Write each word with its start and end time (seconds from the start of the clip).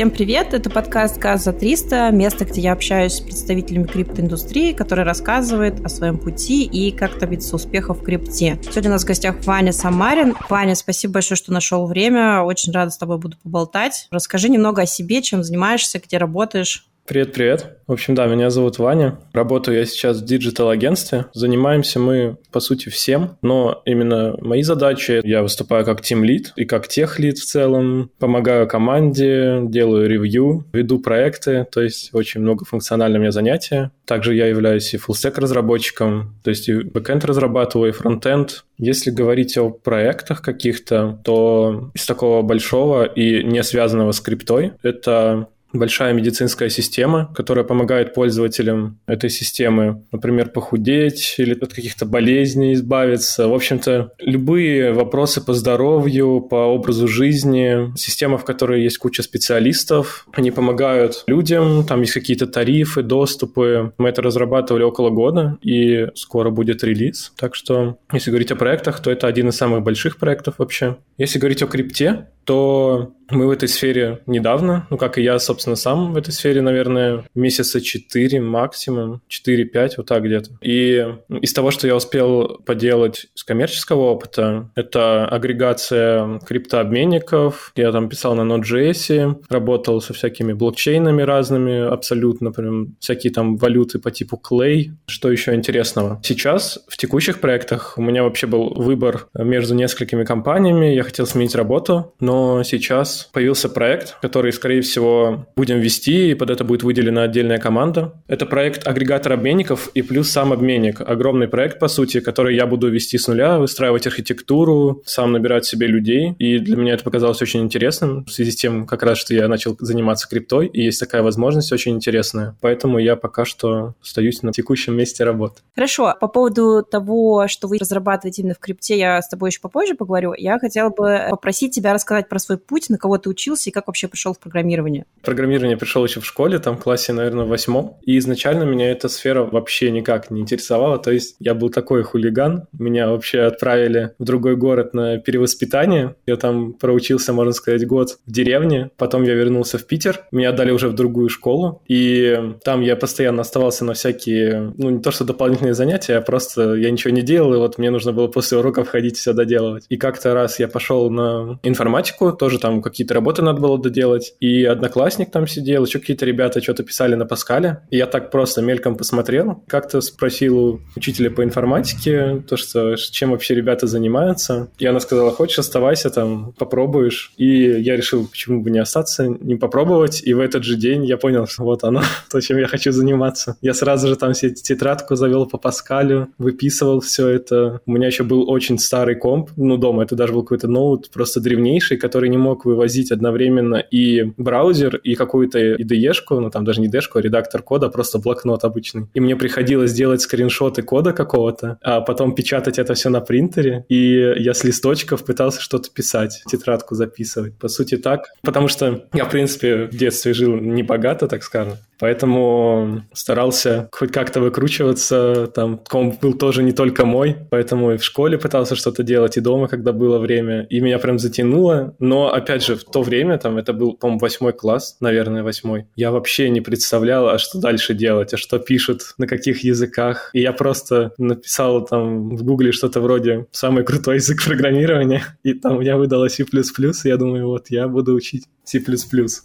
Всем 0.00 0.10
привет, 0.10 0.54
это 0.54 0.70
подкаст 0.70 1.18
«Газ 1.18 1.44
за 1.44 1.50
300», 1.50 2.10
место, 2.10 2.46
где 2.46 2.62
я 2.62 2.72
общаюсь 2.72 3.16
с 3.16 3.20
представителями 3.20 3.84
криптоиндустрии, 3.84 4.72
которые 4.72 5.04
рассказывают 5.04 5.84
о 5.84 5.90
своем 5.90 6.16
пути 6.16 6.64
и 6.64 6.90
как 6.90 7.18
добиться 7.18 7.54
успеха 7.54 7.92
в 7.92 8.02
крипте. 8.02 8.58
Сегодня 8.62 8.88
у 8.88 8.92
нас 8.94 9.04
в 9.04 9.06
гостях 9.06 9.44
Ваня 9.44 9.74
Самарин. 9.74 10.34
Ваня, 10.48 10.74
спасибо 10.74 11.12
большое, 11.12 11.36
что 11.36 11.52
нашел 11.52 11.86
время, 11.86 12.40
очень 12.40 12.72
рада 12.72 12.90
с 12.90 12.96
тобой 12.96 13.18
буду 13.18 13.36
поболтать. 13.42 14.08
Расскажи 14.10 14.48
немного 14.48 14.80
о 14.80 14.86
себе, 14.86 15.20
чем 15.20 15.44
занимаешься, 15.44 16.00
где 16.02 16.16
работаешь. 16.16 16.86
Привет, 17.10 17.32
привет. 17.32 17.78
В 17.88 17.92
общем, 17.92 18.14
да, 18.14 18.26
меня 18.26 18.50
зовут 18.50 18.78
Ваня. 18.78 19.18
Работаю 19.32 19.76
я 19.76 19.84
сейчас 19.84 20.18
в 20.18 20.24
digital-агентстве. 20.24 21.26
Занимаемся 21.32 21.98
мы, 21.98 22.36
по 22.52 22.60
сути, 22.60 22.88
всем, 22.88 23.36
но 23.42 23.82
именно 23.84 24.36
мои 24.40 24.62
задачи, 24.62 25.20
я 25.24 25.42
выступаю 25.42 25.84
как 25.84 26.02
тим-лид 26.02 26.52
и 26.54 26.64
как 26.66 26.86
тех-лид 26.86 27.38
в 27.38 27.44
целом, 27.44 28.12
помогаю 28.20 28.68
команде, 28.68 29.58
делаю 29.64 30.08
ревью, 30.08 30.64
веду 30.72 31.00
проекты, 31.00 31.66
то 31.72 31.80
есть 31.80 32.14
очень 32.14 32.42
много 32.42 32.64
функциональное 32.64 33.18
у 33.18 33.22
меня 33.22 33.32
занятия. 33.32 33.90
Также 34.04 34.36
я 34.36 34.46
являюсь 34.46 34.94
и 34.94 34.96
full-stack 34.96 35.36
разработчиком, 35.36 36.36
то 36.44 36.50
есть 36.50 36.68
и 36.68 36.74
бэкэнд 36.74 37.24
разрабатываю, 37.24 37.88
и 37.88 37.92
фронтенд. 37.92 38.64
Если 38.78 39.10
говорить 39.10 39.58
о 39.58 39.70
проектах 39.70 40.42
каких-то, 40.42 41.18
то 41.24 41.90
из 41.92 42.06
такого 42.06 42.42
большого 42.42 43.02
и 43.02 43.42
не 43.42 43.64
связанного 43.64 44.12
с 44.12 44.20
криптой, 44.20 44.74
это 44.84 45.48
большая 45.72 46.12
медицинская 46.12 46.68
система, 46.68 47.32
которая 47.34 47.64
помогает 47.64 48.14
пользователям 48.14 48.98
этой 49.06 49.30
системы, 49.30 50.04
например, 50.12 50.50
похудеть 50.50 51.36
или 51.38 51.54
от 51.54 51.72
каких-то 51.72 52.06
болезней 52.06 52.74
избавиться. 52.74 53.48
В 53.48 53.54
общем-то, 53.54 54.12
любые 54.18 54.92
вопросы 54.92 55.44
по 55.44 55.54
здоровью, 55.54 56.40
по 56.40 56.66
образу 56.66 57.08
жизни, 57.08 57.92
система, 57.96 58.38
в 58.38 58.44
которой 58.44 58.82
есть 58.82 58.98
куча 58.98 59.22
специалистов, 59.22 60.26
они 60.32 60.50
помогают 60.50 61.24
людям, 61.26 61.84
там 61.86 62.00
есть 62.00 62.14
какие-то 62.14 62.46
тарифы, 62.46 63.02
доступы. 63.02 63.92
Мы 63.98 64.08
это 64.08 64.22
разрабатывали 64.22 64.82
около 64.82 65.10
года, 65.10 65.58
и 65.62 66.08
скоро 66.14 66.50
будет 66.50 66.82
релиз. 66.84 67.32
Так 67.38 67.54
что, 67.54 67.98
если 68.12 68.30
говорить 68.30 68.52
о 68.52 68.56
проектах, 68.56 69.00
то 69.00 69.10
это 69.10 69.26
один 69.26 69.48
из 69.48 69.56
самых 69.56 69.82
больших 69.82 70.16
проектов 70.18 70.54
вообще. 70.58 70.96
Если 71.18 71.38
говорить 71.38 71.62
о 71.62 71.66
крипте, 71.66 72.26
то 72.44 73.12
мы 73.30 73.46
в 73.46 73.50
этой 73.50 73.68
сфере 73.68 74.20
недавно, 74.26 74.86
ну, 74.90 74.96
как 74.96 75.18
и 75.18 75.22
я, 75.22 75.38
собственно, 75.38 75.76
сам 75.76 76.12
в 76.12 76.16
этой 76.16 76.32
сфере, 76.32 76.62
наверное, 76.62 77.24
месяца 77.34 77.80
4 77.80 78.40
максимум, 78.40 79.22
4-5, 79.28 79.92
вот 79.98 80.06
так 80.06 80.22
где-то. 80.22 80.50
И 80.60 81.06
из 81.40 81.52
того, 81.52 81.70
что 81.70 81.86
я 81.86 81.96
успел 81.96 82.60
поделать 82.64 83.26
с 83.34 83.44
коммерческого 83.44 84.10
опыта, 84.10 84.70
это 84.74 85.26
агрегация 85.26 86.38
криптообменников. 86.40 87.72
Я 87.76 87.92
там 87.92 88.08
писал 88.08 88.34
на 88.34 88.42
Node.js, 88.42 89.44
работал 89.48 90.00
со 90.00 90.12
всякими 90.12 90.52
блокчейнами 90.52 91.22
разными, 91.22 91.86
абсолютно, 91.86 92.46
например, 92.46 92.88
всякие 92.98 93.32
там 93.32 93.56
валюты 93.56 93.98
по 93.98 94.10
типу 94.10 94.40
Clay. 94.42 94.90
Что 95.06 95.30
еще 95.30 95.54
интересного? 95.54 96.20
Сейчас 96.22 96.78
в 96.88 96.96
текущих 96.96 97.40
проектах 97.40 97.94
у 97.96 98.02
меня 98.02 98.22
вообще 98.22 98.46
был 98.46 98.74
выбор 98.74 99.28
между 99.34 99.74
несколькими 99.74 100.24
компаниями. 100.24 100.86
Я 100.94 101.02
хотел 101.02 101.26
сменить 101.26 101.54
работу, 101.54 102.14
но 102.20 102.62
сейчас 102.62 103.19
появился 103.32 103.68
проект, 103.68 104.16
который, 104.20 104.52
скорее 104.52 104.82
всего, 104.82 105.46
будем 105.56 105.80
вести, 105.80 106.30
и 106.30 106.34
под 106.34 106.50
это 106.50 106.64
будет 106.64 106.82
выделена 106.82 107.24
отдельная 107.24 107.58
команда. 107.58 108.14
Это 108.28 108.46
проект 108.46 108.86
агрегатор 108.86 109.32
обменников 109.32 109.90
и 109.94 110.02
плюс 110.02 110.30
сам 110.30 110.52
обменник. 110.52 111.00
Огромный 111.00 111.48
проект, 111.48 111.78
по 111.78 111.88
сути, 111.88 112.20
который 112.20 112.56
я 112.56 112.66
буду 112.66 112.88
вести 112.88 113.18
с 113.18 113.28
нуля, 113.28 113.58
выстраивать 113.58 114.06
архитектуру, 114.06 115.02
сам 115.06 115.32
набирать 115.32 115.64
себе 115.64 115.86
людей. 115.86 116.34
И 116.38 116.58
для 116.58 116.76
меня 116.76 116.94
это 116.94 117.04
показалось 117.04 117.42
очень 117.42 117.60
интересным 117.60 118.24
в 118.24 118.32
связи 118.32 118.50
с 118.50 118.56
тем, 118.56 118.86
как 118.86 119.02
раз, 119.02 119.18
что 119.18 119.34
я 119.34 119.48
начал 119.48 119.76
заниматься 119.80 120.28
криптой, 120.28 120.66
и 120.66 120.82
есть 120.82 121.00
такая 121.00 121.22
возможность 121.22 121.72
очень 121.72 121.92
интересная. 121.92 122.56
Поэтому 122.60 122.98
я 122.98 123.16
пока 123.16 123.44
что 123.44 123.94
остаюсь 124.02 124.42
на 124.42 124.52
текущем 124.52 124.96
месте 124.96 125.24
работы. 125.24 125.60
Хорошо. 125.74 126.14
По 126.20 126.28
поводу 126.28 126.84
того, 126.88 127.46
что 127.48 127.68
вы 127.68 127.78
разрабатываете 127.78 128.42
именно 128.42 128.54
в 128.54 128.58
крипте, 128.58 128.98
я 128.98 129.20
с 129.20 129.28
тобой 129.28 129.50
еще 129.50 129.60
попозже 129.60 129.94
поговорю. 129.94 130.34
Я 130.36 130.58
хотела 130.58 130.90
бы 130.90 131.26
попросить 131.30 131.74
тебя 131.74 131.92
рассказать 131.92 132.28
про 132.28 132.38
свой 132.38 132.58
путь, 132.58 132.90
на 132.90 132.98
кого 132.98 133.09
кого 133.10 133.18
ты 133.18 133.30
учился 133.30 133.70
и 133.70 133.72
как 133.72 133.88
вообще 133.88 134.06
пришел 134.06 134.32
в 134.32 134.38
программирование? 134.38 135.04
Программирование 135.22 135.76
пришел 135.76 136.04
еще 136.04 136.20
в 136.20 136.26
школе, 136.26 136.60
там 136.60 136.76
в 136.76 136.82
классе, 136.82 137.12
наверное, 137.12 137.44
в 137.44 137.48
восьмом. 137.48 137.98
И 138.04 138.16
изначально 138.18 138.62
меня 138.62 138.90
эта 138.90 139.08
сфера 139.08 139.42
вообще 139.42 139.90
никак 139.90 140.30
не 140.30 140.40
интересовала. 140.42 140.98
То 140.98 141.10
есть 141.10 141.34
я 141.40 141.54
был 141.54 141.70
такой 141.70 142.02
хулиган. 142.02 142.66
Меня 142.72 143.08
вообще 143.08 143.40
отправили 143.40 144.12
в 144.18 144.24
другой 144.24 144.56
город 144.56 144.94
на 144.94 145.18
перевоспитание. 145.18 146.14
Я 146.26 146.36
там 146.36 146.72
проучился, 146.74 147.32
можно 147.32 147.52
сказать, 147.52 147.84
год 147.84 148.18
в 148.24 148.30
деревне. 148.30 148.90
Потом 148.96 149.24
я 149.24 149.34
вернулся 149.34 149.76
в 149.76 149.86
Питер. 149.86 150.20
Меня 150.30 150.50
отдали 150.50 150.70
уже 150.70 150.88
в 150.88 150.94
другую 150.94 151.28
школу. 151.28 151.82
И 151.88 152.38
там 152.64 152.80
я 152.80 152.94
постоянно 152.94 153.40
оставался 153.42 153.84
на 153.84 153.94
всякие, 153.94 154.72
ну, 154.76 154.90
не 154.90 155.00
то 155.00 155.10
что 155.10 155.24
дополнительные 155.24 155.74
занятия, 155.74 156.18
а 156.18 156.20
просто 156.20 156.74
я 156.74 156.90
ничего 156.92 157.12
не 157.12 157.22
делал. 157.22 157.54
И 157.54 157.58
вот 157.58 157.76
мне 157.78 157.90
нужно 157.90 158.12
было 158.12 158.28
после 158.28 158.58
уроков 158.58 158.88
ходить 158.88 159.16
все 159.16 159.32
доделывать. 159.32 159.86
И 159.88 159.96
как-то 159.96 160.32
раз 160.32 160.60
я 160.60 160.68
пошел 160.68 161.10
на 161.10 161.58
информатику, 161.64 162.32
тоже 162.32 162.60
там 162.60 162.82
какие 162.82 162.99
какие-то 163.00 163.14
работы 163.14 163.40
надо 163.40 163.62
было 163.62 163.78
доделать, 163.78 164.34
и 164.40 164.62
одноклассник 164.64 165.30
там 165.30 165.46
сидел, 165.46 165.86
еще 165.86 166.00
какие-то 166.00 166.26
ребята 166.26 166.60
что-то 166.60 166.82
писали 166.82 167.14
на 167.14 167.24
Паскале, 167.24 167.80
и 167.88 167.96
я 167.96 168.04
так 168.04 168.30
просто 168.30 168.60
мельком 168.60 168.94
посмотрел, 168.94 169.64
как-то 169.68 170.02
спросил 170.02 170.58
у 170.58 170.80
учителя 170.96 171.30
по 171.30 171.42
информатике, 171.42 172.44
то, 172.46 172.58
что 172.58 172.96
чем 172.96 173.30
вообще 173.30 173.54
ребята 173.54 173.86
занимаются, 173.86 174.68
и 174.78 174.84
она 174.84 175.00
сказала, 175.00 175.30
хочешь, 175.30 175.60
оставайся 175.60 176.10
там, 176.10 176.52
попробуешь, 176.58 177.32
и 177.38 177.46
я 177.46 177.96
решил, 177.96 178.26
почему 178.26 178.62
бы 178.62 178.70
не 178.70 178.80
остаться, 178.80 179.26
не 179.28 179.56
попробовать, 179.56 180.20
и 180.22 180.34
в 180.34 180.40
этот 180.40 180.64
же 180.64 180.76
день 180.76 181.06
я 181.06 181.16
понял, 181.16 181.46
что 181.46 181.62
вот 181.62 181.84
оно, 181.84 182.02
то, 182.30 182.38
чем 182.42 182.58
я 182.58 182.66
хочу 182.66 182.92
заниматься. 182.92 183.56
Я 183.62 183.72
сразу 183.72 184.08
же 184.08 184.16
там 184.16 184.34
все 184.34 184.50
тетрадку 184.50 185.14
завел 185.14 185.46
по 185.46 185.56
Паскалю, 185.56 186.28
выписывал 186.36 187.00
все 187.00 187.28
это. 187.28 187.80
У 187.86 187.92
меня 187.92 188.08
еще 188.08 188.24
был 188.24 188.50
очень 188.50 188.78
старый 188.78 189.14
комп, 189.14 189.48
ну, 189.56 189.78
дома, 189.78 190.02
это 190.02 190.16
даже 190.16 190.34
был 190.34 190.42
какой-то 190.42 190.68
ноут, 190.68 191.08
просто 191.10 191.40
древнейший, 191.40 191.96
который 191.96 192.28
не 192.28 192.36
мог 192.36 192.66
вывозить 192.66 192.79
возить 192.80 193.12
одновременно 193.12 193.76
и 193.76 194.32
браузер, 194.36 194.96
и 194.96 195.14
какую-то 195.14 195.58
IDE-шку, 195.58 196.40
ну 196.40 196.50
там 196.50 196.64
даже 196.64 196.80
не 196.80 196.88
IDE-шку, 196.88 197.18
а 197.18 197.20
редактор 197.20 197.62
кода, 197.62 197.90
просто 197.90 198.18
блокнот 198.18 198.64
обычный. 198.64 199.06
И 199.14 199.20
мне 199.20 199.36
приходилось 199.36 199.92
делать 199.92 200.22
скриншоты 200.22 200.82
кода 200.82 201.12
какого-то, 201.12 201.78
а 201.82 202.00
потом 202.00 202.34
печатать 202.34 202.78
это 202.78 202.94
все 202.94 203.10
на 203.10 203.20
принтере, 203.20 203.84
и 203.88 204.34
я 204.38 204.54
с 204.54 204.64
листочков 204.64 205.24
пытался 205.24 205.60
что-то 205.60 205.90
писать, 205.90 206.42
тетрадку 206.50 206.94
записывать. 206.94 207.58
По 207.58 207.68
сути 207.68 207.96
так, 207.96 208.32
потому 208.42 208.68
что 208.68 209.04
я, 209.12 209.24
в 209.26 209.30
принципе, 209.30 209.84
в 209.84 209.96
детстве 209.96 210.32
жил 210.32 210.56
небогато, 210.56 211.28
так 211.28 211.42
скажем. 211.42 211.74
Поэтому 212.00 213.02
старался 213.12 213.88
хоть 213.92 214.10
как-то 214.10 214.40
выкручиваться. 214.40 215.50
Там 215.54 215.78
комп 215.78 216.20
был 216.20 216.34
тоже 216.34 216.62
не 216.62 216.72
только 216.72 217.04
мой, 217.04 217.36
поэтому 217.50 217.92
и 217.92 217.96
в 217.98 218.04
школе 218.04 218.38
пытался 218.38 218.74
что-то 218.74 219.02
делать, 219.02 219.36
и 219.36 219.40
дома, 219.40 219.68
когда 219.68 219.92
было 219.92 220.18
время. 220.18 220.66
И 220.70 220.80
меня 220.80 220.98
прям 220.98 221.18
затянуло. 221.18 221.94
Но, 221.98 222.32
опять 222.32 222.64
же, 222.64 222.76
в 222.76 222.84
то 222.84 223.02
время, 223.02 223.38
там, 223.38 223.58
это 223.58 223.72
был, 223.72 223.94
по-моему, 223.94 224.20
восьмой 224.20 224.52
класс, 224.52 224.96
наверное, 225.00 225.42
восьмой. 225.42 225.86
Я 225.94 226.10
вообще 226.10 226.48
не 226.48 226.60
представлял, 226.60 227.28
а 227.28 227.38
что 227.38 227.60
дальше 227.60 227.94
делать, 227.94 228.32
а 228.32 228.36
что 228.36 228.58
пишут, 228.58 229.02
на 229.18 229.26
каких 229.26 229.62
языках. 229.62 230.30
И 230.32 230.40
я 230.40 230.52
просто 230.52 231.12
написал 231.18 231.84
там 231.84 232.30
в 232.30 232.42
гугле 232.42 232.72
что-то 232.72 233.00
вроде 233.00 233.46
«самый 233.52 233.84
крутой 233.84 234.16
язык 234.16 234.42
программирования», 234.46 235.24
и 235.42 235.52
там 235.52 235.76
у 235.76 235.80
меня 235.80 235.96
выдало 235.96 236.28
C++, 236.28 236.44
и 236.44 237.08
я 237.08 237.16
думаю, 237.16 237.46
вот, 237.46 237.66
я 237.68 237.88
буду 237.88 238.14
учить 238.14 238.44
C++. 238.70 238.80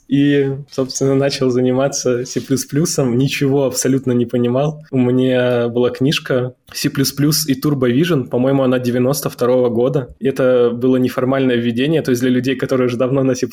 И, 0.08 0.56
собственно, 0.70 1.16
начал 1.16 1.50
заниматься 1.50 2.26
C++, 2.26 2.40
ничего 2.40 3.66
абсолютно 3.66 4.12
не 4.12 4.28
понимал. 4.28 4.84
У 4.92 5.00
меня 5.00 5.68
была 5.68 5.90
книжка 5.90 6.54
C++ 6.74 6.88
и 6.88 7.62
Turbo 7.62 7.92
Vision, 7.92 8.28
по-моему, 8.28 8.64
она 8.64 8.80
92 8.80 9.48
-го 9.48 9.70
года. 9.70 10.16
Это 10.20 10.72
было 10.72 10.98
неформальное 10.98 11.58
введение, 11.58 12.02
то 12.02 12.12
есть 12.12 12.22
для 12.22 12.32
людей, 12.32 12.56
которые 12.56 12.88
уже 12.88 12.98
давно 12.98 13.24
на 13.24 13.36
C++ 13.36 13.48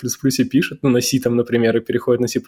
пишут, 0.45 0.79
ну, 0.83 0.89
на 0.91 1.01
C 1.01 1.19
там, 1.19 1.37
например, 1.37 1.77
и 1.77 1.81
переходят 1.81 2.21
на 2.21 2.29
C++. 2.29 2.41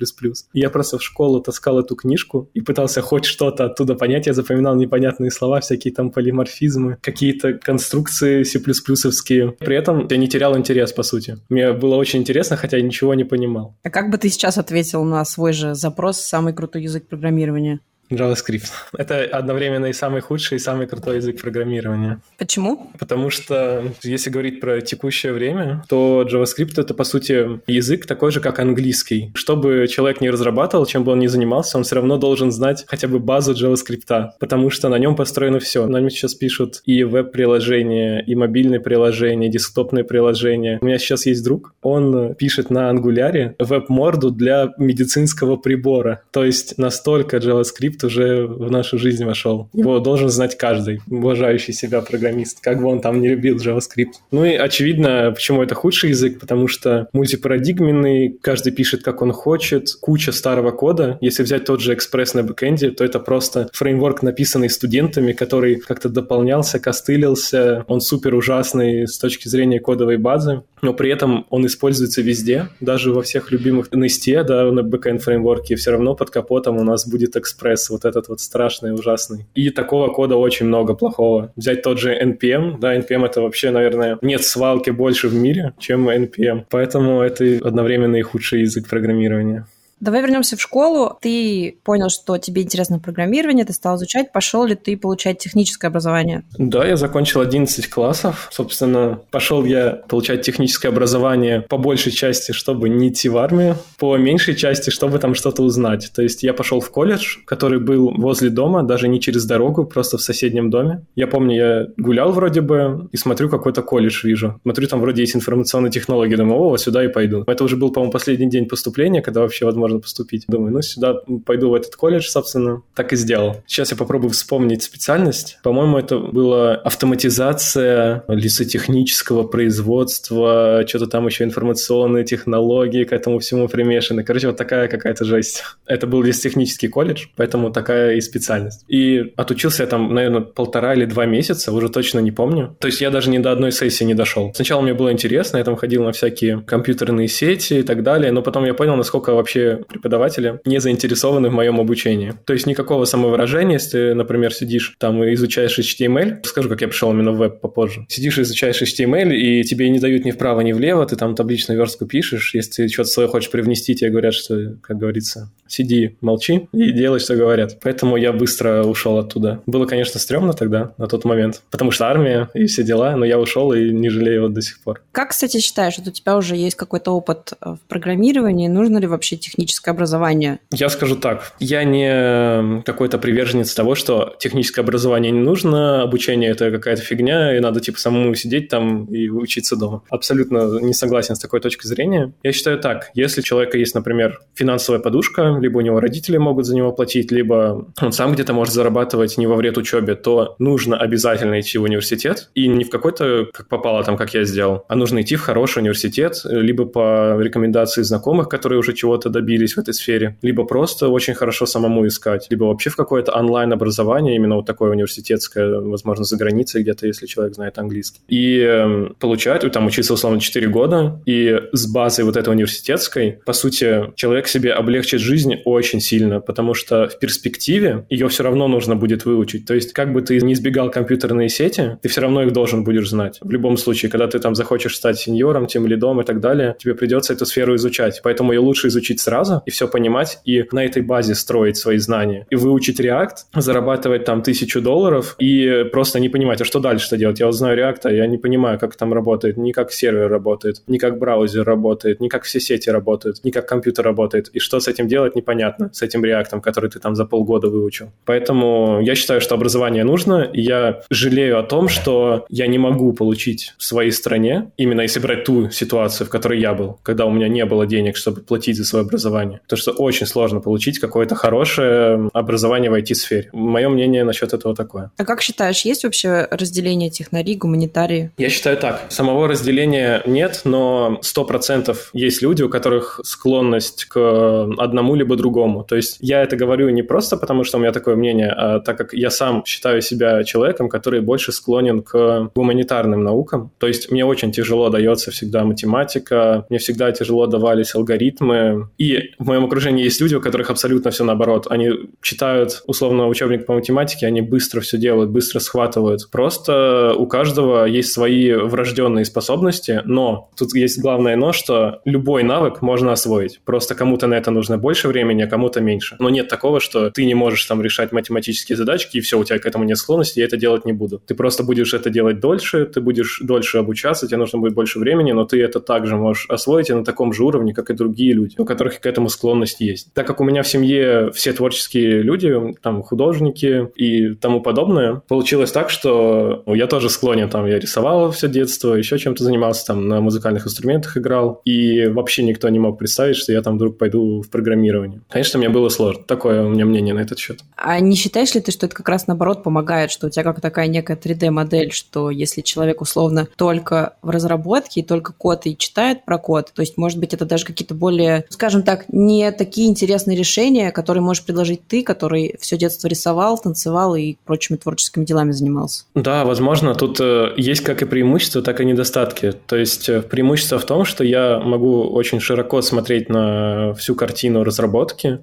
Я 0.52 0.70
просто 0.70 0.98
в 0.98 1.02
школу 1.02 1.40
таскал 1.40 1.78
эту 1.78 1.94
книжку 1.96 2.50
и 2.54 2.60
пытался 2.60 3.02
хоть 3.02 3.24
что-то 3.24 3.64
оттуда 3.64 3.94
понять. 3.94 4.26
Я 4.26 4.32
запоминал 4.32 4.76
непонятные 4.76 5.30
слова, 5.30 5.60
всякие 5.60 5.92
там 5.92 6.10
полиморфизмы, 6.10 6.96
какие-то 7.00 7.54
конструкции 7.54 8.42
C++-овские. 8.42 9.52
При 9.58 9.76
этом 9.76 10.06
я 10.10 10.16
не 10.16 10.28
терял 10.28 10.56
интерес, 10.56 10.92
по 10.92 11.02
сути. 11.02 11.36
Мне 11.48 11.72
было 11.72 11.96
очень 11.96 12.20
интересно, 12.20 12.56
хотя 12.56 12.78
я 12.78 12.82
ничего 12.82 13.14
не 13.14 13.24
понимал. 13.24 13.76
А 13.82 13.90
как 13.90 14.10
бы 14.10 14.18
ты 14.18 14.28
сейчас 14.28 14.58
ответил 14.58 15.04
на 15.04 15.24
свой 15.24 15.52
же 15.52 15.74
запрос 15.74 16.20
«самый 16.20 16.52
крутой 16.52 16.82
язык 16.82 17.06
программирования»? 17.08 17.80
JavaScript. 18.10 18.70
Это 18.96 19.24
одновременно 19.24 19.86
и 19.86 19.92
самый 19.92 20.20
худший, 20.20 20.56
и 20.56 20.58
самый 20.60 20.86
крутой 20.86 21.16
язык 21.16 21.40
программирования. 21.40 22.20
Почему? 22.38 22.90
Потому 22.98 23.30
что, 23.30 23.84
если 24.02 24.30
говорить 24.30 24.60
про 24.60 24.80
текущее 24.80 25.32
время, 25.32 25.84
то 25.88 26.26
JavaScript— 26.30 26.74
это, 26.76 26.94
по 26.94 27.04
сути, 27.04 27.60
язык 27.66 28.06
такой 28.06 28.30
же, 28.30 28.40
как 28.40 28.58
английский. 28.58 29.32
Чтобы 29.34 29.86
человек 29.88 30.20
не 30.20 30.30
разрабатывал, 30.30 30.86
чем 30.86 31.04
бы 31.04 31.12
он 31.12 31.18
ни 31.18 31.26
занимался, 31.26 31.78
он 31.78 31.84
все 31.84 31.96
равно 31.96 32.18
должен 32.18 32.50
знать 32.50 32.84
хотя 32.86 33.08
бы 33.08 33.18
базу 33.18 33.52
JavaScript, 33.52 34.30
потому 34.38 34.70
что 34.70 34.88
на 34.88 34.98
нем 34.98 35.16
построено 35.16 35.58
все. 35.58 35.86
Нами 35.86 36.08
сейчас 36.08 36.34
пишут 36.34 36.82
и 36.84 37.04
веб-приложения, 37.04 38.20
и 38.20 38.34
мобильные 38.34 38.80
приложения, 38.80 39.48
и 39.48 39.50
десктопные 39.50 40.04
приложения. 40.04 40.78
У 40.80 40.86
меня 40.86 40.98
сейчас 40.98 41.26
есть 41.26 41.44
друг, 41.44 41.74
он 41.82 42.34
пишет 42.34 42.70
на 42.70 42.90
ангуляре 42.90 43.54
веб-морду 43.58 44.30
для 44.30 44.72
медицинского 44.78 45.56
прибора. 45.56 46.22
То 46.30 46.44
есть 46.44 46.78
настолько 46.78 47.38
JavaScript 47.38 47.93
уже 48.02 48.46
в 48.46 48.70
нашу 48.70 48.98
жизнь 48.98 49.24
вошел. 49.24 49.68
Его 49.72 50.00
должен 50.00 50.28
знать 50.28 50.56
каждый 50.56 51.00
уважающий 51.08 51.72
себя 51.72 52.00
программист, 52.00 52.60
как 52.60 52.80
бы 52.80 52.88
он 52.88 53.00
там 53.00 53.20
не 53.20 53.28
любил 53.28 53.56
JavaScript. 53.56 54.14
Ну 54.30 54.44
и 54.44 54.54
очевидно, 54.54 55.32
почему 55.34 55.62
это 55.62 55.74
худший 55.74 56.10
язык, 56.10 56.40
потому 56.40 56.66
что 56.66 57.08
мультипарадигменный, 57.12 58.36
каждый 58.40 58.72
пишет, 58.72 59.02
как 59.02 59.22
он 59.22 59.32
хочет, 59.32 59.88
куча 60.00 60.32
старого 60.32 60.70
кода. 60.70 61.18
Если 61.20 61.42
взять 61.42 61.64
тот 61.64 61.80
же 61.80 61.94
Express 61.94 62.30
на 62.34 62.42
бэкэнде, 62.42 62.90
то 62.90 63.04
это 63.04 63.20
просто 63.20 63.68
фреймворк, 63.72 64.22
написанный 64.22 64.70
студентами, 64.70 65.32
который 65.32 65.76
как-то 65.76 66.08
дополнялся, 66.08 66.78
костылился. 66.78 67.84
Он 67.88 68.00
супер 68.00 68.34
ужасный 68.34 69.06
с 69.06 69.18
точки 69.18 69.48
зрения 69.48 69.80
кодовой 69.80 70.16
базы, 70.16 70.62
но 70.84 70.92
при 70.92 71.10
этом 71.10 71.46
он 71.50 71.66
используется 71.66 72.22
везде, 72.22 72.68
даже 72.80 73.12
во 73.12 73.22
всех 73.22 73.50
любимых 73.50 73.88
Nest, 73.88 74.44
да, 74.44 74.70
на 74.70 74.82
бэкэнд 74.82 75.22
фреймворке, 75.22 75.76
все 75.76 75.92
равно 75.92 76.14
под 76.14 76.30
капотом 76.30 76.76
у 76.76 76.84
нас 76.84 77.08
будет 77.08 77.36
Express, 77.36 77.86
вот 77.90 78.04
этот 78.04 78.28
вот 78.28 78.40
страшный, 78.40 78.92
ужасный. 78.92 79.46
И 79.54 79.70
такого 79.70 80.08
кода 80.08 80.36
очень 80.36 80.66
много 80.66 80.94
плохого. 80.94 81.52
Взять 81.56 81.82
тот 81.82 81.98
же 81.98 82.14
NPM, 82.14 82.78
да, 82.78 82.96
NPM 82.96 83.24
это 83.24 83.40
вообще, 83.40 83.70
наверное, 83.70 84.18
нет 84.22 84.44
свалки 84.44 84.90
больше 84.90 85.28
в 85.28 85.34
мире, 85.34 85.72
чем 85.78 86.08
NPM. 86.08 86.64
Поэтому 86.70 87.22
это 87.22 87.44
одновременно 87.62 88.16
и 88.16 88.22
худший 88.22 88.60
язык 88.60 88.88
программирования. 88.88 89.66
Давай 90.00 90.22
вернемся 90.22 90.56
в 90.56 90.60
школу. 90.60 91.16
Ты 91.20 91.78
понял, 91.84 92.08
что 92.10 92.36
тебе 92.38 92.62
интересно 92.62 92.98
программирование, 92.98 93.64
ты 93.64 93.72
стал 93.72 93.96
изучать. 93.96 94.32
Пошел 94.32 94.64
ли 94.64 94.74
ты 94.74 94.96
получать 94.96 95.38
техническое 95.38 95.88
образование? 95.88 96.42
Да, 96.58 96.84
я 96.86 96.96
закончил 96.96 97.40
11 97.40 97.88
классов. 97.88 98.48
Собственно, 98.52 99.20
пошел 99.30 99.64
я 99.64 100.02
получать 100.08 100.42
техническое 100.42 100.88
образование 100.88 101.60
по 101.60 101.78
большей 101.78 102.12
части, 102.12 102.52
чтобы 102.52 102.88
не 102.88 103.08
идти 103.08 103.28
в 103.28 103.38
армию, 103.38 103.76
по 103.98 104.16
меньшей 104.16 104.56
части, 104.56 104.90
чтобы 104.90 105.18
там 105.18 105.34
что-то 105.34 105.62
узнать. 105.62 106.10
То 106.14 106.22
есть 106.22 106.42
я 106.42 106.52
пошел 106.54 106.80
в 106.80 106.90
колледж, 106.90 107.38
который 107.46 107.78
был 107.78 108.12
возле 108.16 108.50
дома, 108.50 108.82
даже 108.82 109.08
не 109.08 109.20
через 109.20 109.44
дорогу, 109.46 109.84
просто 109.84 110.18
в 110.18 110.22
соседнем 110.22 110.70
доме. 110.70 111.06
Я 111.14 111.26
помню, 111.26 111.56
я 111.56 111.86
гулял 111.96 112.32
вроде 112.32 112.60
бы 112.60 113.08
и 113.12 113.16
смотрю 113.16 113.48
какой-то 113.48 113.82
колледж 113.82 114.26
вижу. 114.26 114.60
Смотрю, 114.62 114.88
там 114.88 115.00
вроде 115.00 115.22
есть 115.22 115.36
информационные 115.36 115.90
технологии. 115.90 116.34
Думаю, 116.34 116.60
о, 116.60 116.76
сюда 116.76 117.04
и 117.04 117.08
пойду. 117.08 117.44
Это 117.46 117.64
уже 117.64 117.76
был, 117.76 117.92
по-моему, 117.92 118.12
последний 118.12 118.50
день 118.50 118.66
поступления, 118.66 119.22
когда 119.22 119.40
вообще 119.40 119.64
возможно 119.64 119.83
можно 119.84 120.00
поступить. 120.00 120.44
Думаю, 120.48 120.72
ну 120.72 120.80
сюда 120.80 121.14
пойду 121.44 121.68
в 121.68 121.74
этот 121.74 121.94
колледж, 121.94 122.26
собственно, 122.26 122.82
так 122.94 123.12
и 123.12 123.16
сделал. 123.16 123.56
Сейчас 123.66 123.90
я 123.90 123.98
попробую 123.98 124.30
вспомнить 124.30 124.82
специальность. 124.82 125.58
По-моему, 125.62 125.98
это 125.98 126.18
была 126.18 126.74
автоматизация 126.76 128.24
лесотехнического 128.28 129.42
производства, 129.42 130.84
что-то 130.88 131.06
там 131.06 131.26
еще 131.26 131.44
информационные 131.44 132.24
технологии 132.24 133.04
к 133.04 133.12
этому 133.12 133.40
всему 133.40 133.68
примешаны. 133.68 134.24
Короче, 134.24 134.46
вот 134.46 134.56
такая 134.56 134.88
какая-то 134.88 135.26
жесть. 135.26 135.62
Это 135.84 136.06
был 136.06 136.22
лесотехнический 136.22 136.88
колледж, 136.88 137.26
поэтому 137.36 137.70
такая 137.70 138.14
и 138.14 138.22
специальность. 138.22 138.86
И 138.88 139.34
отучился 139.36 139.82
я 139.82 139.86
там, 139.86 140.14
наверное, 140.14 140.40
полтора 140.40 140.94
или 140.94 141.04
два 141.04 141.26
месяца, 141.26 141.72
уже 141.72 141.90
точно 141.90 142.20
не 142.20 142.32
помню. 142.32 142.74
То 142.80 142.86
есть 142.86 143.02
я 143.02 143.10
даже 143.10 143.28
ни 143.28 143.36
до 143.36 143.52
одной 143.52 143.70
сессии 143.70 144.04
не 144.04 144.14
дошел. 144.14 144.50
Сначала 144.54 144.80
мне 144.80 144.94
было 144.94 145.12
интересно, 145.12 145.58
я 145.58 145.64
там 145.64 145.76
ходил 145.76 146.04
на 146.04 146.12
всякие 146.12 146.62
компьютерные 146.62 147.28
сети 147.28 147.80
и 147.80 147.82
так 147.82 148.02
далее, 148.02 148.32
но 148.32 148.40
потом 148.40 148.64
я 148.64 148.72
понял, 148.72 148.96
насколько 148.96 149.34
вообще 149.34 149.73
преподаватели 149.76 150.60
не 150.64 150.80
заинтересованы 150.80 151.48
в 151.48 151.52
моем 151.52 151.80
обучении. 151.80 152.34
То 152.44 152.52
есть 152.52 152.66
никакого 152.66 153.04
самовыражения, 153.04 153.74
если, 153.74 154.12
например, 154.12 154.52
сидишь 154.52 154.94
там 154.98 155.22
и 155.24 155.34
изучаешь 155.34 155.78
HTML, 155.78 156.44
скажу, 156.44 156.68
как 156.68 156.80
я 156.80 156.88
пришел 156.88 157.12
именно 157.12 157.32
в 157.32 157.38
веб 157.38 157.60
попозже, 157.60 158.06
сидишь 158.08 158.38
и 158.38 158.42
изучаешь 158.42 158.80
HTML, 158.80 159.34
и 159.34 159.62
тебе 159.64 159.88
не 159.90 160.00
дают 160.00 160.24
ни 160.24 160.30
вправо, 160.30 160.60
ни 160.60 160.72
влево, 160.72 161.06
ты 161.06 161.16
там 161.16 161.34
табличную 161.34 161.78
верстку 161.78 162.06
пишешь, 162.06 162.54
если 162.54 162.84
ты 162.84 162.88
что-то 162.88 163.10
свое 163.10 163.28
хочешь 163.28 163.50
привнести, 163.50 163.94
тебе 163.94 164.10
говорят, 164.10 164.34
что, 164.34 164.76
как 164.82 164.98
говорится, 164.98 165.50
сиди, 165.74 166.16
молчи 166.20 166.68
и 166.72 166.92
делай, 166.92 167.20
что 167.20 167.36
говорят. 167.36 167.78
Поэтому 167.82 168.16
я 168.16 168.32
быстро 168.32 168.84
ушел 168.84 169.18
оттуда. 169.18 169.60
Было, 169.66 169.86
конечно, 169.86 170.20
стрёмно 170.20 170.52
тогда, 170.52 170.94
на 170.98 171.06
тот 171.06 171.24
момент, 171.24 171.62
потому 171.70 171.90
что 171.90 172.06
армия 172.06 172.48
и 172.54 172.66
все 172.66 172.82
дела, 172.82 173.16
но 173.16 173.24
я 173.24 173.38
ушел 173.38 173.72
и 173.72 173.90
не 173.90 174.08
жалею 174.08 174.42
вот 174.42 174.54
до 174.54 174.62
сих 174.62 174.82
пор. 174.82 175.02
Как, 175.12 175.30
кстати, 175.30 175.58
считаешь, 175.58 175.94
что 175.94 176.08
у 176.08 176.12
тебя 176.12 176.36
уже 176.36 176.56
есть 176.56 176.76
какой-то 176.76 177.10
опыт 177.12 177.52
в 177.60 177.78
программировании, 177.88 178.68
нужно 178.68 178.98
ли 178.98 179.06
вообще 179.06 179.36
техническое 179.36 179.90
образование? 179.90 180.60
Я 180.70 180.88
скажу 180.88 181.16
так. 181.16 181.52
Я 181.58 181.84
не 181.84 182.82
какой-то 182.82 183.18
приверженец 183.18 183.74
того, 183.74 183.94
что 183.94 184.34
техническое 184.38 184.82
образование 184.82 185.32
не 185.32 185.40
нужно, 185.40 186.02
обучение 186.02 186.50
это 186.50 186.70
какая-то 186.70 187.02
фигня, 187.02 187.56
и 187.56 187.60
надо 187.60 187.80
типа 187.80 187.98
самому 187.98 188.34
сидеть 188.34 188.68
там 188.68 189.06
и 189.06 189.28
учиться 189.28 189.76
дома. 189.76 190.02
Абсолютно 190.10 190.80
не 190.80 190.94
согласен 190.94 191.36
с 191.36 191.38
такой 191.38 191.60
точки 191.60 191.86
зрения. 191.86 192.32
Я 192.42 192.52
считаю 192.52 192.78
так. 192.78 193.10
Если 193.14 193.40
у 193.40 193.44
человека 193.44 193.78
есть, 193.78 193.94
например, 193.94 194.40
финансовая 194.54 195.00
подушка, 195.00 195.58
либо 195.64 195.78
у 195.78 195.80
него 195.80 195.98
родители 195.98 196.36
могут 196.36 196.66
за 196.66 196.76
него 196.76 196.92
платить, 196.92 197.32
либо 197.32 197.86
он 198.00 198.12
сам 198.12 198.34
где-то 198.34 198.52
может 198.52 198.74
зарабатывать 198.74 199.38
не 199.38 199.46
во 199.46 199.56
вред 199.56 199.78
учебе, 199.78 200.14
то 200.14 200.56
нужно 200.58 200.96
обязательно 200.96 201.60
идти 201.60 201.78
в 201.78 201.82
университет. 201.82 202.50
И 202.54 202.68
не 202.68 202.84
в 202.84 202.90
какой-то, 202.90 203.48
как 203.52 203.68
попало 203.68 204.04
там, 204.04 204.16
как 204.16 204.34
я 204.34 204.44
сделал, 204.44 204.84
а 204.88 204.94
нужно 204.94 205.22
идти 205.22 205.36
в 205.36 205.40
хороший 205.40 205.78
университет, 205.80 206.40
либо 206.44 206.84
по 206.84 207.40
рекомендации 207.40 208.02
знакомых, 208.02 208.48
которые 208.48 208.78
уже 208.78 208.92
чего-то 208.92 209.30
добились, 209.30 209.74
в 209.74 209.78
этой 209.78 209.94
сфере, 209.94 210.36
либо 210.42 210.64
просто 210.64 211.08
очень 211.08 211.34
хорошо 211.34 211.66
самому 211.66 212.06
искать, 212.06 212.46
либо 212.50 212.64
вообще 212.64 212.90
в 212.90 212.96
какое-то 212.96 213.32
онлайн-образование, 213.32 214.36
именно 214.36 214.56
вот 214.56 214.66
такое 214.66 214.90
университетское, 214.90 215.80
возможно, 215.80 216.24
за 216.24 216.36
границей 216.36 216.82
где-то, 216.82 217.06
если 217.06 217.26
человек 217.26 217.54
знает 217.54 217.78
английский. 217.78 218.20
И 218.28 218.58
э, 218.60 219.08
получать, 219.18 219.64
там 219.72 219.86
учиться 219.86 220.12
условно 220.12 220.40
4 220.40 220.68
года, 220.68 221.20
и 221.26 221.60
с 221.72 221.86
базой 221.86 222.24
вот 222.24 222.36
этой 222.36 222.50
университетской, 222.50 223.38
по 223.44 223.52
сути, 223.52 224.12
человек 224.14 224.46
себе 224.46 224.72
облегчит 224.72 225.20
жизнь 225.20 225.43
очень 225.64 226.00
сильно, 226.00 226.40
потому 226.40 226.74
что 226.74 227.08
в 227.08 227.18
перспективе 227.18 228.06
ее 228.08 228.28
все 228.28 228.42
равно 228.42 228.68
нужно 228.68 228.96
будет 228.96 229.24
выучить. 229.24 229.66
То 229.66 229.74
есть, 229.74 229.92
как 229.92 230.12
бы 230.12 230.22
ты 230.22 230.40
не 230.40 230.54
избегал 230.54 230.90
компьютерные 230.90 231.48
сети, 231.48 231.98
ты 232.02 232.08
все 232.08 232.20
равно 232.20 232.42
их 232.42 232.52
должен 232.52 232.84
будешь 232.84 233.08
знать. 233.08 233.38
В 233.40 233.50
любом 233.50 233.76
случае, 233.76 234.10
когда 234.10 234.26
ты 234.26 234.38
там 234.38 234.54
захочешь 234.54 234.96
стать 234.96 235.18
сеньором, 235.18 235.66
тем 235.66 235.86
лидом 235.86 236.20
и 236.20 236.24
так 236.24 236.40
далее, 236.40 236.76
тебе 236.78 236.94
придется 236.94 237.32
эту 237.32 237.46
сферу 237.46 237.74
изучать. 237.76 238.20
Поэтому 238.22 238.52
ее 238.52 238.60
лучше 238.60 238.88
изучить 238.88 239.20
сразу, 239.20 239.62
и 239.66 239.70
все 239.70 239.88
понимать, 239.88 240.38
и 240.44 240.64
на 240.72 240.84
этой 240.84 241.02
базе 241.02 241.34
строить 241.34 241.76
свои 241.76 241.98
знания. 241.98 242.46
И 242.50 242.56
выучить 242.56 243.00
React, 243.00 243.36
зарабатывать 243.56 244.24
там 244.24 244.42
тысячу 244.42 244.80
долларов 244.80 245.36
и 245.38 245.84
просто 245.92 246.20
не 246.20 246.28
понимать, 246.28 246.60
а 246.60 246.64
что 246.64 246.80
дальше-то 246.80 247.16
делать? 247.16 247.40
Я 247.40 247.46
вот 247.46 247.54
знаю 247.54 247.78
React, 247.78 248.00
а 248.04 248.12
я 248.12 248.26
не 248.26 248.38
понимаю, 248.38 248.78
как 248.78 248.96
там 248.96 249.12
работает, 249.12 249.56
ни 249.56 249.72
как 249.72 249.92
сервер 249.92 250.28
работает, 250.28 250.82
ни 250.86 250.98
как 250.98 251.18
браузер 251.18 251.64
работает, 251.64 252.20
ни 252.20 252.28
как 252.28 252.44
все 252.44 252.60
сети 252.60 252.90
работают, 252.90 253.42
ни 253.44 253.50
как 253.50 253.68
компьютер 253.68 254.04
работает. 254.04 254.48
И 254.52 254.58
что 254.58 254.80
с 254.80 254.88
этим 254.88 255.08
делать, 255.08 255.33
непонятно, 255.36 255.90
с 255.92 256.02
этим 256.02 256.24
React, 256.24 256.60
который 256.60 256.90
ты 256.90 256.98
там 256.98 257.14
за 257.14 257.24
полгода 257.24 257.68
выучил. 257.68 258.10
Поэтому 258.24 259.00
я 259.02 259.14
считаю, 259.14 259.40
что 259.40 259.54
образование 259.54 260.04
нужно, 260.04 260.42
и 260.42 260.60
я 260.60 261.02
жалею 261.10 261.58
о 261.58 261.62
том, 261.62 261.88
что 261.88 262.46
я 262.48 262.66
не 262.66 262.78
могу 262.78 263.12
получить 263.12 263.74
в 263.78 263.84
своей 263.84 264.12
стране, 264.12 264.70
именно 264.76 265.02
если 265.02 265.20
брать 265.20 265.44
ту 265.44 265.70
ситуацию, 265.70 266.26
в 266.26 266.30
которой 266.30 266.60
я 266.60 266.74
был, 266.74 266.98
когда 267.02 267.26
у 267.26 267.30
меня 267.30 267.48
не 267.48 267.64
было 267.64 267.86
денег, 267.86 268.16
чтобы 268.16 268.40
платить 268.40 268.76
за 268.76 268.84
свое 268.84 269.04
образование. 269.04 269.60
Потому 269.64 269.80
что 269.80 269.92
очень 269.92 270.26
сложно 270.26 270.60
получить 270.60 270.98
какое-то 270.98 271.34
хорошее 271.34 272.30
образование 272.32 272.90
в 272.90 272.94
IT-сфере. 272.94 273.48
Мое 273.52 273.88
мнение 273.88 274.24
насчет 274.24 274.52
этого 274.52 274.74
такое. 274.74 275.10
А 275.16 275.24
как 275.24 275.40
считаешь, 275.40 275.84
есть 275.84 276.04
вообще 276.04 276.46
разделение 276.50 277.10
технари, 277.10 277.54
гуманитарии? 277.54 278.30
Я 278.36 278.48
считаю 278.50 278.76
так. 278.76 279.06
Самого 279.08 279.48
разделения 279.48 280.22
нет, 280.26 280.62
но 280.64 281.20
100% 281.22 281.96
есть 282.12 282.42
люди, 282.42 282.62
у 282.62 282.68
которых 282.68 283.20
склонность 283.24 284.04
к 284.04 284.68
одному 284.78 285.14
либо 285.14 285.23
другому. 285.24 285.84
То 285.84 285.96
есть 285.96 286.16
я 286.20 286.42
это 286.42 286.56
говорю 286.56 286.88
не 286.90 287.02
просто 287.02 287.36
потому, 287.36 287.64
что 287.64 287.78
у 287.78 287.80
меня 287.80 287.92
такое 287.92 288.16
мнение, 288.16 288.50
а 288.50 288.80
так 288.80 288.98
как 288.98 289.12
я 289.12 289.30
сам 289.30 289.64
считаю 289.64 290.02
себя 290.02 290.44
человеком, 290.44 290.88
который 290.88 291.20
больше 291.20 291.52
склонен 291.52 292.02
к 292.02 292.50
гуманитарным 292.54 293.22
наукам. 293.22 293.70
То 293.78 293.86
есть 293.86 294.10
мне 294.10 294.24
очень 294.24 294.52
тяжело 294.52 294.88
дается 294.90 295.30
всегда 295.30 295.64
математика, 295.64 296.66
мне 296.68 296.78
всегда 296.78 297.12
тяжело 297.12 297.46
давались 297.46 297.94
алгоритмы. 297.94 298.88
И 298.98 299.30
в 299.38 299.46
моем 299.46 299.64
окружении 299.64 300.04
есть 300.04 300.20
люди, 300.20 300.34
у 300.34 300.40
которых 300.40 300.70
абсолютно 300.70 301.10
все 301.10 301.24
наоборот. 301.24 301.66
Они 301.70 301.90
читают, 302.20 302.82
условно, 302.86 303.28
учебник 303.28 303.66
по 303.66 303.74
математике, 303.74 304.26
они 304.26 304.40
быстро 304.40 304.80
все 304.80 304.98
делают, 304.98 305.30
быстро 305.30 305.60
схватывают. 305.60 306.28
Просто 306.30 307.14
у 307.16 307.26
каждого 307.26 307.84
есть 307.84 308.12
свои 308.12 308.52
врожденные 308.52 309.24
способности, 309.24 310.02
но 310.04 310.50
тут 310.56 310.74
есть 310.74 311.00
главное 311.00 311.36
но, 311.36 311.52
что 311.52 312.00
любой 312.04 312.42
навык 312.42 312.82
можно 312.82 313.12
освоить. 313.12 313.60
Просто 313.64 313.94
кому-то 313.94 314.26
на 314.26 314.34
это 314.34 314.50
нужно 314.50 314.78
больше 314.78 315.08
времени, 315.08 315.13
а 315.22 315.46
кому-то 315.46 315.80
меньше. 315.80 316.16
Но 316.18 316.28
нет 316.28 316.48
такого, 316.48 316.80
что 316.80 317.10
ты 317.10 317.24
не 317.24 317.34
можешь 317.34 317.64
там 317.64 317.82
решать 317.82 318.12
математические 318.12 318.76
задачки, 318.76 319.18
и 319.18 319.20
все, 319.20 319.38
у 319.38 319.44
тебя 319.44 319.58
к 319.58 319.66
этому 319.66 319.84
нет 319.84 319.98
склонности, 319.98 320.40
я 320.40 320.46
это 320.46 320.56
делать 320.56 320.84
не 320.84 320.92
буду. 320.92 321.22
Ты 321.26 321.34
просто 321.34 321.62
будешь 321.62 321.94
это 321.94 322.10
делать 322.10 322.40
дольше, 322.40 322.86
ты 322.86 323.00
будешь 323.00 323.40
дольше 323.42 323.78
обучаться, 323.78 324.26
тебе 324.26 324.38
нужно 324.38 324.58
будет 324.58 324.74
больше 324.74 324.98
времени, 324.98 325.32
но 325.32 325.44
ты 325.44 325.62
это 325.62 325.80
также 325.80 326.16
можешь 326.16 326.46
освоить 326.48 326.90
и 326.90 326.94
на 326.94 327.04
таком 327.04 327.32
же 327.32 327.44
уровне, 327.44 327.74
как 327.74 327.90
и 327.90 327.94
другие 327.94 328.32
люди, 328.32 328.54
у 328.58 328.64
которых 328.64 329.00
к 329.00 329.06
этому 329.06 329.28
склонность 329.28 329.80
есть. 329.80 330.12
Так 330.14 330.26
как 330.26 330.40
у 330.40 330.44
меня 330.44 330.62
в 330.62 330.68
семье 330.68 331.30
все 331.32 331.52
творческие 331.52 332.22
люди, 332.22 332.54
там 332.82 333.02
художники 333.02 333.88
и 333.96 334.34
тому 334.34 334.60
подобное, 334.60 335.22
получилось 335.28 335.72
так, 335.72 335.90
что 335.90 336.62
ну, 336.66 336.74
я 336.74 336.86
тоже 336.86 337.10
склонен, 337.10 337.48
там 337.48 337.66
я 337.66 337.78
рисовал 337.78 338.30
все 338.30 338.48
детство, 338.48 338.94
еще 338.94 339.18
чем-то 339.18 339.44
занимался, 339.44 339.86
там 339.86 340.08
на 340.08 340.20
музыкальных 340.20 340.66
инструментах 340.66 341.16
играл, 341.16 341.60
и 341.64 342.06
вообще 342.06 342.42
никто 342.42 342.68
не 342.68 342.78
мог 342.78 342.98
представить, 342.98 343.36
что 343.36 343.52
я 343.52 343.62
там 343.62 343.76
вдруг 343.76 343.98
пойду 343.98 344.42
в 344.42 344.50
программирование. 344.50 345.03
Конечно, 345.28 345.58
мне 345.58 345.68
было 345.68 345.88
сложно. 345.88 346.22
Такое 346.24 346.64
у 346.64 346.68
меня 346.68 346.84
мнение 346.84 347.14
на 347.14 347.20
этот 347.20 347.38
счет. 347.38 347.60
А 347.76 348.00
не 348.00 348.16
считаешь 348.16 348.54
ли 348.54 348.60
ты, 348.60 348.72
что 348.72 348.86
это 348.86 348.94
как 348.94 349.08
раз 349.08 349.26
наоборот 349.26 349.62
помогает, 349.62 350.10
что 350.10 350.26
у 350.26 350.30
тебя 350.30 350.44
как 350.44 350.60
такая 350.60 350.86
некая 350.86 351.16
3D-модель, 351.16 351.92
что 351.92 352.30
если 352.30 352.60
человек 352.60 353.00
условно 353.00 353.48
только 353.56 354.14
в 354.22 354.30
разработке 354.30 355.00
и 355.00 355.04
только 355.04 355.32
код 355.32 355.66
и 355.66 355.76
читает 355.76 356.24
про 356.24 356.38
код, 356.38 356.72
то 356.74 356.82
есть, 356.82 356.96
может 356.96 357.18
быть, 357.18 357.34
это 357.34 357.44
даже 357.44 357.64
какие-то 357.64 357.94
более, 357.94 358.44
скажем 358.48 358.82
так, 358.82 359.06
не 359.08 359.50
такие 359.52 359.88
интересные 359.88 360.36
решения, 360.36 360.90
которые 360.90 361.22
можешь 361.22 361.44
предложить 361.44 361.86
ты, 361.86 362.02
который 362.02 362.56
все 362.60 362.76
детство 362.76 363.08
рисовал, 363.08 363.58
танцевал 363.58 364.14
и 364.14 364.36
прочими 364.44 364.76
творческими 364.76 365.24
делами 365.24 365.52
занимался. 365.52 366.04
Да, 366.14 366.44
возможно, 366.44 366.94
тут 366.94 367.20
э, 367.20 367.52
есть 367.56 367.82
как 367.82 368.02
и 368.02 368.06
преимущества, 368.06 368.62
так 368.62 368.80
и 368.80 368.84
недостатки. 368.84 369.52
То 369.66 369.76
есть 369.76 370.08
э, 370.08 370.22
преимущество 370.22 370.78
в 370.78 370.86
том, 370.86 371.04
что 371.04 371.24
я 371.24 371.58
могу 371.58 372.02
очень 372.02 372.40
широко 372.40 372.82
смотреть 372.82 373.28
на 373.28 373.94
всю 373.94 374.14
картину 374.14 374.64
разработки. 374.64 374.93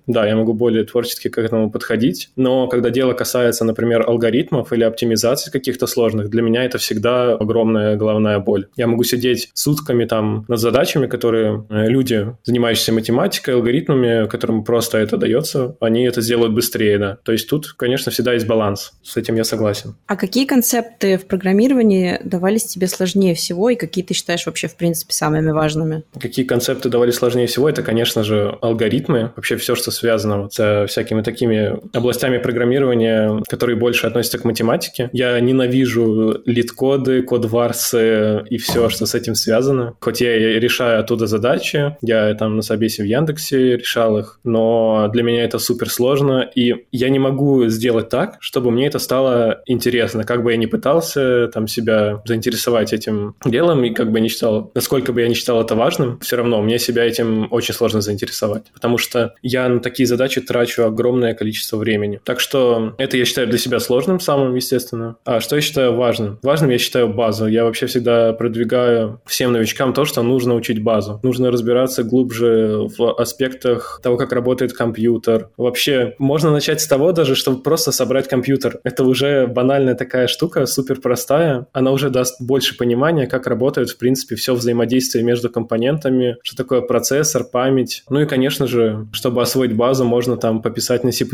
Да, 0.08 0.26
я 0.28 0.36
могу 0.36 0.54
более 0.54 0.84
творчески 0.84 1.28
к 1.28 1.38
этому 1.38 1.72
подходить, 1.72 2.30
но 2.36 2.68
когда 2.68 2.90
дело 2.90 3.14
касается, 3.14 3.66
например, 3.66 4.08
алгоритмов 4.08 4.74
или 4.74 4.84
оптимизации 4.84 5.52
каких-то 5.52 5.88
сложных, 5.88 6.30
для 6.30 6.42
меня 6.42 6.64
это 6.64 6.78
всегда 6.78 7.34
огромная 7.34 7.96
головная 7.96 8.40
боль. 8.40 8.68
Я 8.76 8.88
могу 8.88 9.04
сидеть 9.04 9.50
сутками 9.54 10.06
там 10.06 10.46
над 10.48 10.60
задачами, 10.60 11.08
которые 11.08 11.66
э, 11.70 11.88
люди, 11.88 12.36
занимающиеся 12.44 12.94
математикой, 12.94 13.56
алгоритмами, 13.56 14.28
которым 14.28 14.64
просто 14.64 14.98
это 14.98 15.18
дается, 15.18 15.76
они 15.80 16.04
это 16.04 16.22
сделают 16.22 16.54
быстрее, 16.54 16.98
да. 16.98 17.18
То 17.24 17.32
есть 17.32 17.50
тут, 17.50 17.74
конечно, 17.74 18.12
всегда 18.12 18.34
есть 18.34 18.48
баланс. 18.48 18.94
С 19.04 19.18
этим 19.18 19.36
я 19.36 19.44
согласен. 19.44 19.96
А 20.08 20.16
какие 20.16 20.46
концепты 20.46 21.18
в 21.18 21.26
программировании 21.26 22.20
давались 22.24 22.66
тебе 22.66 22.88
сложнее 22.88 23.36
всего 23.36 23.70
и 23.70 23.76
какие 23.76 24.04
ты 24.04 24.14
считаешь 24.14 24.46
вообще, 24.46 24.68
в 24.68 24.76
принципе, 24.76 25.14
самыми 25.14 25.52
важными? 25.52 26.04
Какие 26.20 26.46
концепты 26.46 26.90
давались 26.90 27.16
сложнее 27.16 27.48
всего? 27.48 27.70
Это, 27.70 27.84
конечно 27.84 28.24
же, 28.24 28.58
алгоритмы, 28.62 29.32
вообще 29.42 29.56
все, 29.56 29.74
что 29.74 29.90
связано 29.90 30.44
вот 30.44 30.54
с 30.54 30.86
всякими 30.88 31.24
такими 31.24 31.76
областями 31.98 32.38
программирования, 32.38 33.42
которые 33.50 33.76
больше 33.76 34.06
относятся 34.06 34.38
к 34.38 34.46
математике. 34.46 35.10
Я 35.14 35.40
ненавижу 35.40 36.44
лид-коды, 36.46 37.24
код-варсы 37.24 38.44
и 38.48 38.58
все, 38.60 38.90
что 38.90 39.08
с 39.08 39.16
этим 39.16 39.34
связано. 39.34 39.96
Хоть 40.00 40.22
я 40.22 40.60
решаю 40.60 41.00
оттуда 41.00 41.26
задачи, 41.26 41.98
я 42.04 42.36
там 42.36 42.56
на 42.56 42.62
собесе 42.62 43.02
в 43.02 43.08
Яндексе 43.08 43.78
решал 43.78 44.20
их, 44.20 44.40
но 44.44 45.10
для 45.12 45.24
меня 45.24 45.44
это 45.44 45.58
супер 45.58 45.90
сложно, 45.90 46.48
и 46.54 46.86
я 46.92 47.10
не 47.10 47.18
могу 47.18 47.66
сделать 47.66 48.10
так, 48.10 48.38
чтобы 48.42 48.70
мне 48.70 48.86
это 48.86 49.00
стало 49.00 49.64
интересно. 49.66 50.24
Как 50.24 50.44
бы 50.44 50.52
я 50.52 50.58
ни 50.58 50.68
пытался 50.68 51.48
там 51.48 51.68
себя 51.68 52.22
заинтересовать 52.26 52.94
этим 52.94 53.36
делом, 53.44 53.84
и 53.86 53.90
как 53.90 54.12
бы 54.12 54.20
не 54.20 54.30
считал, 54.30 54.72
насколько 54.76 55.14
бы 55.14 55.22
я 55.22 55.28
не 55.28 55.34
считал 55.34 55.60
это 55.62 55.74
важным, 55.74 56.20
все 56.20 56.36
равно 56.36 56.62
мне 56.62 56.78
себя 56.78 57.06
этим 57.06 57.48
очень 57.50 57.74
сложно 57.74 58.02
заинтересовать, 58.02 58.66
потому 58.72 59.00
что 59.00 59.31
я 59.42 59.68
на 59.70 59.80
такие 59.80 60.08
задачи 60.08 60.42
трачу 60.42 60.84
огромное 60.84 61.34
количество 61.34 61.78
времени. 61.78 62.20
Так 62.24 62.40
что 62.40 62.94
это 62.98 63.18
я 63.18 63.26
считаю 63.26 63.48
для 63.48 63.58
себя 63.58 63.80
сложным 63.80 64.20
самым, 64.20 64.56
естественно. 64.56 65.18
А 65.26 65.40
что 65.40 65.56
я 65.56 65.62
считаю 65.62 65.96
важным? 65.96 66.40
Важным 66.44 66.70
я 66.70 66.78
считаю 66.78 67.08
базу. 67.08 67.48
Я 67.48 67.66
вообще 67.66 67.86
всегда 67.88 68.34
продвигаю 68.34 69.22
всем 69.26 69.52
новичкам 69.52 69.94
то, 69.94 70.06
что 70.06 70.24
нужно 70.24 70.56
учить 70.56 70.82
базу. 70.84 71.20
Нужно 71.24 71.52
разбираться 71.52 72.04
глубже 72.04 72.88
в 72.98 73.14
аспектах 73.20 74.00
того, 74.04 74.18
как 74.18 74.32
работает 74.34 74.74
компьютер. 74.74 75.50
Вообще, 75.58 76.16
можно 76.18 76.52
начать 76.52 76.82
с 76.82 76.88
того 76.88 77.12
даже, 77.12 77.36
чтобы 77.36 77.62
просто 77.62 77.92
собрать 77.92 78.28
компьютер. 78.28 78.80
Это 78.84 79.04
уже 79.04 79.48
банальная 79.48 79.96
такая 79.96 80.28
штука, 80.28 80.66
супер 80.66 81.00
простая. 81.02 81.68
Она 81.74 81.92
уже 81.92 82.10
даст 82.10 82.42
больше 82.42 82.78
понимания, 82.78 83.28
как 83.28 83.48
работает, 83.48 83.90
в 83.90 83.98
принципе, 83.98 84.36
все 84.36 84.54
взаимодействие 84.54 85.24
между 85.24 85.50
компонентами, 85.50 86.38
что 86.44 86.56
такое 86.56 86.82
процессор, 86.82 87.44
память. 87.44 88.04
Ну 88.10 88.22
и, 88.22 88.26
конечно 88.26 88.68
же, 88.68 89.08
чтобы 89.12 89.42
освоить 89.42 89.74
базу, 89.74 90.06
можно 90.06 90.38
там 90.38 90.62
пописать 90.62 91.04
на 91.04 91.12
C++, 91.12 91.26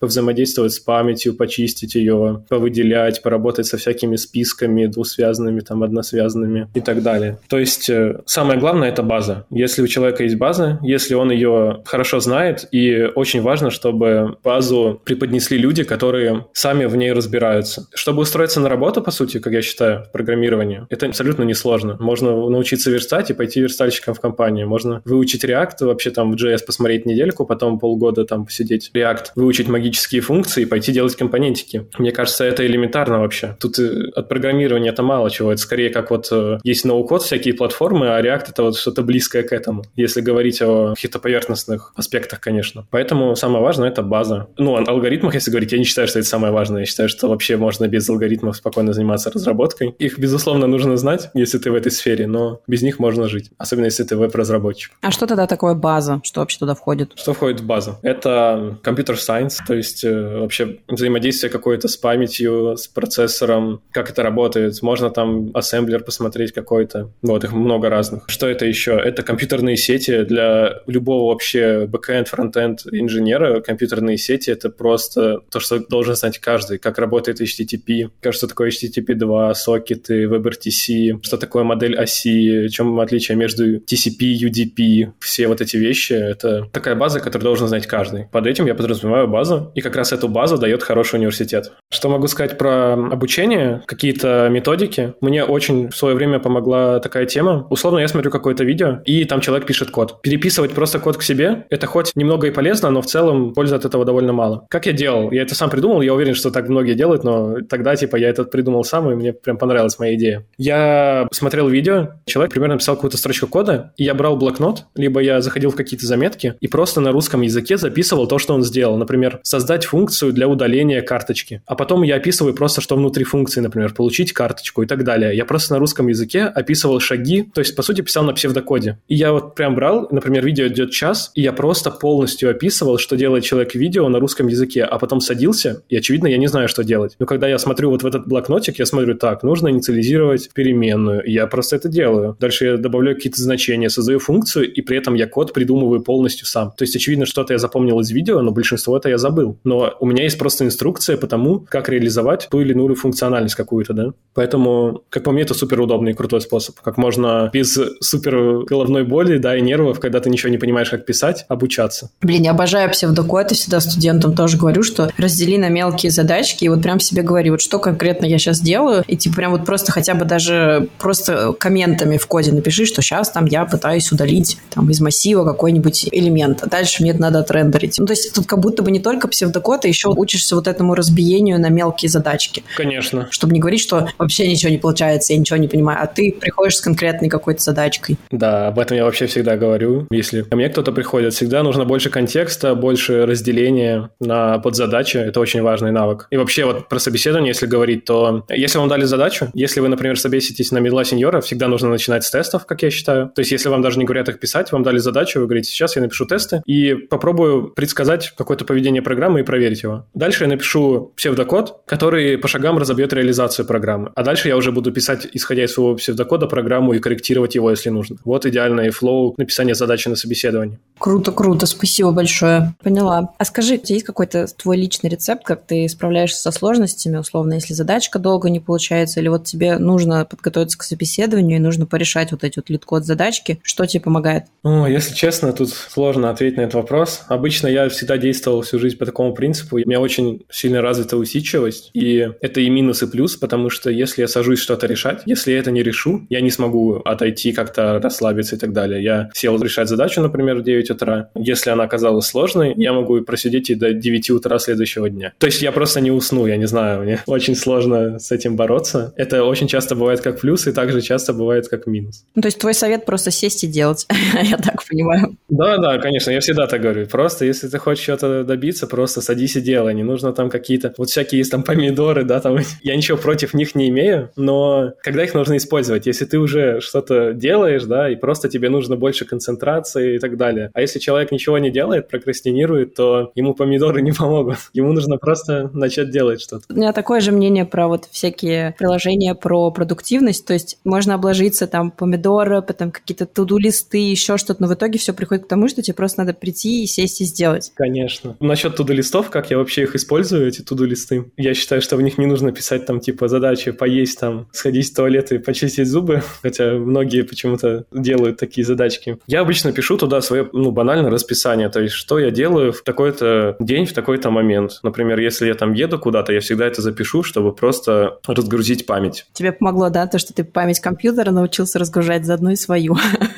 повзаимодействовать 0.00 0.72
с 0.72 0.80
памятью, 0.80 1.34
почистить 1.34 1.94
ее, 1.94 2.44
повыделять, 2.48 3.22
поработать 3.22 3.66
со 3.66 3.76
всякими 3.76 4.16
списками 4.16 4.86
двусвязанными, 4.86 5.60
там, 5.60 5.82
односвязанными 5.82 6.68
и 6.74 6.80
так 6.80 7.02
далее. 7.02 7.38
То 7.48 7.58
есть 7.58 7.88
э, 7.90 8.20
самое 8.26 8.58
главное— 8.58 8.88
это 8.90 9.02
база. 9.02 9.46
Если 9.50 9.82
у 9.82 9.86
человека 9.86 10.22
есть 10.22 10.36
база, 10.36 10.78
если 10.82 11.14
он 11.14 11.30
ее 11.30 11.82
хорошо 11.84 12.20
знает, 12.20 12.66
и 12.72 13.08
очень 13.14 13.42
важно, 13.42 13.70
чтобы 13.70 14.36
базу 14.42 15.00
преподнесли 15.04 15.58
люди, 15.58 15.84
которые 15.84 16.46
сами 16.52 16.84
в 16.86 16.96
ней 16.96 17.12
разбираются. 17.12 17.86
Чтобы 17.94 18.22
устроиться 18.22 18.60
на 18.60 18.68
работу, 18.68 19.02
по 19.02 19.10
сути, 19.10 19.38
как 19.38 19.52
я 19.52 19.62
считаю, 19.62 20.04
в 20.04 20.12
программировании, 20.12 20.86
это 20.90 21.06
абсолютно 21.06 21.42
несложно. 21.44 21.96
Можно 22.00 22.30
научиться 22.48 22.90
верстать 22.90 23.30
и 23.30 23.34
пойти 23.34 23.60
верстальщиком 23.60 24.14
в 24.14 24.20
компанию. 24.20 24.68
Можно 24.68 25.02
выучить 25.04 25.44
React, 25.44 25.84
вообще 25.86 26.10
там 26.10 26.32
в 26.32 26.34
JS 26.34 26.55
посмотреть 26.62 27.06
недельку, 27.06 27.44
потом 27.44 27.78
полгода 27.78 28.24
там 28.24 28.46
посидеть 28.46 28.90
React, 28.94 29.26
выучить 29.34 29.68
магические 29.68 30.20
функции 30.20 30.62
и 30.62 30.66
пойти 30.66 30.92
делать 30.92 31.16
компонентики. 31.16 31.86
Мне 31.98 32.12
кажется, 32.12 32.44
это 32.44 32.66
элементарно 32.66 33.20
вообще. 33.20 33.56
Тут 33.60 33.78
э, 33.78 34.10
от 34.14 34.28
программирования 34.28 34.90
это 34.90 35.02
мало 35.02 35.30
чего. 35.30 35.52
Это 35.52 35.60
скорее 35.60 35.90
как 35.90 36.10
вот 36.10 36.28
э, 36.30 36.58
есть 36.64 36.84
ноу-код, 36.84 37.22
всякие 37.22 37.54
платформы, 37.54 38.08
а 38.08 38.20
React 38.20 38.46
это 38.50 38.62
вот 38.62 38.76
что-то 38.76 39.02
близкое 39.02 39.42
к 39.42 39.52
этому. 39.52 39.84
Если 39.96 40.20
говорить 40.20 40.62
о 40.62 40.94
каких-то 40.94 41.18
поверхностных 41.18 41.92
аспектах, 41.96 42.40
конечно. 42.40 42.86
Поэтому 42.90 43.36
самое 43.36 43.62
важное— 43.62 43.88
это 43.90 44.02
база. 44.02 44.48
Ну, 44.56 44.76
о 44.76 44.84
алгоритмах, 44.86 45.34
если 45.34 45.50
говорить, 45.50 45.72
я 45.72 45.78
не 45.78 45.84
считаю, 45.84 46.08
что 46.08 46.18
это 46.18 46.28
самое 46.28 46.52
важное. 46.52 46.80
Я 46.80 46.86
считаю, 46.86 47.08
что 47.08 47.28
вообще 47.28 47.56
можно 47.56 47.88
без 47.88 48.08
алгоритмов 48.08 48.56
спокойно 48.56 48.92
заниматься 48.92 49.30
разработкой. 49.30 49.94
Их, 49.98 50.18
безусловно, 50.18 50.66
нужно 50.66 50.96
знать, 50.96 51.30
если 51.34 51.58
ты 51.58 51.70
в 51.70 51.74
этой 51.74 51.92
сфере, 51.92 52.26
но 52.26 52.60
без 52.66 52.82
них 52.82 52.98
можно 52.98 53.28
жить. 53.28 53.50
Особенно, 53.58 53.86
если 53.86 54.04
ты 54.04 54.16
веб-разработчик. 54.16 54.92
А 55.00 55.10
что 55.10 55.26
тогда 55.26 55.46
такое 55.46 55.74
база? 55.74 56.20
Что 56.24 56.42
вообще 56.46 56.58
туда 56.58 56.74
входит? 56.74 57.12
Что 57.16 57.34
входит 57.34 57.60
в 57.60 57.66
базу? 57.66 57.98
Это 58.02 58.78
computer 58.82 59.18
science, 59.18 59.60
то 59.66 59.74
есть 59.74 60.04
э, 60.04 60.38
вообще 60.38 60.78
взаимодействие 60.88 61.50
какое-то 61.50 61.88
с 61.88 61.96
памятью, 61.96 62.76
с 62.76 62.86
процессором, 62.86 63.82
как 63.90 64.10
это 64.10 64.22
работает. 64.22 64.80
Можно 64.82 65.10
там 65.10 65.50
ассемблер 65.54 66.04
посмотреть 66.04 66.52
какой-то. 66.52 67.10
Вот, 67.22 67.44
их 67.44 67.52
много 67.52 67.90
разных. 67.90 68.24
Что 68.28 68.46
это 68.46 68.64
еще? 68.64 68.92
Это 68.92 69.22
компьютерные 69.22 69.76
сети 69.76 70.22
для 70.22 70.82
любого 70.86 71.32
вообще 71.32 71.86
бэкэнд, 71.86 72.28
фронтенд 72.28 72.86
инженера. 72.90 73.60
Компьютерные 73.60 74.16
сети— 74.16 74.50
это 74.52 74.70
просто 74.70 75.40
то, 75.50 75.60
что 75.60 75.80
должен 75.80 76.14
знать 76.14 76.38
каждый. 76.38 76.78
Как 76.78 76.98
работает 76.98 77.40
HTTP, 77.40 78.10
что 78.30 78.46
такое 78.46 78.70
HTTP 78.70 79.14
2, 79.14 79.54
сокеты, 79.54 80.24
WebRTC, 80.24 81.20
что 81.22 81.36
такое 81.36 81.64
модель 81.64 81.96
оси, 81.96 82.68
в 82.68 82.70
чем 82.70 82.98
отличие 83.00 83.36
между 83.36 83.78
TCP, 83.78 84.34
UDP, 84.42 85.12
все 85.20 85.48
вот 85.48 85.60
эти 85.60 85.76
вещи. 85.76 86.35
Это 86.36 86.68
такая 86.70 86.94
база, 86.94 87.20
которую 87.20 87.44
должен 87.44 87.68
знать 87.68 87.86
каждый. 87.86 88.26
Под 88.30 88.46
этим 88.46 88.66
я 88.66 88.74
подразумеваю 88.74 89.26
базу, 89.26 89.72
и 89.74 89.80
как 89.80 89.96
раз 89.96 90.12
эту 90.12 90.28
базу 90.28 90.58
дает 90.58 90.82
хороший 90.82 91.16
университет. 91.16 91.72
Что 91.90 92.08
могу 92.08 92.26
сказать 92.26 92.58
про 92.58 92.92
обучение? 92.92 93.82
Какие-то 93.86 94.48
методики? 94.50 95.14
Мне 95.20 95.44
очень 95.44 95.88
в 95.88 95.96
свое 95.96 96.14
время 96.14 96.38
помогла 96.38 97.00
такая 97.00 97.26
тема. 97.26 97.66
Условно, 97.70 98.00
я 98.00 98.08
смотрю 98.08 98.30
какое-то 98.30 98.64
видео, 98.64 99.00
и 99.04 99.24
там 99.24 99.40
человек 99.40 99.66
пишет 99.66 99.90
код. 99.90 100.20
Переписывать 100.22 100.72
просто 100.72 100.98
код 100.98 101.16
к 101.16 101.22
себе, 101.22 101.66
это 101.70 101.86
хоть 101.86 102.12
немного 102.14 102.46
и 102.48 102.50
полезно, 102.50 102.90
но 102.90 103.00
в 103.00 103.06
целом 103.06 103.54
пользы 103.54 103.74
от 103.74 103.84
этого 103.84 104.04
довольно 104.04 104.32
мало. 104.32 104.66
Как 104.68 104.86
я 104.86 104.92
делал? 104.92 105.30
Я 105.30 105.42
это 105.42 105.54
сам 105.54 105.70
придумал, 105.70 106.02
я 106.02 106.12
уверен, 106.12 106.34
что 106.34 106.50
так 106.50 106.68
многие 106.68 106.94
делают, 106.94 107.24
но 107.24 107.62
тогда, 107.68 107.96
типа, 107.96 108.16
я 108.16 108.28
это 108.28 108.44
придумал 108.44 108.84
сам, 108.84 109.10
и 109.10 109.14
мне 109.14 109.32
прям 109.32 109.56
понравилась 109.56 109.98
моя 109.98 110.14
идея. 110.14 110.46
Я 110.58 111.28
смотрел 111.32 111.68
видео, 111.68 112.14
человек 112.26 112.52
примерно 112.52 112.78
писал 112.78 112.96
какую-то 112.96 113.16
строчку 113.16 113.46
кода, 113.46 113.92
и 113.96 114.04
я 114.04 114.14
брал 114.14 114.36
блокнот, 114.36 114.84
либо 114.94 115.20
я 115.20 115.40
заходил 115.40 115.70
в 115.70 115.76
какие-то 115.76 116.06
заметки 116.06 116.25
и 116.60 116.68
просто 116.68 117.00
на 117.00 117.12
русском 117.12 117.42
языке 117.42 117.76
записывал 117.76 118.26
то, 118.26 118.38
что 118.38 118.54
он 118.54 118.62
сделал. 118.62 118.96
Например, 118.96 119.40
создать 119.42 119.84
функцию 119.84 120.32
для 120.32 120.48
удаления 120.48 121.02
карточки. 121.02 121.62
А 121.66 121.74
потом 121.74 122.02
я 122.02 122.16
описываю 122.16 122.54
просто, 122.54 122.80
что 122.80 122.96
внутри 122.96 123.24
функции, 123.24 123.60
например, 123.60 123.94
получить 123.94 124.32
карточку 124.32 124.82
и 124.82 124.86
так 124.86 125.04
далее. 125.04 125.36
Я 125.36 125.44
просто 125.44 125.74
на 125.74 125.78
русском 125.78 126.08
языке 126.08 126.42
описывал 126.42 127.00
шаги, 127.00 127.42
то 127.54 127.60
есть, 127.60 127.76
по 127.76 127.82
сути, 127.82 128.00
писал 128.00 128.24
на 128.24 128.32
псевдокоде. 128.32 128.98
И 129.08 129.14
я 129.14 129.32
вот 129.32 129.54
прям 129.54 129.74
брал, 129.74 130.08
например, 130.10 130.44
видео 130.44 130.66
идет 130.66 130.90
час, 130.90 131.30
и 131.34 131.42
я 131.42 131.52
просто 131.52 131.90
полностью 131.90 132.50
описывал, 132.50 132.98
что 132.98 133.16
делает 133.16 133.44
человек 133.44 133.74
видео 133.74 134.08
на 134.08 134.18
русском 134.18 134.48
языке, 134.48 134.82
а 134.82 134.98
потом 134.98 135.20
садился, 135.20 135.82
и, 135.88 135.96
очевидно, 135.96 136.26
я 136.26 136.38
не 136.38 136.46
знаю, 136.46 136.68
что 136.68 136.84
делать. 136.84 137.16
Но 137.18 137.26
когда 137.26 137.48
я 137.48 137.58
смотрю 137.58 137.90
вот 137.90 138.02
в 138.02 138.06
этот 138.06 138.26
блокнотик, 138.26 138.78
я 138.78 138.86
смотрю, 138.86 139.14
так, 139.14 139.42
нужно 139.42 139.68
инициализировать 139.68 140.50
переменную, 140.54 141.24
и 141.24 141.32
я 141.32 141.46
просто 141.46 141.76
это 141.76 141.88
делаю. 141.88 142.36
Дальше 142.40 142.66
я 142.66 142.76
добавляю 142.76 143.16
какие-то 143.16 143.40
значения, 143.40 143.90
создаю 143.90 144.18
функцию, 144.18 144.72
и 144.72 144.80
при 144.82 144.98
этом 144.98 145.14
я 145.14 145.26
код 145.26 145.52
придумываю 145.52 146.02
полностью 146.02 146.15
полностью 146.16 146.46
сам. 146.46 146.72
То 146.74 146.84
есть, 146.84 146.96
очевидно, 146.96 147.26
что-то 147.26 147.52
я 147.52 147.58
запомнил 147.58 148.00
из 148.00 148.10
видео, 148.10 148.40
но 148.40 148.50
большинство 148.50 148.96
это 148.96 149.10
я 149.10 149.18
забыл. 149.18 149.58
Но 149.64 149.94
у 150.00 150.06
меня 150.06 150.24
есть 150.24 150.38
просто 150.38 150.64
инструкция 150.64 151.18
по 151.18 151.26
тому, 151.26 151.60
как 151.68 151.90
реализовать 151.90 152.48
ту 152.50 152.62
или 152.62 152.72
иную 152.72 152.94
функциональность 152.94 153.54
какую-то, 153.54 153.92
да. 153.92 154.12
Поэтому, 154.32 155.02
как 155.10 155.24
по 155.24 155.32
мне, 155.32 155.42
это 155.42 155.52
супер 155.52 155.78
удобный 155.78 156.12
и 156.12 156.14
крутой 156.14 156.40
способ. 156.40 156.80
Как 156.80 156.96
можно 156.96 157.50
без 157.52 157.78
супер 158.00 158.64
головной 158.64 159.04
боли, 159.04 159.36
да, 159.36 159.58
и 159.58 159.60
нервов, 159.60 160.00
когда 160.00 160.20
ты 160.20 160.30
ничего 160.30 160.48
не 160.48 160.56
понимаешь, 160.56 160.88
как 160.88 161.04
писать, 161.04 161.44
обучаться. 161.48 162.10
Блин, 162.22 162.44
я 162.44 162.52
обожаю 162.52 162.90
псевдокод, 162.90 163.52
и 163.52 163.54
всегда 163.54 163.80
студентам 163.80 164.34
тоже 164.34 164.56
говорю, 164.56 164.82
что 164.82 165.10
раздели 165.18 165.58
на 165.58 165.68
мелкие 165.68 166.10
задачки, 166.10 166.64
и 166.64 166.68
вот 166.70 166.80
прям 166.80 166.98
себе 166.98 167.22
говори, 167.22 167.50
вот 167.50 167.60
что 167.60 167.78
конкретно 167.78 168.24
я 168.24 168.38
сейчас 168.38 168.60
делаю, 168.60 169.04
и 169.06 169.18
типа 169.18 169.36
прям 169.36 169.52
вот 169.52 169.66
просто 169.66 169.92
хотя 169.92 170.14
бы 170.14 170.24
даже 170.24 170.88
просто 170.98 171.52
комментами 171.52 172.16
в 172.16 172.26
коде 172.26 172.52
напиши, 172.52 172.86
что 172.86 173.02
сейчас 173.02 173.30
там 173.30 173.44
я 173.44 173.66
пытаюсь 173.66 174.10
удалить 174.12 174.56
там 174.70 174.88
из 174.88 175.00
массива 175.00 175.44
какой-нибудь 175.44 176.05
элемент, 176.12 176.62
а 176.62 176.66
дальше 176.66 177.02
мне 177.02 177.12
это 177.12 177.20
надо 177.20 177.40
отрендерить. 177.40 177.98
Ну, 177.98 178.06
то 178.06 178.12
есть 178.12 178.34
тут 178.34 178.46
как 178.46 178.60
будто 178.60 178.82
бы 178.82 178.90
не 178.90 179.00
только 179.00 179.28
псевдокод, 179.28 179.84
а 179.84 179.88
еще 179.88 180.08
учишься 180.08 180.54
вот 180.56 180.66
этому 180.68 180.94
разбиению 180.94 181.60
на 181.60 181.68
мелкие 181.68 182.08
задачки. 182.08 182.62
Конечно. 182.76 183.28
Чтобы 183.30 183.54
не 183.54 183.60
говорить, 183.60 183.80
что 183.80 184.08
вообще 184.18 184.48
ничего 184.48 184.70
не 184.70 184.78
получается, 184.78 185.32
я 185.32 185.38
ничего 185.38 185.56
не 185.56 185.68
понимаю, 185.68 185.98
а 186.00 186.06
ты 186.06 186.32
приходишь 186.38 186.76
с 186.76 186.80
конкретной 186.80 187.28
какой-то 187.28 187.62
задачкой. 187.62 188.16
Да, 188.30 188.68
об 188.68 188.78
этом 188.78 188.96
я 188.96 189.04
вообще 189.04 189.26
всегда 189.26 189.56
говорю. 189.56 190.06
Если 190.10 190.42
ко 190.42 190.56
мне 190.56 190.68
кто-то 190.68 190.92
приходит, 190.92 191.34
всегда 191.34 191.62
нужно 191.62 191.84
больше 191.84 192.10
контекста, 192.10 192.74
больше 192.74 193.26
разделения 193.26 194.10
на 194.20 194.58
подзадачи. 194.58 195.16
Это 195.16 195.40
очень 195.40 195.62
важный 195.62 195.92
навык. 195.92 196.26
И 196.30 196.36
вообще 196.36 196.64
вот 196.64 196.88
про 196.88 196.98
собеседование, 196.98 197.50
если 197.50 197.66
говорить, 197.66 198.04
то 198.04 198.44
если 198.48 198.78
вам 198.78 198.88
дали 198.88 199.04
задачу, 199.04 199.48
если 199.54 199.80
вы, 199.80 199.88
например, 199.88 200.18
собеситесь 200.18 200.70
на 200.72 200.78
медла 200.78 201.04
сеньора, 201.04 201.40
всегда 201.40 201.68
нужно 201.68 201.88
начинать 201.88 202.24
с 202.24 202.30
тестов, 202.30 202.66
как 202.66 202.82
я 202.82 202.90
считаю. 202.90 203.30
То 203.34 203.40
есть 203.40 203.52
если 203.52 203.68
вам 203.68 203.82
даже 203.82 203.98
не 203.98 204.04
говорят 204.04 204.28
их 204.28 204.38
писать, 204.38 204.72
вам 204.72 204.82
дали 204.82 204.98
задачу, 204.98 205.40
вы 205.40 205.46
говорите, 205.46 205.70
сейчас 205.70 205.95
я 205.96 206.02
напишу 206.02 206.26
тесты 206.26 206.62
и 206.66 206.94
попробую 206.94 207.68
предсказать 207.70 208.32
какое-то 208.36 208.64
поведение 208.64 209.02
программы 209.02 209.40
и 209.40 209.42
проверить 209.42 209.82
его. 209.82 210.06
Дальше 210.14 210.44
я 210.44 210.48
напишу 210.48 211.12
псевдокод, 211.16 211.82
который 211.86 212.38
по 212.38 212.48
шагам 212.48 212.78
разобьет 212.78 213.12
реализацию 213.12 213.66
программы. 213.66 214.12
А 214.14 214.22
дальше 214.22 214.48
я 214.48 214.56
уже 214.56 214.72
буду 214.72 214.92
писать, 214.92 215.26
исходя 215.32 215.64
из 215.64 215.72
своего 215.72 215.94
псевдокода, 215.94 216.46
программу 216.46 216.92
и 216.92 216.98
корректировать 216.98 217.54
его, 217.54 217.70
если 217.70 217.90
нужно. 217.90 218.16
Вот 218.24 218.46
идеальный 218.46 218.90
флоу 218.90 219.34
написания 219.36 219.74
задачи 219.74 220.08
на 220.08 220.16
собеседовании. 220.16 220.78
Круто, 220.98 221.32
круто, 221.32 221.66
спасибо 221.66 222.12
большое. 222.12 222.74
Поняла. 222.82 223.30
А 223.38 223.44
скажи, 223.44 223.74
у 223.74 223.78
тебя 223.78 223.94
есть 223.96 224.06
какой-то 224.06 224.46
твой 224.46 224.76
личный 224.76 225.10
рецепт, 225.10 225.44
как 225.44 225.66
ты 225.66 225.88
справляешься 225.88 226.40
со 226.40 226.50
сложностями, 226.50 227.16
условно, 227.18 227.54
если 227.54 227.74
задачка 227.74 228.18
долго 228.18 228.48
не 228.48 228.60
получается, 228.60 229.20
или 229.20 229.28
вот 229.28 229.44
тебе 229.44 229.78
нужно 229.78 230.24
подготовиться 230.24 230.78
к 230.78 230.82
собеседованию 230.82 231.58
и 231.58 231.60
нужно 231.60 231.86
порешать 231.86 232.32
вот 232.32 232.44
эти 232.44 232.58
вот 232.58 232.70
LeetCode 232.70 233.04
задачки, 233.04 233.60
что 233.62 233.86
тебе 233.86 234.00
помогает? 234.02 234.44
Ну, 234.62 234.86
если 234.86 235.14
честно, 235.14 235.52
тут 235.52 235.74
сложно 235.88 236.30
ответить 236.30 236.56
на 236.56 236.62
этот 236.62 236.74
вопрос. 236.74 237.22
Обычно 237.28 237.68
я 237.68 237.88
всегда 237.88 238.16
действовал 238.16 238.62
всю 238.62 238.78
жизнь 238.78 238.96
по 238.96 239.06
такому 239.06 239.34
принципу. 239.34 239.76
У 239.76 239.78
меня 239.78 240.00
очень 240.00 240.44
сильно 240.50 240.82
развита 240.82 241.16
усидчивость, 241.16 241.90
и 241.94 242.30
это 242.40 242.60
и 242.60 242.68
минус, 242.68 243.02
и 243.02 243.06
плюс, 243.06 243.36
потому 243.36 243.70
что 243.70 243.90
если 243.90 244.22
я 244.22 244.28
сажусь 244.28 244.60
что-то 244.60 244.86
решать, 244.86 245.22
если 245.26 245.52
я 245.52 245.58
это 245.58 245.70
не 245.70 245.82
решу, 245.82 246.26
я 246.30 246.40
не 246.40 246.50
смогу 246.50 246.96
отойти 247.04 247.52
как-то 247.52 248.00
расслабиться 248.02 248.56
и 248.56 248.58
так 248.58 248.72
далее. 248.72 249.02
Я 249.02 249.30
сел 249.34 249.60
решать 249.62 249.88
задачу, 249.88 250.20
например, 250.20 250.56
в 250.56 250.62
9 250.62 250.90
утра. 250.90 251.30
Если 251.34 251.70
она 251.70 251.84
оказалась 251.84 252.26
сложной, 252.26 252.74
я 252.76 252.92
могу 252.92 253.20
просидеть 253.22 253.70
и 253.70 253.74
до 253.74 253.92
9 253.92 254.30
утра 254.30 254.58
следующего 254.58 255.08
дня. 255.10 255.32
То 255.38 255.46
есть 255.46 255.62
я 255.62 255.72
просто 255.72 256.00
не 256.00 256.10
усну, 256.10 256.46
я 256.46 256.56
не 256.56 256.66
знаю, 256.66 257.02
мне 257.02 257.20
очень 257.26 257.54
сложно 257.54 258.18
с 258.18 258.32
этим 258.32 258.56
бороться. 258.56 259.12
Это 259.16 259.44
очень 259.44 259.68
часто 259.68 259.94
бывает 259.94 260.20
как 260.20 260.40
плюс, 260.40 260.66
и 260.66 260.72
также 260.72 261.00
часто 261.00 261.32
бывает 261.32 261.68
как 261.68 261.86
минус. 261.86 262.24
Ну, 262.34 262.42
то 262.42 262.46
есть 262.46 262.58
твой 262.58 262.74
совет 262.74 263.04
просто 263.04 263.30
сесть 263.30 263.64
и 263.64 263.66
делать, 263.66 264.06
я 264.42 264.56
так 264.56 264.84
понимаю. 264.86 265.36
Да, 265.48 265.65
да, 265.78 265.98
конечно, 265.98 266.30
я 266.30 266.40
всегда 266.40 266.66
так 266.66 266.80
говорю. 266.80 267.06
Просто 267.06 267.44
если 267.44 267.68
ты 267.68 267.78
хочешь 267.78 268.04
что-то 268.04 268.44
добиться, 268.44 268.86
просто 268.86 269.20
садись 269.20 269.56
и 269.56 269.60
делай. 269.60 269.94
Не 269.94 270.02
нужно 270.02 270.32
там 270.32 270.50
какие-то, 270.50 270.94
вот 270.98 271.08
всякие 271.10 271.38
есть 271.38 271.50
там 271.50 271.62
помидоры, 271.62 272.24
да, 272.24 272.40
там, 272.40 272.58
я 272.82 272.96
ничего 272.96 273.18
против 273.18 273.54
них 273.54 273.74
не 273.74 273.88
имею, 273.88 274.30
но 274.36 274.92
когда 275.02 275.24
их 275.24 275.34
нужно 275.34 275.56
использовать? 275.56 276.06
Если 276.06 276.24
ты 276.24 276.38
уже 276.38 276.80
что-то 276.80 277.32
делаешь, 277.32 277.84
да, 277.84 278.10
и 278.10 278.16
просто 278.16 278.48
тебе 278.48 278.68
нужно 278.68 278.96
больше 278.96 279.24
концентрации 279.24 280.16
и 280.16 280.18
так 280.18 280.36
далее. 280.36 280.70
А 280.74 280.80
если 280.80 280.98
человек 280.98 281.32
ничего 281.32 281.58
не 281.58 281.70
делает, 281.70 282.08
прокрастинирует, 282.08 282.94
то 282.94 283.32
ему 283.34 283.54
помидоры 283.54 284.02
не 284.06 284.12
помогут. 284.12 284.58
Ему 284.72 284.92
нужно 284.92 285.16
просто 285.16 285.70
начать 285.72 286.10
делать 286.10 286.40
что-то. 286.40 286.64
У 286.68 286.76
меня 286.76 286.92
такое 286.92 287.20
же 287.20 287.32
мнение 287.32 287.64
про 287.64 287.88
вот 287.88 288.06
всякие 288.10 288.74
приложения 288.78 289.34
про 289.34 289.70
продуктивность. 289.70 290.46
То 290.46 290.52
есть 290.52 290.78
можно 290.84 291.14
обложиться 291.14 291.66
там 291.66 291.90
помидоры, 291.90 292.62
потом 292.62 292.90
какие-то 292.90 293.26
туду-листы, 293.26 293.98
еще 293.98 294.36
что-то, 294.36 294.62
но 294.62 294.68
в 294.68 294.74
итоге 294.74 294.98
все 294.98 295.12
приходит 295.12 295.44
к 295.44 295.48
тому, 295.48 295.55
что 295.68 295.82
тебе 295.82 295.94
просто 295.94 296.20
надо 296.20 296.34
прийти 296.34 296.84
и 296.84 296.86
сесть 296.86 297.20
и 297.20 297.24
сделать. 297.24 297.72
Конечно. 297.74 298.36
Насчет 298.40 298.76
туду-листов, 298.76 299.30
как 299.30 299.50
я 299.50 299.58
вообще 299.58 299.82
их 299.82 299.94
использую, 299.94 300.46
эти 300.46 300.62
туду-листы? 300.62 301.30
Я 301.36 301.54
считаю, 301.54 301.82
что 301.82 301.96
в 301.96 302.02
них 302.02 302.18
не 302.18 302.26
нужно 302.26 302.52
писать 302.52 302.86
там 302.86 303.00
типа 303.00 303.28
задачи 303.28 303.70
поесть 303.72 304.20
там, 304.20 304.48
сходить 304.52 304.90
в 304.90 304.94
туалет 304.94 305.32
и 305.32 305.38
почистить 305.38 305.88
зубы, 305.88 306.22
хотя 306.42 306.72
многие 306.72 307.22
почему-то 307.22 307.84
делают 307.92 308.38
такие 308.38 308.64
задачки. 308.64 309.18
Я 309.26 309.40
обычно 309.40 309.72
пишу 309.72 309.96
туда 309.96 310.20
свое, 310.20 310.48
ну, 310.52 310.70
банально 310.70 311.10
расписание, 311.10 311.68
то 311.68 311.80
есть 311.80 311.94
что 311.94 312.18
я 312.18 312.30
делаю 312.30 312.72
в 312.72 312.82
такой-то 312.82 313.56
день, 313.60 313.86
в 313.86 313.92
такой-то 313.92 314.30
момент. 314.30 314.80
Например, 314.82 315.18
если 315.18 315.46
я 315.46 315.54
там 315.54 315.72
еду 315.72 315.98
куда-то, 315.98 316.32
я 316.32 316.40
всегда 316.40 316.66
это 316.66 316.82
запишу, 316.82 317.22
чтобы 317.22 317.54
просто 317.54 318.18
разгрузить 318.26 318.86
память. 318.86 319.26
Тебе 319.32 319.52
помогло, 319.52 319.90
да, 319.90 320.06
то, 320.06 320.18
что 320.18 320.32
ты 320.32 320.44
память 320.44 320.80
компьютера 320.80 321.30
научился 321.30 321.78
разгружать 321.78 322.24
заодно 322.24 322.52
и 322.52 322.56
свою? 322.56 322.96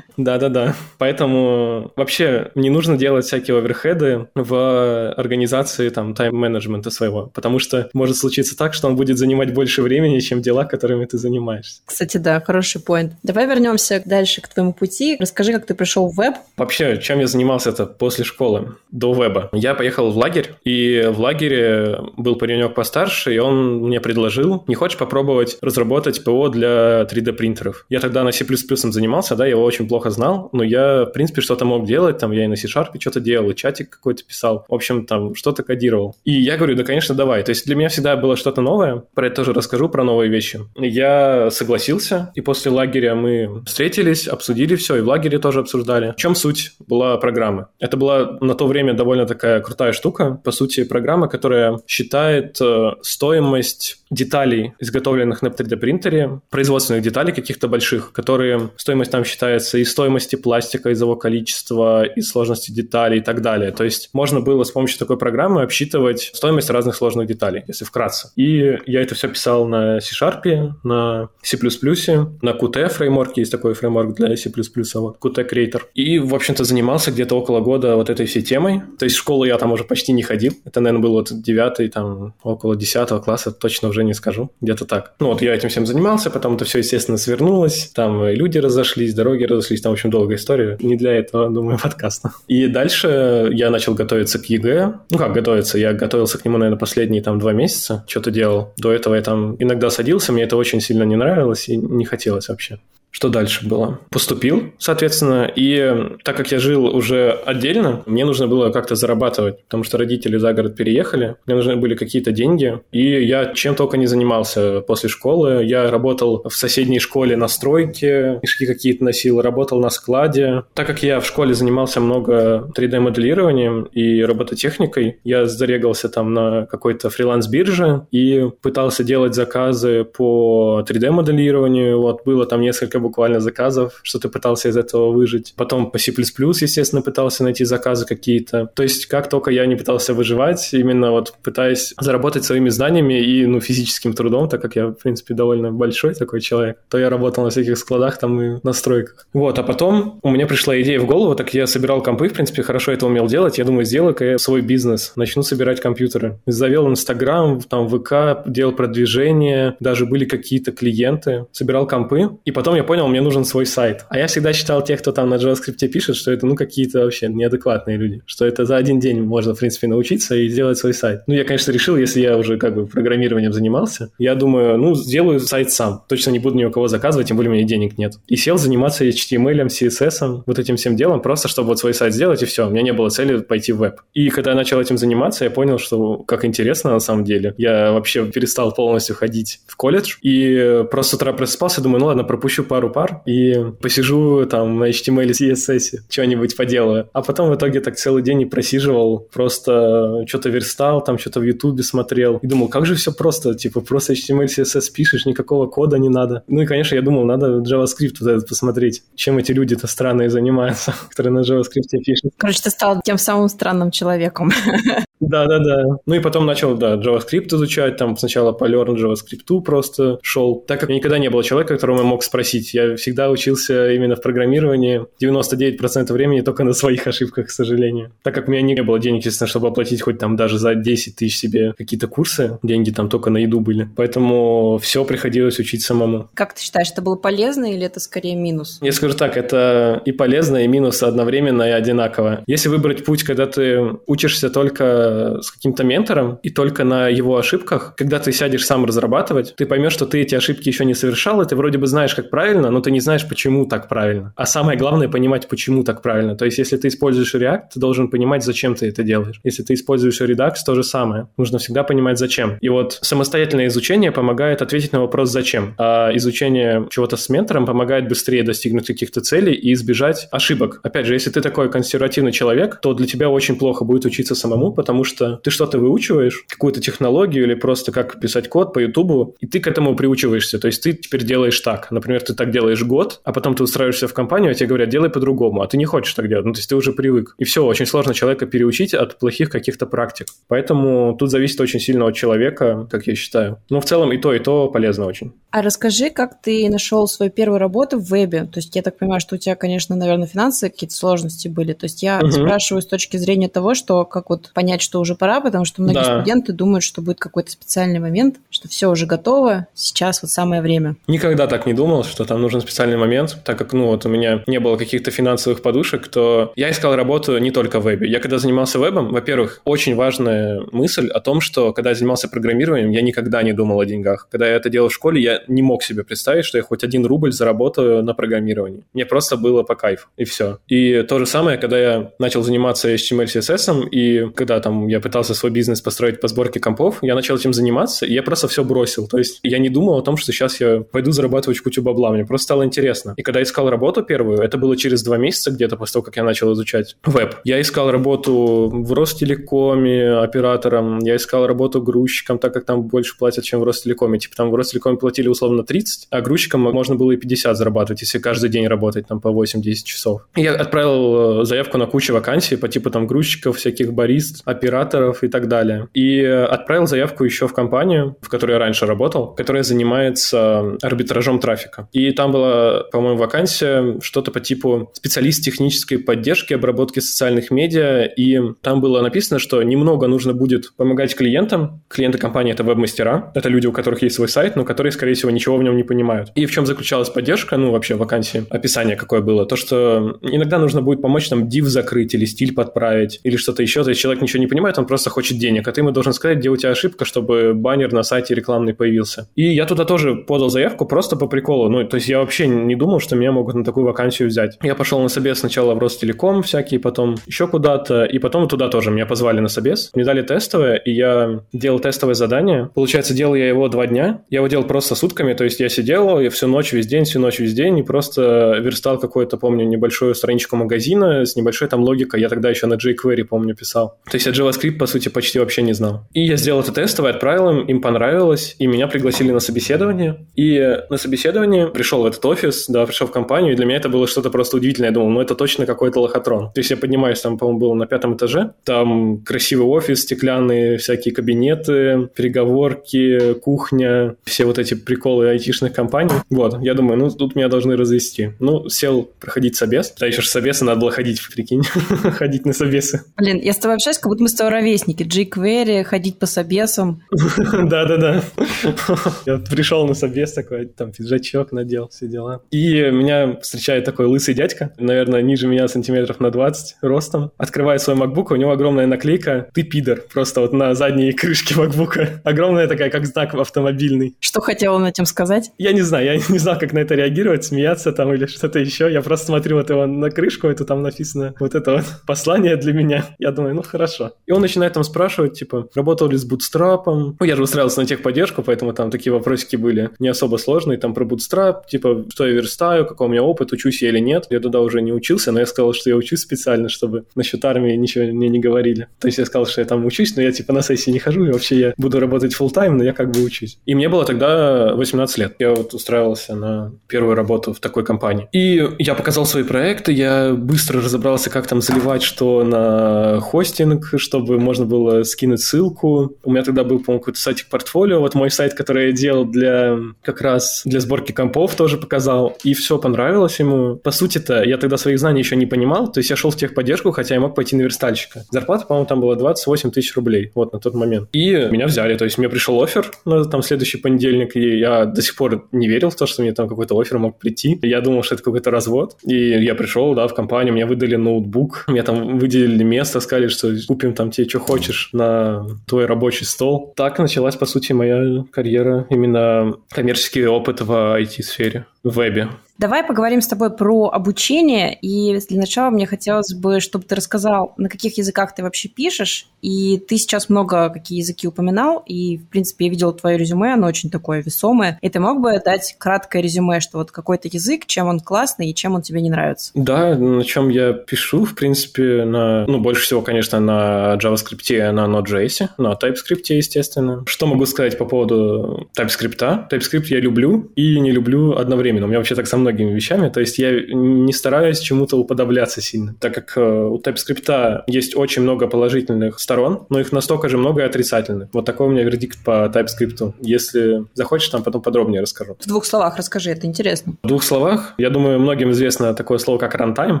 Да-да-да. 0.16 0.74
Поэтому 0.98 1.92
вообще 1.96 2.50
не 2.54 2.70
нужно 2.70 2.96
делать 2.96 3.26
всякие 3.26 3.58
оверхеды 3.58 4.28
в 4.34 5.12
организации 5.12 5.88
там 5.90 6.14
тайм-менеджмента 6.14 6.90
своего, 6.90 7.30
потому 7.34 7.58
что 7.58 7.88
может 7.92 8.16
случиться 8.16 8.56
так, 8.56 8.74
что 8.74 8.88
он 8.88 8.96
будет 8.96 9.18
занимать 9.18 9.52
больше 9.52 9.82
времени, 9.82 10.20
чем 10.20 10.42
дела, 10.42 10.64
которыми 10.64 11.04
ты 11.04 11.18
занимаешься. 11.18 11.80
Кстати, 11.84 12.16
да, 12.16 12.40
хороший 12.40 12.80
поинт. 12.80 13.12
Давай 13.22 13.46
вернемся 13.46 14.02
дальше 14.04 14.40
к 14.40 14.48
твоему 14.48 14.72
пути. 14.72 15.16
Расскажи, 15.18 15.52
как 15.52 15.66
ты 15.66 15.74
пришел 15.74 16.08
в 16.08 16.16
веб. 16.16 16.34
Вообще, 16.56 17.00
чем 17.00 17.20
я 17.20 17.26
занимался 17.26 17.70
это 17.70 17.86
после 17.86 18.24
школы, 18.24 18.76
до 18.90 19.12
веба. 19.14 19.50
Я 19.52 19.74
поехал 19.74 20.10
в 20.10 20.16
лагерь, 20.16 20.54
и 20.64 21.08
в 21.10 21.20
лагере 21.20 21.98
был 22.16 22.36
паренек 22.36 22.74
постарше, 22.74 23.34
и 23.34 23.38
он 23.38 23.78
мне 23.82 24.00
предложил, 24.00 24.64
не 24.66 24.74
хочешь 24.74 24.98
попробовать 24.98 25.58
разработать 25.60 26.24
ПО 26.24 26.48
для 26.48 27.02
3D 27.02 27.32
принтеров? 27.32 27.84
Я 27.88 28.00
тогда 28.00 28.24
на 28.24 28.32
C++ 28.32 28.44
занимался, 28.44 29.36
да, 29.36 29.44
я 29.44 29.52
его 29.52 29.64
очень 29.64 29.86
плохо 29.88 30.05
плохо 30.06 30.10
знал, 30.10 30.48
но 30.52 30.62
я, 30.62 31.04
в 31.04 31.12
принципе, 31.12 31.40
что-то 31.40 31.64
мог 31.64 31.86
делать, 31.86 32.18
там, 32.18 32.32
я 32.32 32.44
и 32.44 32.46
на 32.46 32.56
C-Sharp 32.56 32.98
что-то 32.98 33.20
делал, 33.20 33.50
и 33.50 33.54
чатик 33.54 33.90
какой-то 33.90 34.24
писал, 34.24 34.64
в 34.68 34.74
общем, 34.74 35.06
там, 35.06 35.34
что-то 35.34 35.62
кодировал. 35.62 36.16
И 36.24 36.32
я 36.32 36.56
говорю, 36.56 36.76
да, 36.76 36.84
конечно, 36.84 37.14
давай. 37.14 37.42
То 37.42 37.50
есть 37.50 37.66
для 37.66 37.74
меня 37.74 37.88
всегда 37.88 38.16
было 38.16 38.36
что-то 38.36 38.60
новое, 38.60 39.02
про 39.14 39.26
это 39.26 39.36
тоже 39.36 39.52
расскажу, 39.52 39.88
про 39.88 40.04
новые 40.04 40.30
вещи. 40.30 40.60
Я 40.76 41.50
согласился, 41.50 42.30
и 42.34 42.40
после 42.40 42.70
лагеря 42.70 43.14
мы 43.14 43.62
встретились, 43.64 44.28
обсудили 44.28 44.76
все, 44.76 44.96
и 44.96 45.00
в 45.00 45.08
лагере 45.08 45.38
тоже 45.38 45.60
обсуждали. 45.60 46.12
В 46.12 46.16
чем 46.16 46.34
суть 46.34 46.72
была 46.86 47.16
программы? 47.18 47.66
Это 47.78 47.96
была 47.96 48.38
на 48.40 48.54
то 48.54 48.66
время 48.66 48.94
довольно 48.94 49.26
такая 49.26 49.60
крутая 49.60 49.92
штука, 49.92 50.40
по 50.44 50.52
сути, 50.52 50.84
программа, 50.84 51.28
которая 51.28 51.78
считает 51.86 52.58
э, 52.60 52.92
стоимость 53.02 53.98
деталей, 54.10 54.74
изготовленных 54.78 55.42
на 55.42 55.48
3D 55.48 55.76
принтере, 55.76 56.40
производственных 56.50 57.02
деталей 57.02 57.32
каких-то 57.32 57.68
больших, 57.68 58.12
которые 58.12 58.70
стоимость 58.76 59.10
там 59.10 59.24
считается 59.24 59.78
из 59.78 59.95
стоимости 59.96 60.36
пластика, 60.36 60.90
из 60.90 61.00
его 61.00 61.16
количества, 61.16 62.04
из 62.04 62.28
сложности 62.28 62.70
деталей 62.70 63.18
и 63.18 63.22
так 63.22 63.40
далее. 63.40 63.72
То 63.72 63.82
есть 63.82 64.10
можно 64.12 64.42
было 64.42 64.62
с 64.62 64.70
помощью 64.70 64.98
такой 64.98 65.16
программы 65.16 65.62
обсчитывать 65.62 66.32
стоимость 66.34 66.68
разных 66.68 66.96
сложных 66.96 67.26
деталей, 67.26 67.64
если 67.66 67.86
вкратце. 67.86 68.28
И 68.36 68.78
я 68.84 69.00
это 69.00 69.14
все 69.14 69.28
писал 69.28 69.66
на 69.66 69.98
C-Sharp, 70.00 70.72
на 70.84 71.30
C++, 71.40 71.56
на 71.56 72.50
Qt 72.50 72.88
фреймворке, 72.90 73.40
есть 73.40 73.50
такой 73.50 73.72
фреймворк 73.72 74.14
для 74.14 74.36
C++, 74.36 74.52
вот, 74.96 75.16
Qt 75.18 75.50
Creator. 75.50 75.82
И, 75.94 76.18
в 76.18 76.34
общем-то, 76.34 76.64
занимался 76.64 77.10
где-то 77.10 77.34
около 77.34 77.60
года 77.60 77.96
вот 77.96 78.10
этой 78.10 78.26
всей 78.26 78.42
темой. 78.42 78.82
То 78.98 79.06
есть 79.06 79.16
в 79.16 79.20
школу 79.20 79.44
я 79.44 79.56
там 79.56 79.72
уже 79.72 79.84
почти 79.84 80.12
не 80.12 80.22
ходил. 80.22 80.52
Это, 80.66 80.80
наверное, 80.80 81.02
был 81.04 81.12
вот 81.12 81.32
9 81.32 81.90
там, 81.90 82.34
около 82.42 82.76
10 82.76 83.08
класса, 83.24 83.50
точно 83.50 83.88
уже 83.88 84.04
не 84.04 84.12
скажу. 84.12 84.50
Где-то 84.60 84.84
так. 84.84 85.14
Ну 85.20 85.28
вот 85.28 85.40
я 85.40 85.54
этим 85.54 85.70
всем 85.70 85.86
занимался, 85.86 86.28
потом 86.28 86.56
это 86.56 86.66
все, 86.66 86.80
естественно, 86.80 87.16
свернулось. 87.16 87.90
Там 87.94 88.26
люди 88.28 88.58
разошлись, 88.58 89.14
дороги 89.14 89.44
разошлись, 89.44 89.85
там, 89.86 89.92
общем, 89.92 90.10
долгая 90.10 90.36
история. 90.36 90.76
Не 90.80 90.96
для 90.96 91.12
этого, 91.12 91.48
думаю, 91.48 91.78
подкаста. 91.82 92.32
И 92.48 92.66
дальше 92.66 93.50
я 93.52 93.70
начал 93.70 93.94
готовиться 93.94 94.40
к 94.40 94.46
ЕГЭ. 94.46 94.94
Ну 95.10 95.18
как 95.18 95.32
готовиться? 95.32 95.78
Я 95.78 95.92
готовился 95.92 96.38
к 96.38 96.44
нему, 96.44 96.58
наверное, 96.58 96.78
последние 96.78 97.22
там 97.22 97.38
два 97.38 97.52
месяца. 97.52 98.04
Что-то 98.08 98.32
делал. 98.32 98.72
До 98.76 98.92
этого 98.92 99.14
я 99.14 99.22
там 99.22 99.54
иногда 99.60 99.90
садился, 99.90 100.32
мне 100.32 100.42
это 100.42 100.56
очень 100.56 100.80
сильно 100.80 101.04
не 101.04 101.14
нравилось 101.14 101.68
и 101.68 101.76
не 101.76 102.04
хотелось 102.04 102.48
вообще. 102.48 102.78
Что 103.16 103.30
дальше 103.30 103.66
было? 103.66 103.98
Поступил, 104.10 104.74
соответственно, 104.76 105.50
и 105.56 106.18
так 106.22 106.36
как 106.36 106.52
я 106.52 106.58
жил 106.58 106.84
уже 106.84 107.30
отдельно, 107.46 108.02
мне 108.04 108.26
нужно 108.26 108.46
было 108.46 108.68
как-то 108.68 108.94
зарабатывать, 108.94 109.64
потому 109.64 109.84
что 109.84 109.96
родители 109.96 110.36
за 110.36 110.52
город 110.52 110.76
переехали, 110.76 111.36
мне 111.46 111.56
нужны 111.56 111.76
были 111.76 111.94
какие-то 111.94 112.30
деньги, 112.30 112.78
и 112.92 113.24
я 113.24 113.54
чем 113.54 113.74
только 113.74 113.96
не 113.96 114.04
занимался 114.04 114.82
после 114.82 115.08
школы. 115.08 115.64
Я 115.64 115.90
работал 115.90 116.42
в 116.46 116.54
соседней 116.54 116.98
школе 116.98 117.38
на 117.38 117.48
стройке, 117.48 118.38
мешки 118.42 118.66
какие-то 118.66 119.02
носил, 119.02 119.40
работал 119.40 119.80
на 119.80 119.88
складе. 119.88 120.64
Так 120.74 120.86
как 120.86 121.02
я 121.02 121.20
в 121.20 121.26
школе 121.26 121.54
занимался 121.54 122.02
много 122.02 122.70
3D-моделированием 122.76 123.84
и 123.84 124.22
робототехникой, 124.22 125.20
я 125.24 125.46
зарегался 125.46 126.10
там 126.10 126.34
на 126.34 126.66
какой-то 126.66 127.08
фриланс-бирже 127.08 128.08
и 128.10 128.46
пытался 128.60 129.04
делать 129.04 129.34
заказы 129.34 130.04
по 130.04 130.84
3D-моделированию. 130.86 131.98
Вот 131.98 132.22
было 132.26 132.44
там 132.44 132.60
несколько 132.60 133.05
буквально 133.06 133.40
заказов, 133.40 134.00
что-то 134.02 134.28
пытался 134.28 134.68
из 134.68 134.76
этого 134.76 135.12
выжить. 135.12 135.54
Потом 135.56 135.90
по 135.90 135.98
C++, 135.98 136.12
естественно, 136.12 137.02
пытался 137.02 137.44
найти 137.44 137.64
заказы 137.64 138.06
какие-то. 138.06 138.70
То 138.74 138.82
есть 138.82 139.06
как 139.06 139.28
только 139.28 139.50
я 139.50 139.66
не 139.66 139.76
пытался 139.76 140.14
выживать, 140.14 140.70
именно 140.72 141.10
вот 141.12 141.34
пытаясь 141.42 141.94
заработать 142.00 142.44
своими 142.44 142.68
знаниями 142.68 143.20
и 143.20 143.46
ну, 143.46 143.60
физическим 143.60 144.12
трудом, 144.12 144.48
так 144.48 144.60
как 144.62 144.76
я, 144.76 144.86
в 144.88 144.94
принципе, 144.94 145.34
довольно 145.34 145.70
большой 145.72 146.14
такой 146.14 146.40
человек, 146.40 146.78
то 146.88 146.98
я 146.98 147.10
работал 147.10 147.44
на 147.44 147.50
всяких 147.50 147.78
складах 147.78 148.18
там 148.18 148.40
и 148.40 148.58
на 148.62 148.72
стройках. 148.72 149.26
Вот, 149.32 149.58
а 149.58 149.62
потом 149.62 150.18
у 150.22 150.30
меня 150.30 150.46
пришла 150.46 150.80
идея 150.80 151.00
в 151.00 151.06
голову, 151.06 151.34
так 151.34 151.54
я 151.54 151.66
собирал 151.66 152.02
компы, 152.02 152.28
в 152.28 152.32
принципе, 152.32 152.62
хорошо 152.62 152.92
это 152.92 153.06
умел 153.06 153.26
делать. 153.26 153.58
Я 153.58 153.64
думаю, 153.64 153.84
сделаю-ка 153.84 154.24
я 154.24 154.38
свой 154.38 154.62
бизнес, 154.62 155.12
начну 155.16 155.42
собирать 155.42 155.80
компьютеры. 155.80 156.40
Завел 156.46 156.88
Инстаграм, 156.88 157.60
там 157.60 157.88
ВК, 157.88 158.46
делал 158.46 158.72
продвижение, 158.72 159.76
даже 159.80 160.06
были 160.06 160.24
какие-то 160.24 160.72
клиенты, 160.72 161.46
собирал 161.52 161.86
компы, 161.86 162.30
и 162.44 162.50
потом 162.50 162.74
я 162.74 162.84
понял, 162.84 162.95
мне 163.08 163.20
нужен 163.20 163.44
свой 163.44 163.66
сайт. 163.66 164.04
А 164.08 164.18
я 164.18 164.26
всегда 164.26 164.52
считал 164.52 164.82
тех, 164.82 165.00
кто 165.00 165.12
там 165.12 165.28
на 165.28 165.34
JavaScript 165.34 165.86
пишет, 165.88 166.16
что 166.16 166.32
это, 166.32 166.46
ну, 166.46 166.54
какие-то 166.54 167.00
вообще 167.00 167.28
неадекватные 167.28 167.96
люди, 167.96 168.22
что 168.26 168.46
это 168.46 168.64
за 168.64 168.76
один 168.76 169.00
день 169.00 169.22
можно, 169.22 169.54
в 169.54 169.58
принципе, 169.58 169.86
научиться 169.86 170.34
и 170.34 170.48
сделать 170.48 170.78
свой 170.78 170.94
сайт. 170.94 171.22
Ну, 171.26 171.34
я, 171.34 171.44
конечно, 171.44 171.72
решил, 171.72 171.96
если 171.96 172.20
я 172.20 172.36
уже 172.36 172.58
как 172.58 172.74
бы 172.74 172.86
программированием 172.86 173.52
занимался, 173.52 174.10
я 174.18 174.34
думаю, 174.34 174.78
ну, 174.78 174.94
сделаю 174.94 175.40
сайт 175.40 175.70
сам. 175.70 176.04
Точно 176.08 176.30
не 176.30 176.38
буду 176.38 176.56
ни 176.56 176.64
у 176.64 176.70
кого 176.70 176.88
заказывать, 176.88 177.28
тем 177.28 177.36
более 177.36 177.50
у 177.50 177.54
меня 177.54 177.66
денег 177.66 177.98
нет. 177.98 178.14
И 178.26 178.36
сел 178.36 178.58
заниматься 178.58 179.04
HTML, 179.04 179.66
CSS, 179.66 180.42
вот 180.46 180.58
этим 180.58 180.76
всем 180.76 180.96
делом, 180.96 181.20
просто 181.20 181.48
чтобы 181.48 181.68
вот 181.68 181.78
свой 181.78 181.94
сайт 181.94 182.14
сделать, 182.14 182.42
и 182.42 182.46
все. 182.46 182.66
У 182.66 182.70
меня 182.70 182.82
не 182.82 182.92
было 182.92 183.10
цели 183.10 183.38
пойти 183.38 183.72
в 183.72 183.78
веб. 183.78 184.00
И 184.14 184.28
когда 184.30 184.52
я 184.52 184.56
начал 184.56 184.80
этим 184.80 184.98
заниматься, 184.98 185.44
я 185.44 185.50
понял, 185.50 185.78
что 185.78 186.18
как 186.18 186.44
интересно 186.44 186.92
на 186.92 187.00
самом 187.00 187.24
деле. 187.24 187.54
Я 187.58 187.92
вообще 187.92 188.24
перестал 188.26 188.74
полностью 188.74 189.16
ходить 189.16 189.60
в 189.66 189.76
колледж, 189.76 190.16
и 190.22 190.84
просто 190.90 191.12
с 191.12 191.14
утра 191.14 191.32
просыпался, 191.32 191.80
думаю, 191.80 192.00
ну 192.00 192.06
ладно, 192.06 192.24
пропущу 192.24 192.64
пару 192.64 192.85
пар, 192.90 193.22
и 193.26 193.54
посижу 193.80 194.46
там 194.46 194.78
на 194.78 194.90
HTML, 194.90 195.30
CSS, 195.30 196.00
что-нибудь 196.08 196.56
поделаю. 196.56 197.08
А 197.12 197.22
потом 197.22 197.50
в 197.50 197.54
итоге 197.54 197.80
так 197.80 197.96
целый 197.96 198.22
день 198.22 198.42
и 198.42 198.46
просиживал, 198.46 199.18
просто 199.32 200.24
что-то 200.26 200.48
верстал, 200.48 201.02
там 201.02 201.18
что-то 201.18 201.40
в 201.40 201.44
Ютубе 201.44 201.82
смотрел, 201.82 202.38
и 202.38 202.46
думал, 202.46 202.68
как 202.68 202.86
же 202.86 202.94
все 202.94 203.12
просто, 203.12 203.54
типа, 203.54 203.80
просто 203.80 204.12
HTML, 204.12 204.46
CSS 204.46 204.92
пишешь, 204.94 205.26
никакого 205.26 205.66
кода 205.66 205.98
не 205.98 206.08
надо. 206.08 206.42
Ну 206.48 206.62
и, 206.62 206.66
конечно, 206.66 206.94
я 206.94 207.02
думал, 207.02 207.24
надо 207.24 207.58
JavaScript 207.58 208.16
вот 208.20 208.28
этот 208.28 208.48
посмотреть, 208.48 209.02
чем 209.14 209.38
эти 209.38 209.52
люди-то 209.52 209.86
странные 209.86 210.30
занимаются, 210.30 210.94
которые 211.10 211.32
на 211.32 211.40
JavaScript 211.40 211.98
пишут. 212.04 212.32
Короче, 212.36 212.60
ты 212.62 212.70
стал 212.70 213.00
тем 213.04 213.18
самым 213.18 213.48
странным 213.48 213.90
человеком. 213.90 214.50
Да, 215.20 215.46
да, 215.46 215.58
да. 215.58 215.84
Ну 216.04 216.14
и 216.14 216.20
потом 216.20 216.46
начал, 216.46 216.76
да, 216.76 216.96
JavaScript 216.96 217.48
изучать, 217.54 217.96
там 217.96 218.16
сначала 218.16 218.52
по 218.52 218.64
Learn 218.64 218.96
JavaScript 218.96 219.62
просто 219.62 220.18
шел. 220.22 220.56
Так 220.66 220.80
как 220.80 220.90
никогда 220.90 221.18
не 221.18 221.30
было 221.30 221.42
человека, 221.42 221.74
которому 221.74 222.00
я 222.00 222.04
мог 222.04 222.22
спросить, 222.22 222.74
я 222.74 222.96
всегда 222.96 223.30
учился 223.30 223.92
именно 223.92 224.16
в 224.16 224.22
программировании 224.22 225.06
99% 225.22 226.12
времени 226.12 226.40
только 226.40 226.64
на 226.64 226.72
своих 226.72 227.06
ошибках, 227.06 227.46
к 227.46 227.50
сожалению. 227.50 228.12
Так 228.22 228.34
как 228.34 228.48
у 228.48 228.50
меня 228.50 228.62
не 228.62 228.80
было 228.82 228.98
денег, 228.98 229.24
естественно, 229.24 229.48
чтобы 229.48 229.68
оплатить 229.68 230.02
хоть 230.02 230.18
там 230.18 230.36
даже 230.36 230.58
за 230.58 230.74
10 230.74 231.16
тысяч 231.16 231.38
себе 231.38 231.72
какие-то 231.76 232.08
курсы, 232.08 232.58
деньги 232.62 232.90
там 232.90 233.08
только 233.08 233.30
на 233.30 233.38
еду 233.38 233.60
были. 233.60 233.88
Поэтому 233.96 234.78
все 234.82 235.04
приходилось 235.04 235.58
учить 235.58 235.82
самому. 235.82 236.28
Как 236.34 236.54
ты 236.54 236.62
считаешь, 236.62 236.90
это 236.90 237.02
было 237.02 237.16
полезно 237.16 237.72
или 237.72 237.84
это 237.86 238.00
скорее 238.00 238.34
минус? 238.34 238.78
Я 238.82 238.92
скажу 238.92 239.16
так, 239.16 239.36
это 239.36 240.02
и 240.04 240.12
полезно, 240.12 240.58
и 240.58 240.68
минус 240.68 241.02
одновременно 241.02 241.62
и 241.62 241.70
одинаково. 241.70 242.42
Если 242.46 242.68
выбрать 242.68 243.04
путь, 243.04 243.22
когда 243.22 243.46
ты 243.46 243.98
учишься 244.06 244.50
только 244.50 245.05
с 245.40 245.50
каким-то 245.50 245.84
ментором, 245.84 246.38
и 246.42 246.50
только 246.50 246.84
на 246.84 247.08
его 247.08 247.36
ошибках, 247.36 247.94
когда 247.96 248.18
ты 248.18 248.32
сядешь 248.32 248.66
сам 248.66 248.84
разрабатывать, 248.84 249.54
ты 249.56 249.66
поймешь, 249.66 249.92
что 249.92 250.06
ты 250.06 250.20
эти 250.20 250.34
ошибки 250.34 250.68
еще 250.68 250.84
не 250.84 250.94
совершал, 250.94 251.40
и 251.42 251.46
ты 251.46 251.56
вроде 251.56 251.78
бы 251.78 251.86
знаешь, 251.86 252.14
как 252.14 252.30
правильно, 252.30 252.70
но 252.70 252.80
ты 252.80 252.90
не 252.90 253.00
знаешь, 253.00 253.26
почему 253.28 253.66
так 253.66 253.88
правильно. 253.88 254.32
А 254.36 254.46
самое 254.46 254.78
главное 254.78 255.08
понимать, 255.08 255.48
почему 255.48 255.84
так 255.84 256.02
правильно. 256.02 256.36
То 256.36 256.44
есть, 256.44 256.58
если 256.58 256.76
ты 256.76 256.88
используешь 256.88 257.34
React, 257.34 257.62
ты 257.74 257.80
должен 257.80 258.08
понимать, 258.08 258.44
зачем 258.44 258.74
ты 258.74 258.88
это 258.88 259.02
делаешь. 259.02 259.40
Если 259.44 259.62
ты 259.62 259.74
используешь 259.74 260.20
Redux, 260.20 260.54
то 260.64 260.74
же 260.74 260.82
самое. 260.82 261.28
Нужно 261.36 261.58
всегда 261.58 261.82
понимать, 261.82 262.18
зачем. 262.18 262.58
И 262.60 262.68
вот 262.68 262.98
самостоятельное 263.02 263.66
изучение 263.68 264.12
помогает 264.12 264.62
ответить 264.62 264.92
на 264.92 265.00
вопрос 265.00 265.30
«зачем?», 265.30 265.74
а 265.78 266.10
изучение 266.14 266.86
чего-то 266.90 267.16
с 267.16 267.28
ментором 267.28 267.66
помогает 267.66 268.08
быстрее 268.08 268.42
достигнуть 268.42 268.86
каких-то 268.86 269.20
целей 269.20 269.54
и 269.54 269.72
избежать 269.72 270.28
ошибок. 270.30 270.80
Опять 270.82 271.06
же, 271.06 271.14
если 271.14 271.30
ты 271.30 271.40
такой 271.40 271.70
консервативный 271.70 272.32
человек, 272.32 272.78
то 272.80 272.94
для 272.94 273.06
тебя 273.06 273.28
очень 273.28 273.56
плохо 273.56 273.84
будет 273.84 274.04
учиться 274.04 274.34
самому, 274.34 274.72
потому 274.72 274.95
потому 274.96 275.04
что 275.04 275.36
ты 275.36 275.50
что-то 275.50 275.78
выучиваешь, 275.78 276.44
какую-то 276.48 276.80
технологию 276.80 277.44
или 277.44 277.54
просто 277.54 277.92
как 277.92 278.18
писать 278.18 278.48
код 278.48 278.72
по 278.72 278.78
Ютубу, 278.78 279.36
и 279.40 279.46
ты 279.46 279.60
к 279.60 279.66
этому 279.66 279.94
приучиваешься. 279.94 280.58
То 280.58 280.68
есть 280.68 280.82
ты 280.82 280.94
теперь 280.94 281.22
делаешь 281.22 281.60
так. 281.60 281.90
Например, 281.90 282.22
ты 282.22 282.32
так 282.32 282.50
делаешь 282.50 282.82
год, 282.82 283.20
а 283.24 283.32
потом 283.32 283.54
ты 283.54 283.62
устраиваешься 283.62 284.08
в 284.08 284.14
компанию, 284.14 284.52
а 284.52 284.54
тебе 284.54 284.68
говорят, 284.68 284.88
делай 284.88 285.10
по-другому, 285.10 285.60
а 285.60 285.66
ты 285.66 285.76
не 285.76 285.84
хочешь 285.84 286.14
так 286.14 286.28
делать. 286.28 286.46
Ну, 286.46 286.54
то 286.54 286.60
есть 286.60 286.68
ты 286.70 286.76
уже 286.76 286.92
привык. 286.92 287.34
И 287.36 287.44
все, 287.44 287.62
очень 287.62 287.84
сложно 287.84 288.14
человека 288.14 288.46
переучить 288.46 288.94
от 288.94 289.18
плохих 289.18 289.50
каких-то 289.50 289.84
практик. 289.84 290.28
Поэтому 290.48 291.14
тут 291.18 291.30
зависит 291.30 291.60
очень 291.60 291.80
сильно 291.80 292.06
от 292.06 292.14
человека, 292.14 292.88
как 292.90 293.06
я 293.06 293.14
считаю. 293.14 293.58
Но 293.68 293.82
в 293.82 293.84
целом 293.84 294.12
и 294.12 294.18
то, 294.18 294.32
и 294.32 294.38
то 294.38 294.68
полезно 294.68 295.04
очень. 295.04 295.32
А 295.50 295.62
расскажи, 295.62 296.10
как 296.10 296.40
ты 296.40 296.68
нашел 296.70 297.06
свою 297.06 297.30
первую 297.30 297.58
работу 297.58 297.98
в 297.98 298.10
вебе? 298.10 298.44
То 298.44 298.60
есть 298.60 298.74
я 298.76 298.82
так 298.82 298.98
понимаю, 298.98 299.20
что 299.20 299.34
у 299.36 299.38
тебя, 299.38 299.56
конечно, 299.56 299.94
наверное, 299.96 300.26
финансовые 300.26 300.70
какие-то 300.70 300.94
сложности 300.94 301.48
были. 301.48 301.74
То 301.74 301.84
есть 301.84 302.02
я 302.02 302.18
угу. 302.18 302.30
спрашиваю 302.30 302.82
с 302.82 302.86
точки 302.86 303.16
зрения 303.16 303.48
того, 303.48 303.74
что 303.74 304.04
как 304.04 304.30
вот 304.30 304.52
понять, 304.54 304.82
что 304.86 305.00
уже 305.00 305.14
пора, 305.14 305.40
потому 305.40 305.64
что 305.64 305.82
многие 305.82 306.02
да. 306.02 306.20
студенты 306.20 306.52
думают, 306.52 306.84
что 306.84 307.02
будет 307.02 307.18
какой-то 307.18 307.50
специальный 307.50 307.98
момент, 307.98 308.36
что 308.50 308.68
все 308.68 308.88
уже 308.88 309.06
готово, 309.06 309.66
сейчас 309.74 310.22
вот 310.22 310.30
самое 310.30 310.62
время. 310.62 310.96
Никогда 311.06 311.46
так 311.46 311.66
не 311.66 311.74
думал, 311.74 312.04
что 312.04 312.24
там 312.24 312.40
нужен 312.40 312.60
специальный 312.60 312.96
момент, 312.96 313.38
так 313.44 313.58
как, 313.58 313.72
ну, 313.72 313.88
вот 313.88 314.06
у 314.06 314.08
меня 314.08 314.42
не 314.46 314.60
было 314.60 314.76
каких-то 314.76 315.10
финансовых 315.10 315.60
подушек, 315.60 316.08
то 316.08 316.52
я 316.56 316.70
искал 316.70 316.96
работу 316.96 317.36
не 317.38 317.50
только 317.50 317.80
в 317.80 317.84
вебе. 317.84 318.08
Я 318.08 318.20
когда 318.20 318.38
занимался 318.38 318.78
вебом, 318.78 319.12
во-первых, 319.12 319.60
очень 319.64 319.94
важная 319.94 320.62
мысль 320.72 321.08
о 321.08 321.20
том, 321.20 321.40
что 321.40 321.72
когда 321.72 321.90
я 321.90 321.96
занимался 321.96 322.28
программированием, 322.28 322.90
я 322.90 323.02
никогда 323.02 323.42
не 323.42 323.52
думал 323.52 323.80
о 323.80 323.84
деньгах. 323.84 324.28
Когда 324.30 324.48
я 324.48 324.54
это 324.54 324.70
делал 324.70 324.88
в 324.88 324.94
школе, 324.94 325.20
я 325.20 325.42
не 325.48 325.62
мог 325.62 325.82
себе 325.82 326.04
представить, 326.04 326.44
что 326.44 326.58
я 326.58 326.64
хоть 326.64 326.84
один 326.84 327.04
рубль 327.04 327.32
заработаю 327.32 328.02
на 328.02 328.14
программировании. 328.14 328.84
Мне 328.94 329.04
просто 329.04 329.36
было 329.36 329.62
по 329.62 329.74
кайфу, 329.74 330.08
и 330.16 330.24
все. 330.24 330.58
И 330.68 331.02
то 331.02 331.18
же 331.18 331.26
самое, 331.26 331.58
когда 331.58 331.78
я 331.78 332.12
начал 332.18 332.42
заниматься 332.42 332.92
HTML, 332.92 333.24
CSS, 333.24 333.88
и 333.90 334.30
когда 334.30 334.60
там 334.60 334.75
я 334.86 335.00
пытался 335.00 335.34
свой 335.34 335.52
бизнес 335.52 335.80
построить 335.80 336.20
по 336.20 336.28
сборке 336.28 336.60
компов, 336.60 336.98
я 337.02 337.14
начал 337.14 337.36
этим 337.36 337.52
заниматься, 337.52 338.06
и 338.06 338.12
я 338.12 338.22
просто 338.22 338.48
все 338.48 338.64
бросил. 338.64 339.08
То 339.08 339.18
есть 339.18 339.40
я 339.42 339.58
не 339.58 339.68
думал 339.68 339.98
о 339.98 340.02
том, 340.02 340.16
что 340.16 340.32
сейчас 340.32 340.60
я 340.60 340.80
пойду 340.80 341.12
зарабатывать 341.12 341.60
кучу 341.60 341.82
бабла, 341.82 342.10
мне 342.10 342.24
просто 342.24 342.44
стало 342.44 342.64
интересно. 342.64 343.14
И 343.16 343.22
когда 343.22 343.42
искал 343.42 343.70
работу 343.70 344.02
первую, 344.02 344.38
это 344.38 344.58
было 344.58 344.76
через 344.76 345.02
два 345.02 345.16
месяца 345.16 345.50
где-то 345.50 345.76
после 345.76 345.94
того, 345.94 346.04
как 346.04 346.16
я 346.16 346.24
начал 346.24 346.52
изучать 346.52 346.96
веб. 347.04 347.36
Я 347.44 347.60
искал 347.60 347.90
работу 347.90 348.70
в 348.72 348.92
Ростелекоме 348.92 350.18
оператором, 350.18 350.98
я 351.00 351.16
искал 351.16 351.46
работу 351.46 351.82
грузчиком, 351.82 352.38
так 352.38 352.52
как 352.52 352.64
там 352.64 352.82
больше 352.82 353.16
платят, 353.18 353.44
чем 353.44 353.60
в 353.60 353.64
Ростелекоме. 353.64 354.18
Типа 354.18 354.36
там 354.36 354.50
в 354.50 354.54
Ростелекоме 354.54 354.96
платили 354.96 355.28
условно 355.28 355.62
30, 355.62 356.08
а 356.10 356.20
грузчиком 356.20 356.60
можно 356.60 356.94
было 356.94 357.12
и 357.12 357.16
50 357.16 357.56
зарабатывать, 357.56 358.02
если 358.02 358.18
каждый 358.18 358.50
день 358.50 358.66
работать 358.66 359.06
там 359.06 359.20
по 359.20 359.28
8-10 359.28 359.74
часов. 359.84 360.22
И 360.34 360.42
я 360.42 360.54
отправил 360.54 361.40
э, 361.40 361.44
заявку 361.44 361.78
на 361.78 361.86
кучу 361.86 362.12
вакансий 362.12 362.56
по 362.56 362.68
типу 362.68 362.90
там 362.90 363.06
грузчиков, 363.06 363.56
всяких 363.56 363.92
барист, 363.92 364.42
операторов, 364.44 364.65
операторов 364.66 365.22
и 365.22 365.28
так 365.28 365.48
далее. 365.48 365.88
И 365.94 366.22
отправил 366.22 366.86
заявку 366.86 367.24
еще 367.24 367.46
в 367.46 367.52
компанию, 367.52 368.16
в 368.20 368.28
которой 368.28 368.52
я 368.52 368.58
раньше 368.58 368.86
работал, 368.86 369.34
которая 369.34 369.62
занимается 369.62 370.76
арбитражом 370.82 371.38
трафика. 371.38 371.88
И 371.92 372.10
там 372.10 372.32
была, 372.32 372.84
по-моему, 372.90 373.18
вакансия 373.18 374.00
что-то 374.00 374.30
по 374.30 374.40
типу 374.40 374.90
специалист 374.92 375.44
технической 375.44 375.98
поддержки, 375.98 376.54
обработки 376.54 377.00
социальных 377.00 377.50
медиа, 377.50 378.04
и 378.04 378.40
там 378.62 378.80
было 378.80 379.00
написано, 379.00 379.38
что 379.38 379.62
немного 379.62 380.08
нужно 380.08 380.34
будет 380.34 380.74
помогать 380.76 381.14
клиентам. 381.14 381.82
Клиенты 381.88 382.18
компании— 382.18 382.52
это 382.54 382.64
веб-мастера, 382.64 383.30
это 383.34 383.48
люди, 383.48 383.66
у 383.66 383.72
которых 383.72 384.02
есть 384.02 384.16
свой 384.16 384.28
сайт, 384.28 384.56
но 384.56 384.64
которые, 384.64 384.92
скорее 384.92 385.14
всего, 385.14 385.30
ничего 385.30 385.56
в 385.56 385.62
нем 385.62 385.76
не 385.76 385.84
понимают. 385.84 386.30
И 386.34 386.46
в 386.46 386.50
чем 386.50 386.66
заключалась 386.66 387.08
поддержка, 387.08 387.56
ну, 387.56 387.70
вообще 387.70 387.94
вакансии, 387.94 388.44
описание 388.50 388.96
какое 388.96 389.20
было, 389.20 389.46
то, 389.46 389.56
что 389.56 390.18
иногда 390.22 390.58
нужно 390.58 390.82
будет 390.82 391.00
помочь 391.02 391.28
там 391.28 391.44
div 391.44 391.62
закрыть 391.62 392.14
или 392.14 392.24
стиль 392.24 392.52
подправить, 392.54 393.20
или 393.22 393.36
что-то 393.36 393.62
еще, 393.62 393.84
то 393.84 393.90
есть 393.90 394.00
человек 394.00 394.22
ничего 394.22 394.40
не 394.40 394.45
не 394.46 394.48
понимает, 394.48 394.78
он 394.78 394.86
просто 394.86 395.10
хочет 395.10 395.38
денег, 395.38 395.66
а 395.66 395.72
ты 395.72 395.80
ему 395.80 395.90
должен 395.90 396.12
сказать, 396.12 396.38
где 396.38 396.48
у 396.48 396.56
тебя 396.56 396.70
ошибка, 396.70 397.04
чтобы 397.04 397.52
баннер 397.54 397.92
на 397.92 398.02
сайте 398.02 398.34
рекламный 398.34 398.74
появился. 398.74 399.28
И 399.34 399.42
я 399.42 399.66
туда 399.66 399.84
тоже 399.84 400.14
подал 400.14 400.50
заявку 400.50 400.86
просто 400.86 401.16
по 401.16 401.26
приколу. 401.26 401.68
Ну, 401.68 401.84
то 401.84 401.96
есть 401.96 402.08
я 402.08 402.20
вообще 402.20 402.46
не 402.46 402.76
думал, 402.76 403.00
что 403.00 403.16
меня 403.16 403.32
могут 403.32 403.54
на 403.54 403.64
такую 403.64 403.84
вакансию 403.86 404.28
взять. 404.28 404.58
Я 404.62 404.74
пошел 404.74 405.00
на 405.00 405.08
собес 405.08 405.40
сначала 405.40 405.74
в 405.74 405.78
Ростелеком 405.78 406.42
всякие, 406.42 406.80
потом 406.80 407.16
еще 407.26 407.48
куда-то, 407.48 408.04
и 408.04 408.18
потом 408.18 408.48
туда 408.48 408.68
тоже 408.68 408.90
меня 408.90 409.06
позвали 409.06 409.40
на 409.40 409.48
собес. 409.48 409.90
Мне 409.94 410.04
дали 410.04 410.22
тестовое, 410.22 410.76
и 410.76 410.92
я 410.92 411.40
делал 411.52 411.80
тестовое 411.80 412.14
задание. 412.14 412.70
Получается, 412.74 413.14
делал 413.14 413.34
я 413.34 413.48
его 413.48 413.68
два 413.68 413.86
дня. 413.86 414.22
Я 414.30 414.38
его 414.38 414.48
делал 414.48 414.64
просто 414.64 414.94
сутками, 414.94 415.34
то 415.34 415.44
есть 415.44 415.60
я 415.60 415.68
сидел 415.68 416.20
я 416.20 416.30
всю 416.30 416.46
ночь, 416.46 416.72
весь 416.72 416.86
день, 416.86 417.04
всю 417.04 417.20
ночь, 417.20 417.38
весь 417.38 417.52
день, 417.52 417.78
и 417.78 417.82
просто 417.82 418.58
верстал 418.60 418.98
какую-то, 418.98 419.36
помню, 419.36 419.66
небольшую 419.66 420.14
страничку 420.14 420.56
магазина 420.56 421.24
с 421.24 421.36
небольшой 421.36 421.68
там 421.68 421.82
логикой. 421.82 422.20
Я 422.20 422.28
тогда 422.28 422.50
еще 422.50 422.66
на 422.66 422.74
jQuery, 422.74 423.24
помню, 423.24 423.54
писал. 423.54 423.98
То 424.10 424.16
есть 424.16 424.26
JavaScript, 424.40 424.78
по 424.78 424.86
сути, 424.86 425.08
почти 425.08 425.38
вообще 425.38 425.62
не 425.62 425.72
знал. 425.72 426.06
И 426.12 426.24
я 426.24 426.36
сделал 426.36 426.60
это 426.60 426.72
тестовое, 426.72 427.12
отправил 427.12 427.50
им, 427.50 427.66
им 427.66 427.80
понравилось, 427.80 428.56
и 428.58 428.66
меня 428.66 428.86
пригласили 428.88 429.30
на 429.32 429.40
собеседование. 429.40 430.26
И 430.34 430.78
на 430.90 430.96
собеседование 430.96 431.68
пришел 431.68 432.02
в 432.02 432.06
этот 432.06 432.24
офис, 432.24 432.66
да, 432.68 432.86
пришел 432.86 433.06
в 433.06 433.12
компанию, 433.12 433.52
и 433.52 433.56
для 433.56 433.66
меня 433.66 433.78
это 433.78 433.88
было 433.88 434.06
что-то 434.06 434.30
просто 434.30 434.56
удивительное. 434.56 434.90
Я 434.90 434.94
думал, 434.94 435.10
ну 435.10 435.20
это 435.20 435.34
точно 435.34 435.66
какой-то 435.66 436.00
лохотрон. 436.00 436.52
То 436.52 436.60
есть 436.60 436.70
я 436.70 436.76
поднимаюсь, 436.76 437.20
там, 437.20 437.38
по-моему, 437.38 437.58
было 437.58 437.74
на 437.74 437.86
пятом 437.86 438.16
этаже, 438.16 438.52
там 438.64 439.22
красивый 439.22 439.66
офис, 439.66 440.02
стеклянные 440.02 440.78
всякие 440.78 441.14
кабинеты, 441.14 442.08
переговорки, 442.14 443.34
кухня, 443.34 444.16
все 444.24 444.44
вот 444.44 444.58
эти 444.58 444.74
приколы 444.74 445.28
айтишных 445.28 445.72
компаний. 445.72 446.14
Вот, 446.30 446.60
я 446.62 446.74
думаю, 446.74 446.98
ну 446.98 447.10
тут 447.10 447.34
меня 447.36 447.48
должны 447.48 447.76
развести. 447.76 448.30
Ну, 448.38 448.68
сел 448.68 449.08
проходить 449.20 449.56
собес. 449.56 449.94
Да, 449.98 450.06
еще 450.06 450.22
же 450.22 450.28
собесы 450.28 450.64
надо 450.64 450.80
было 450.80 450.90
ходить, 450.90 451.20
прикинь, 451.34 451.62
ходить 452.12 452.44
на 452.44 452.52
собесы. 452.52 453.02
Блин, 453.16 453.40
я 453.42 453.52
с 453.52 453.58
тобой 453.58 453.76
общаюсь, 453.76 453.98
как 453.98 454.08
будто 454.08 454.22
мы 454.26 454.30
с 454.30 454.34
тобой 454.34 454.54
ровесники. 454.54 455.04
jQuery, 455.04 455.84
ходить 455.84 456.18
по 456.18 456.26
собесам. 456.26 457.00
Да-да-да. 457.36 458.24
Я 459.24 459.36
пришел 459.38 459.86
на 459.86 459.94
собес 459.94 460.32
такой, 460.32 460.66
там 460.66 460.90
пиджачок 460.90 461.52
надел, 461.52 461.88
все 461.90 462.08
дела. 462.08 462.42
И 462.50 462.90
меня 462.90 463.38
встречает 463.40 463.84
такой 463.84 464.06
лысый 464.06 464.34
дядька, 464.34 464.72
наверное, 464.78 465.22
ниже 465.22 465.46
меня 465.46 465.68
сантиметров 465.68 466.18
на 466.18 466.32
20 466.32 466.78
ростом. 466.82 467.30
Открывает 467.38 467.80
свой 467.82 467.94
MacBook, 467.94 468.32
у 468.32 468.34
него 468.34 468.50
огромная 468.50 468.88
наклейка 468.88 469.48
«Ты 469.54 469.62
пидор», 469.62 470.02
просто 470.12 470.40
вот 470.40 470.52
на 470.52 470.74
задней 470.74 471.12
крышке 471.12 471.54
MacBook. 471.54 472.22
Огромная 472.24 472.66
такая, 472.66 472.90
как 472.90 473.06
знак 473.06 473.32
автомобильный. 473.32 474.16
Что 474.18 474.40
хотел 474.40 474.74
он 474.74 474.86
этим 474.86 475.06
сказать? 475.06 475.52
Я 475.56 475.70
не 475.72 475.82
знаю, 475.82 476.04
я 476.04 476.14
не 476.16 476.38
знал, 476.40 476.58
как 476.58 476.72
на 476.72 476.80
это 476.80 476.96
реагировать, 476.96 477.44
смеяться 477.44 477.92
там 477.92 478.12
или 478.12 478.26
что-то 478.26 478.58
еще. 478.58 478.92
Я 478.92 479.02
просто 479.02 479.26
смотрю 479.26 479.58
вот 479.58 479.70
его 479.70 479.86
на 479.86 480.10
крышку, 480.10 480.48
это 480.48 480.64
там 480.64 480.82
написано 480.82 481.32
вот 481.38 481.54
это 481.54 481.74
вот 481.74 481.84
послание 482.08 482.56
для 482.56 482.72
меня. 482.72 483.04
Я 483.20 483.30
думаю, 483.30 483.54
ну 483.54 483.62
хорошо. 483.62 484.14
И 484.26 484.32
он 484.32 484.40
начинает 484.40 484.74
там 484.74 484.84
спрашивать, 484.84 485.38
типа, 485.38 485.68
работал 485.74 486.08
ли 486.08 486.16
с 486.16 486.28
Bootstrap? 486.28 486.82
Ну, 486.86 487.16
я 487.24 487.36
же 487.36 487.42
устраивался 487.42 487.80
на 487.80 487.86
техподдержку, 487.86 488.42
поэтому 488.42 488.72
там 488.72 488.90
такие 488.90 489.12
вопросики 489.12 489.56
были 489.56 489.90
не 489.98 490.08
особо 490.08 490.36
сложные, 490.36 490.78
там 490.78 490.94
про 490.94 491.04
Bootstrap, 491.04 491.62
типа, 491.68 492.04
что 492.10 492.26
я 492.26 492.32
верстаю, 492.32 492.86
какой 492.86 493.08
у 493.08 493.10
меня 493.10 493.22
опыт, 493.22 493.52
учусь 493.52 493.82
я 493.82 493.88
или 493.88 493.98
нет. 493.98 494.26
Я 494.30 494.40
туда 494.40 494.60
уже 494.60 494.80
не 494.82 494.92
учился, 494.92 495.32
но 495.32 495.40
я 495.40 495.46
сказал, 495.46 495.72
что 495.72 495.90
я 495.90 495.96
учусь 495.96 496.20
специально, 496.20 496.68
чтобы 496.68 497.04
насчет 497.14 497.44
армии 497.44 497.74
ничего 497.74 498.04
мне 498.04 498.28
не 498.28 498.38
говорили. 498.38 498.88
То 499.00 499.08
есть 499.08 499.18
я 499.18 499.24
сказал, 499.24 499.46
что 499.46 499.60
я 499.60 499.66
там 499.66 499.84
учусь, 499.84 500.14
но 500.16 500.22
я 500.22 500.32
типа 500.32 500.52
на 500.52 500.62
сессии 500.62 500.90
не 500.90 500.98
хожу, 500.98 501.24
и 501.24 501.32
вообще 501.32 501.58
я 501.58 501.74
буду 501.76 502.00
работать 502.00 502.34
full 502.34 502.50
тайм 502.50 502.76
но 502.76 502.84
я 502.84 502.92
как 502.92 503.10
бы 503.10 503.22
учусь. 503.22 503.58
И 503.66 503.74
мне 503.74 503.88
было 503.88 504.04
тогда 504.04 504.74
18 504.74 505.18
лет. 505.18 505.34
Я 505.38 505.54
вот 505.54 505.74
устраивался 505.74 506.34
на 506.34 506.72
первую 506.86 507.14
работу 507.14 507.52
в 507.52 507.60
такой 507.60 507.84
компании. 507.84 508.28
И 508.32 508.62
я 508.78 508.94
показал 508.94 509.26
свои 509.26 509.44
проекты, 509.44 509.92
я 509.92 510.32
быстро 510.32 510.80
разобрался, 510.80 511.30
как 511.30 511.46
там 511.46 511.60
заливать 511.60 512.02
что 512.02 512.44
на 512.44 513.20
хостинг, 513.20 513.94
чтобы 514.06 514.38
можно 514.38 514.64
было 514.64 515.02
скинуть 515.02 515.40
ссылку. 515.40 516.16
У 516.24 516.30
меня 516.30 516.42
тогда 516.42 516.64
был, 516.64 516.78
по-моему, 516.78 517.00
какой-то 517.00 517.20
сайтик 517.20 517.48
портфолио, 517.48 518.00
вот 518.00 518.14
мой 518.14 518.30
сайт, 518.30 518.54
который 518.54 518.86
я 518.86 518.92
делал 518.92 519.24
для 519.24 519.78
как 520.02 520.20
раз 520.20 520.62
для 520.64 520.80
сборки 520.80 521.12
компов 521.12 521.54
тоже 521.54 521.76
показал, 521.76 522.36
и 522.44 522.54
все 522.54 522.78
понравилось 522.78 523.38
ему. 523.38 523.76
По 523.76 523.90
сути-то, 523.90 524.42
я 524.42 524.56
тогда 524.58 524.76
своих 524.76 524.98
знаний 524.98 525.20
еще 525.20 525.36
не 525.36 525.46
понимал, 525.46 525.90
то 525.90 525.98
есть 525.98 526.10
я 526.10 526.16
шел 526.16 526.30
в 526.30 526.36
техподдержку, 526.36 526.92
хотя 526.92 527.14
я 527.14 527.20
мог 527.20 527.34
пойти 527.34 527.56
на 527.56 527.62
верстальщика. 527.62 528.24
Зарплата, 528.30 528.66
по-моему, 528.66 528.86
там 528.86 529.00
была 529.00 529.16
28 529.16 529.70
тысяч 529.70 529.94
рублей, 529.96 530.30
вот 530.34 530.52
на 530.52 530.58
тот 530.58 530.74
момент. 530.74 531.08
И 531.12 531.30
меня 531.32 531.66
взяли, 531.66 531.96
то 531.96 532.04
есть 532.04 532.18
мне 532.18 532.28
пришел 532.28 532.62
офер 532.62 532.90
на 533.04 533.24
там 533.24 533.42
следующий 533.42 533.78
понедельник, 533.78 534.36
и 534.36 534.58
я 534.58 534.84
до 534.84 535.02
сих 535.02 535.16
пор 535.16 535.48
не 535.52 535.68
верил 535.68 535.90
в 535.90 535.96
то, 535.96 536.06
что 536.06 536.22
мне 536.22 536.32
там 536.32 536.48
какой-то 536.48 536.78
офер 536.78 536.98
мог 536.98 537.18
прийти. 537.18 537.58
Я 537.62 537.80
думал, 537.80 538.02
что 538.02 538.14
это 538.14 538.24
какой-то 538.24 538.50
развод. 538.50 538.96
И 539.04 539.14
я 539.14 539.54
пришел, 539.54 539.94
да, 539.94 540.06
в 540.06 540.14
компанию, 540.14 540.54
мне 540.54 540.66
выдали 540.66 540.96
ноутбук, 540.96 541.64
мне 541.68 541.82
там 541.82 542.18
выделили 542.18 542.62
место, 542.62 543.00
сказали, 543.00 543.28
что 543.28 543.52
купим 543.66 543.94
там 543.96 544.10
тебе 544.10 544.28
что 544.28 544.38
хочешь 544.38 544.90
на 544.92 545.46
твой 545.66 545.86
рабочий 545.86 546.24
стол. 546.24 546.72
Так 546.76 546.98
началась, 546.98 547.36
по 547.36 547.46
сути, 547.46 547.72
моя 547.72 548.24
карьера, 548.30 548.86
именно 548.90 549.54
коммерческий 549.70 550.26
опыт 550.26 550.60
в 550.60 550.70
IT-сфере, 551.00 551.66
в 551.86 551.96
вебе. 551.96 552.28
Давай 552.58 552.82
поговорим 552.82 553.20
с 553.20 553.28
тобой 553.28 553.50
про 553.50 553.90
обучение. 553.90 554.78
И 554.80 555.18
для 555.28 555.38
начала 555.38 555.70
мне 555.70 555.86
хотелось 555.86 556.32
бы, 556.32 556.60
чтобы 556.60 556.84
ты 556.86 556.94
рассказал, 556.94 557.52
на 557.58 557.68
каких 557.68 557.98
языках 557.98 558.34
ты 558.34 558.42
вообще 558.42 558.68
пишешь. 558.68 559.28
И 559.42 559.78
ты 559.78 559.98
сейчас 559.98 560.28
много 560.28 560.70
какие 560.70 560.98
языки 560.98 561.28
упоминал, 561.28 561.84
и, 561.86 562.16
в 562.16 562.26
принципе, 562.28 562.64
я 562.64 562.70
видела 562.70 562.92
твое 562.92 563.18
резюме, 563.18 563.52
оно 563.52 563.66
очень 563.66 563.90
такое 563.90 564.22
весомое. 564.22 564.78
И 564.80 564.88
ты 564.88 564.98
мог 564.98 565.20
бы 565.20 565.40
дать 565.44 565.76
краткое 565.78 566.22
резюме, 566.22 566.60
что 566.60 566.78
вот 566.78 566.90
какой-то 566.90 567.28
язык, 567.28 567.66
чем 567.66 567.88
он 567.88 568.00
классный 568.00 568.50
и 568.50 568.54
чем 568.54 568.74
он 568.74 568.82
тебе 568.82 569.02
не 569.02 569.10
нравится? 569.10 569.52
Да, 569.54 569.94
на 569.96 570.24
чем 570.24 570.48
я 570.48 570.72
пишу, 570.72 571.24
в 571.24 571.34
принципе, 571.34 572.04
на, 572.04 572.46
ну, 572.46 572.58
больше 572.58 572.82
всего, 572.82 573.02
конечно, 573.02 573.38
на 573.38 573.98
JavaScript, 574.02 574.72
на 574.72 574.86
Node.js, 574.86 575.50
на 575.58 575.74
TypeScript, 575.74 576.34
естественно. 576.34 577.04
Что 577.06 577.26
могу 577.26 577.44
сказать 577.46 577.76
по 577.76 577.84
поводу 577.84 578.68
TypeScript? 578.76 579.48
TypeScript 579.50 579.86
я 579.90 580.00
люблю 580.00 580.50
и 580.56 580.80
не 580.80 580.90
люблю 580.90 581.36
одновременно. 581.36 581.75
У 581.84 581.88
меня 581.88 581.98
вообще 581.98 582.14
так 582.14 582.26
со 582.26 582.36
многими 582.36 582.72
вещами. 582.72 583.08
То 583.08 583.20
есть 583.20 583.38
я 583.38 583.52
не 583.52 584.12
стараюсь 584.12 584.58
чему-то 584.58 584.96
уподобляться 584.96 585.60
сильно, 585.60 585.94
так 586.00 586.14
как 586.14 586.36
э, 586.36 586.40
у 586.40 586.78
TypeScript 586.78 587.62
есть 587.66 587.96
очень 587.96 588.22
много 588.22 588.46
положительных 588.46 589.20
сторон, 589.20 589.66
но 589.68 589.80
их 589.80 589.92
настолько 589.92 590.28
же 590.28 590.38
много 590.38 590.62
и 590.62 590.64
отрицательных. 590.64 591.28
Вот 591.32 591.44
такой 591.44 591.66
у 591.66 591.70
меня 591.70 591.82
вердикт 591.82 592.22
по 592.24 592.46
TypeScript. 592.46 593.14
Если 593.20 593.84
захочешь, 593.94 594.28
там 594.28 594.42
потом 594.42 594.62
подробнее 594.62 595.02
расскажу. 595.02 595.36
В 595.40 595.46
двух 595.46 595.64
словах 595.64 595.96
расскажи, 595.96 596.30
это 596.30 596.46
интересно. 596.46 596.94
В 597.02 597.08
двух 597.08 597.22
словах, 597.22 597.74
я 597.78 597.90
думаю, 597.90 598.18
многим 598.18 598.50
известно 598.52 598.94
такое 598.94 599.18
слово, 599.18 599.38
как 599.38 599.54
runtime, 599.54 600.00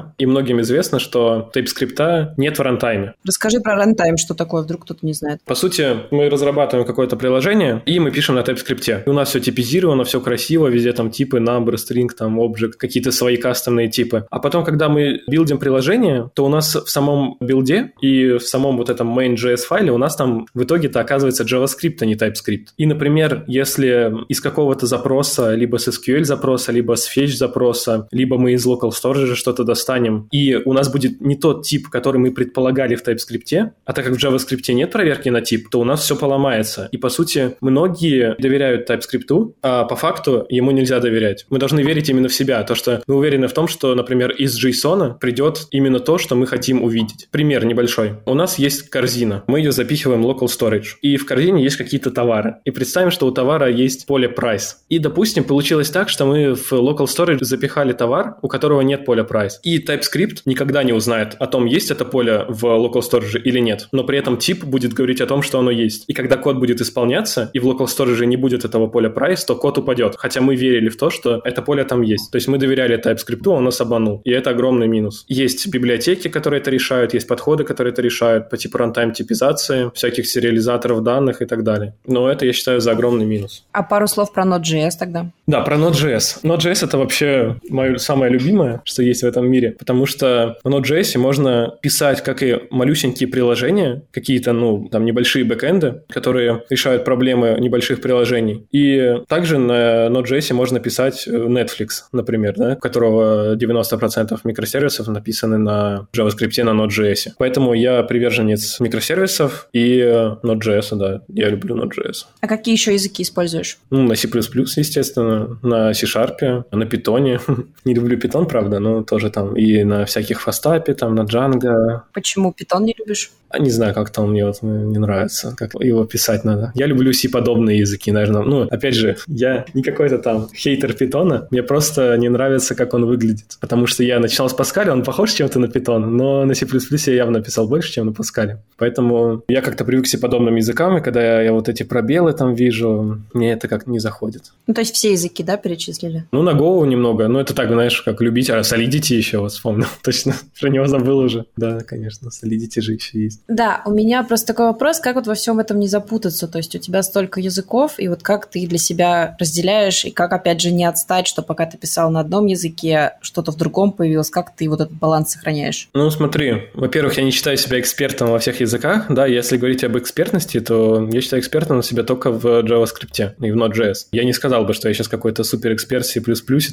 и 0.18 0.26
многим 0.26 0.60
известно, 0.60 0.98
что 0.98 1.50
TypeScript 1.54 2.34
нет 2.36 2.58
в 2.58 2.62
рантайме. 2.62 3.14
Расскажи 3.26 3.60
про 3.60 3.84
runtime, 3.84 4.16
что 4.16 4.34
такое, 4.34 4.62
вдруг 4.62 4.82
кто-то 4.82 5.04
не 5.04 5.12
знает. 5.12 5.40
По 5.44 5.54
сути, 5.54 5.96
мы 6.10 6.28
разрабатываем 6.28 6.86
какое-то 6.86 7.16
приложение, 7.16 7.82
и 7.86 7.98
мы 7.98 8.10
пишем 8.10 8.34
на 8.34 8.40
TypeScript. 8.40 9.04
И 9.06 9.08
у 9.08 9.12
нас 9.12 9.30
все 9.30 9.40
типизировано, 9.40 10.04
все 10.04 10.20
красиво, 10.20 10.68
везде 10.68 10.92
там 10.92 11.10
типы, 11.10 11.40
number, 11.66 11.74
string, 11.74 12.08
там 12.16 12.40
Object, 12.40 12.72
какие-то 12.78 13.12
свои 13.12 13.36
кастомные 13.36 13.88
типы. 13.88 14.26
А 14.30 14.38
потом, 14.38 14.64
когда 14.64 14.88
мы 14.88 15.20
билдим 15.26 15.58
приложение, 15.58 16.30
то 16.34 16.44
у 16.44 16.48
нас 16.48 16.74
в 16.74 16.88
самом 16.88 17.36
билде 17.40 17.92
и 18.00 18.32
в 18.32 18.42
самом 18.42 18.76
вот 18.76 18.90
этом 18.90 19.18
main.js 19.18 19.58
файле 19.58 19.92
у 19.92 19.98
нас 19.98 20.16
там 20.16 20.46
в 20.54 20.62
итоге-то 20.62 21.00
оказывается 21.00 21.44
JavaScript, 21.44 21.98
а 22.00 22.06
не 22.06 22.14
TypeScript. 22.14 22.68
И, 22.76 22.86
например, 22.86 23.44
если 23.46 24.12
из 24.28 24.40
какого-то 24.40 24.86
запроса, 24.86 25.54
либо 25.54 25.78
с 25.78 25.88
SQL 25.88 26.24
запроса, 26.24 26.72
либо 26.72 26.94
с 26.96 27.08
fetch 27.14 27.36
запроса, 27.36 28.08
либо 28.10 28.38
мы 28.38 28.52
из 28.52 28.66
local 28.66 28.90
storage 28.90 29.34
что-то 29.34 29.64
достанем, 29.64 30.28
и 30.30 30.54
у 30.54 30.72
нас 30.72 30.90
будет 30.90 31.20
не 31.20 31.36
тот 31.36 31.64
тип, 31.64 31.88
который 31.88 32.18
мы 32.18 32.32
предполагали 32.32 32.94
в 32.94 33.06
TypeScript, 33.06 33.70
а 33.84 33.92
так 33.92 34.04
как 34.04 34.14
в 34.14 34.24
JavaScript 34.24 34.72
нет 34.72 34.90
проверки 34.92 35.28
на 35.28 35.40
тип, 35.40 35.68
то 35.70 35.80
у 35.80 35.84
нас 35.84 36.02
все 36.02 36.16
поломается. 36.16 36.88
И, 36.92 36.98
по 36.98 37.08
сути, 37.08 37.56
многие 37.60 38.36
доверяют 38.38 38.88
TypeScript, 38.88 39.54
а 39.62 39.84
по 39.84 39.96
факту 39.96 40.46
ему 40.48 40.70
нельзя 40.70 41.00
доверять. 41.00 41.46
Мы 41.56 41.60
должны 41.60 41.80
верить 41.80 42.10
именно 42.10 42.28
в 42.28 42.34
себя, 42.34 42.62
то, 42.64 42.74
что 42.74 43.02
мы 43.06 43.14
уверены 43.14 43.48
в 43.48 43.54
том, 43.54 43.66
что, 43.66 43.94
например, 43.94 44.30
из 44.30 44.62
JSON 44.62 45.18
придет 45.18 45.68
именно 45.70 46.00
то, 46.00 46.18
что 46.18 46.34
мы 46.34 46.46
хотим 46.46 46.84
увидеть. 46.84 47.28
Пример 47.30 47.64
небольшой. 47.64 48.16
У 48.26 48.34
нас 48.34 48.58
есть 48.58 48.90
корзина. 48.90 49.42
Мы 49.46 49.60
ее 49.60 49.72
запихиваем 49.72 50.22
в 50.22 50.26
local 50.26 50.48
storage. 50.48 50.98
И 51.00 51.16
в 51.16 51.24
корзине 51.24 51.62
есть 51.64 51.76
какие-то 51.76 52.10
товары. 52.10 52.56
И 52.66 52.70
представим, 52.70 53.10
что 53.10 53.26
у 53.26 53.30
товара 53.30 53.70
есть 53.70 54.04
поле 54.04 54.28
price. 54.28 54.74
И, 54.90 54.98
допустим, 54.98 55.44
получилось 55.44 55.88
так, 55.88 56.10
что 56.10 56.26
мы 56.26 56.54
в 56.54 56.74
local 56.74 57.06
storage 57.06 57.42
запихали 57.42 57.94
товар, 57.94 58.36
у 58.42 58.48
которого 58.48 58.82
нет 58.82 59.06
поля 59.06 59.22
price. 59.22 59.52
И 59.62 59.82
TypeScript 59.82 60.42
никогда 60.44 60.82
не 60.82 60.92
узнает 60.92 61.36
о 61.38 61.46
том, 61.46 61.64
есть 61.64 61.90
это 61.90 62.04
поле 62.04 62.44
в 62.50 62.66
local 62.66 63.00
storage 63.00 63.40
или 63.42 63.60
нет. 63.60 63.88
Но 63.92 64.04
при 64.04 64.18
этом 64.18 64.36
тип 64.36 64.62
будет 64.62 64.92
говорить 64.92 65.22
о 65.22 65.26
том, 65.26 65.40
что 65.40 65.58
оно 65.58 65.70
есть. 65.70 66.04
И 66.06 66.12
когда 66.12 66.36
код 66.36 66.58
будет 66.58 66.82
исполняться, 66.82 67.48
и 67.54 67.60
в 67.60 67.66
local 67.66 67.86
storage 67.86 68.26
не 68.26 68.36
будет 68.36 68.66
этого 68.66 68.88
поля 68.88 69.08
price, 69.08 69.40
то 69.46 69.54
код 69.54 69.78
упадет. 69.78 70.16
Хотя 70.18 70.42
мы 70.42 70.54
верили 70.54 70.90
в 70.90 70.98
то, 70.98 71.08
что 71.08 71.35
это 71.44 71.62
поле 71.62 71.84
там 71.84 72.02
есть. 72.02 72.30
То 72.30 72.36
есть 72.36 72.48
мы 72.48 72.58
доверяли 72.58 72.98
TypeScript, 72.98 73.48
он 73.48 73.64
нас 73.64 73.80
обманул. 73.80 74.20
И 74.24 74.30
это 74.30 74.50
огромный 74.50 74.88
минус. 74.88 75.24
Есть 75.28 75.66
библиотеки, 75.68 76.28
которые 76.28 76.60
это 76.60 76.70
решают, 76.70 77.14
есть 77.14 77.28
подходы, 77.28 77.64
которые 77.64 77.92
это 77.92 78.02
решают 78.02 78.50
по 78.50 78.56
типу 78.56 78.78
рантайм 78.78 79.12
типизации, 79.12 79.90
всяких 79.94 80.26
сериализаторов 80.26 81.02
данных 81.02 81.42
и 81.42 81.46
так 81.46 81.62
далее. 81.62 81.94
Но 82.06 82.28
это, 82.28 82.46
я 82.46 82.52
считаю, 82.52 82.80
за 82.80 82.92
огромный 82.92 83.26
минус. 83.26 83.64
А 83.72 83.82
пару 83.82 84.06
слов 84.06 84.32
про 84.32 84.44
Node.js 84.44 84.92
тогда? 84.98 85.30
Да, 85.46 85.60
про 85.60 85.76
Node.js. 85.76 86.42
Node.js— 86.42 86.84
это 86.86 86.98
вообще 86.98 87.56
мое 87.68 87.98
самое 87.98 88.32
любимое, 88.32 88.82
что 88.84 89.02
есть 89.02 89.22
в 89.22 89.26
этом 89.26 89.48
мире, 89.48 89.76
потому 89.78 90.06
что 90.06 90.56
в 90.64 90.68
Node.js 90.68 91.18
можно 91.18 91.74
писать 91.80 92.22
как 92.22 92.42
и 92.42 92.62
малюсенькие 92.70 93.28
приложения, 93.28 94.02
какие-то, 94.10 94.52
ну, 94.52 94.88
там, 94.88 95.04
небольшие 95.04 95.44
бэкэнды, 95.44 96.02
которые 96.08 96.64
решают 96.68 97.04
проблемы 97.04 97.56
небольших 97.60 98.00
приложений. 98.00 98.66
И 98.72 99.18
также 99.28 99.58
на 99.58 100.08
Node.js 100.08 100.52
можно 100.52 100.80
писать 100.80 101.28
Netflix, 101.28 101.88
например, 102.12 102.54
да, 102.56 102.72
у 102.72 102.76
которого 102.76 103.54
90% 103.56 104.38
микросервисов 104.42 105.06
написаны 105.06 105.58
на 105.58 106.08
JavaScript, 106.16 106.62
на 106.64 106.70
Node.js. 106.70 107.32
Поэтому 107.38 107.72
я 107.72 108.02
приверженец 108.02 108.80
микросервисов 108.80 109.68
и 109.72 110.00
Node.js, 110.00 110.96
да, 110.96 111.22
я 111.28 111.48
люблю 111.50 111.76
Node.js. 111.76 112.24
А 112.40 112.48
какие 112.48 112.74
еще 112.74 112.92
языки 112.92 113.22
используешь? 113.22 113.78
Ну, 113.90 114.02
на 114.02 114.16
C++, 114.16 114.28
естественно, 114.28 115.35
на 115.62 115.94
C-Sharp, 115.94 116.64
на 116.72 116.84
Python. 116.84 117.38
Не 117.84 117.94
люблю 117.94 118.18
Python, 118.18 118.46
правда, 118.46 118.80
но 118.80 119.02
тоже 119.02 119.30
там 119.30 119.56
и 119.56 119.84
на 119.84 120.04
всяких 120.04 120.40
фастапе, 120.40 120.94
там 120.94 121.14
на 121.14 121.22
Django. 121.22 122.00
Почему 122.12 122.54
Python 122.58 122.82
не 122.82 122.94
любишь? 122.98 123.30
А 123.56 123.58
не 123.58 123.70
знаю, 123.70 123.94
как 123.94 124.10
там 124.10 124.30
мне 124.30 124.44
вот 124.44 124.62
не 124.62 124.98
нравится, 124.98 125.54
как 125.56 125.72
его 125.80 126.04
писать 126.04 126.44
надо. 126.44 126.72
Я 126.74 126.86
люблю 126.86 127.12
C-подобные 127.12 127.78
языки, 127.78 128.12
наверное. 128.12 128.42
Ну, 128.42 128.62
опять 128.62 128.94
же, 128.94 129.16
я 129.26 129.64
не 129.72 129.82
какой-то 129.82 130.18
там 130.18 130.48
хейтер 130.54 130.92
питона, 130.92 131.48
мне 131.50 131.62
просто 131.62 132.16
не 132.18 132.28
нравится, 132.28 132.74
как 132.74 132.92
он 132.92 133.06
выглядит. 133.06 133.56
Потому 133.60 133.86
что 133.86 134.02
я 134.02 134.20
начинал 134.20 134.50
с 134.50 134.52
Паскаля, 134.52 134.92
он 134.92 135.04
похож 135.04 135.32
чем-то 135.32 135.58
на 135.58 135.68
питон, 135.68 136.16
но 136.16 136.44
на 136.44 136.54
C++ 136.54 136.66
я 137.06 137.14
явно 137.14 137.40
писал 137.40 137.66
больше, 137.66 137.92
чем 137.92 138.06
на 138.06 138.12
Паскале. 138.12 138.62
Поэтому 138.76 139.42
я 139.48 139.62
как-то 139.62 139.84
привык 139.86 140.04
к 140.04 140.08
C-подобным 140.08 140.56
языкам, 140.56 140.98
и 140.98 141.00
когда 141.00 141.22
я, 141.22 141.42
я 141.42 141.52
вот 141.52 141.70
эти 141.70 141.82
пробелы 141.82 142.34
там 142.34 142.54
вижу, 142.54 143.22
мне 143.32 143.52
это 143.52 143.68
как 143.68 143.86
не 143.86 144.00
заходит. 144.00 144.52
Ну, 144.66 144.74
то 144.74 144.80
есть 144.80 144.94
все 144.94 145.12
языки, 145.12 145.42
да, 145.42 145.56
перечислили? 145.56 146.24
Ну, 146.30 146.42
на 146.42 146.50
Go 146.50 146.86
немного, 146.86 147.28
но 147.28 147.40
это 147.40 147.54
так, 147.54 147.68
знаешь, 147.68 148.02
как 148.02 148.20
любить. 148.20 148.50
А 148.50 148.60
Solidity 148.60 149.14
еще 149.14 149.38
вот 149.38 149.52
вспомнил, 149.52 149.86
точно, 150.02 150.34
про 150.60 150.68
него 150.68 150.86
забыл 150.86 151.18
уже. 151.18 151.46
Да, 151.56 151.80
конечно, 151.80 152.28
Solidity 152.28 152.82
же 152.82 152.92
еще 152.92 153.22
есть. 153.22 153.40
Да, 153.48 153.82
у 153.84 153.90
меня 153.90 154.22
просто 154.24 154.48
такой 154.48 154.66
вопрос, 154.66 154.98
как 154.98 155.16
вот 155.16 155.26
во 155.26 155.34
всем 155.34 155.60
этом 155.60 155.78
не 155.78 155.86
запутаться? 155.86 156.48
То 156.48 156.58
есть 156.58 156.74
у 156.74 156.78
тебя 156.78 157.02
столько 157.02 157.40
языков, 157.40 157.94
и 157.98 158.08
вот 158.08 158.22
как 158.22 158.46
ты 158.46 158.66
для 158.66 158.78
себя 158.78 159.36
разделяешь, 159.38 160.04
и 160.04 160.10
как, 160.10 160.32
опять 160.32 160.60
же, 160.60 160.72
не 160.72 160.84
отстать, 160.84 161.26
что 161.26 161.42
пока 161.42 161.66
ты 161.66 161.78
писал 161.78 162.10
на 162.10 162.20
одном 162.20 162.46
языке, 162.46 163.12
что-то 163.20 163.52
в 163.52 163.56
другом 163.56 163.92
появилось, 163.92 164.30
как 164.30 164.54
ты 164.56 164.68
вот 164.68 164.80
этот 164.80 164.94
баланс 164.94 165.32
сохраняешь? 165.32 165.88
Ну, 165.94 166.10
смотри, 166.10 166.64
во-первых, 166.74 167.16
я 167.18 167.22
не 167.22 167.30
считаю 167.30 167.56
себя 167.56 167.78
экспертом 167.78 168.30
во 168.30 168.38
всех 168.38 168.60
языках, 168.60 169.06
да, 169.08 169.26
если 169.26 169.56
говорить 169.56 169.84
об 169.84 169.96
экспертности, 169.96 170.60
то 170.60 171.08
я 171.12 171.20
считаю 171.20 171.40
экспертом 171.40 171.82
себя 171.82 172.02
только 172.02 172.30
в 172.30 172.44
JavaScript 172.44 173.34
и 173.40 173.50
в 173.50 173.56
Node.js. 173.56 174.06
Я 174.12 174.24
не 174.24 174.32
сказал 174.32 174.64
бы, 174.64 174.74
что 174.74 174.88
я 174.88 174.94
сейчас 174.94 175.08
какой-то 175.08 175.44
супер 175.44 175.72
эксперт 175.72 176.04
в 176.04 176.08
C++ 176.08 176.20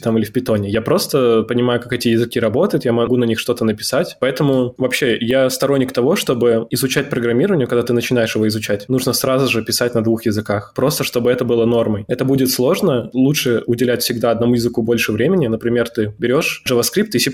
там 0.02 0.18
или 0.18 0.26
в 0.26 0.36
Python. 0.36 0.68
Я 0.68 0.82
просто 0.82 1.44
понимаю, 1.44 1.80
как 1.82 1.94
эти 1.94 2.08
языки 2.08 2.40
работают, 2.40 2.86
я 2.86 2.94
могу 2.94 3.18
на 3.18 3.26
них 3.26 3.40
что-то 3.40 3.64
написать, 3.64 4.18
поэтому 4.20 4.74
вообще 4.78 5.18
я 5.20 5.50
сторонник 5.50 5.92
того, 5.92 6.16
чтобы 6.16 6.53
изучать 6.70 7.10
программированию, 7.10 7.68
когда 7.68 7.84
ты 7.84 7.94
начинаешь 7.94 8.36
его 8.36 8.48
изучать, 8.48 8.90
нужно 8.90 9.14
сразу 9.14 9.48
же 9.48 9.64
писать 9.64 9.96
на 9.96 10.04
двух 10.04 10.26
языках, 10.26 10.74
просто 10.76 11.04
чтобы 11.04 11.32
это 11.32 11.46
было 11.46 11.66
нормой. 11.66 12.06
Это 12.08 12.26
будет 12.26 12.50
сложно, 12.50 13.10
лучше 13.14 13.64
уделять 13.68 14.02
всегда 14.02 14.32
одному 14.32 14.56
языку 14.56 14.84
больше 14.84 15.12
времени. 15.12 15.48
Например, 15.48 15.88
ты 15.90 16.14
берешь 16.18 16.64
JavaScript 16.70 17.10
и 17.14 17.20
C++, 17.20 17.32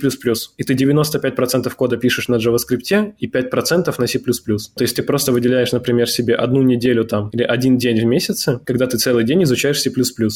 и 0.58 0.64
ты 0.64 0.74
95% 0.74 1.70
кода 1.76 1.98
пишешь 1.98 2.28
на 2.28 2.36
JavaScript 2.36 3.14
и 3.18 3.28
5% 3.28 3.96
на 3.98 4.08
C++. 4.08 4.20
То 4.20 4.84
есть 4.84 4.96
ты 4.96 5.04
просто 5.04 5.32
выделяешь, 5.32 5.72
например, 5.72 6.10
себе 6.10 6.36
одну 6.36 6.62
неделю 6.62 7.04
там 7.06 7.30
или 7.30 7.44
один 7.44 7.78
день 7.78 8.00
в 8.02 8.06
месяц, 8.06 8.48
когда 8.66 8.88
ты 8.88 8.98
целый 8.98 9.24
день 9.24 9.44
изучаешь 9.44 9.82
C++. 9.82 9.92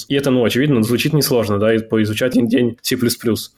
И 0.07 0.15
это, 0.15 0.31
ну, 0.31 0.43
очевидно, 0.43 0.83
звучит 0.83 1.13
несложно, 1.13 1.59
да, 1.59 1.73
поизучать 1.89 2.33
один 2.33 2.47
день 2.47 2.77
C++. 2.81 2.97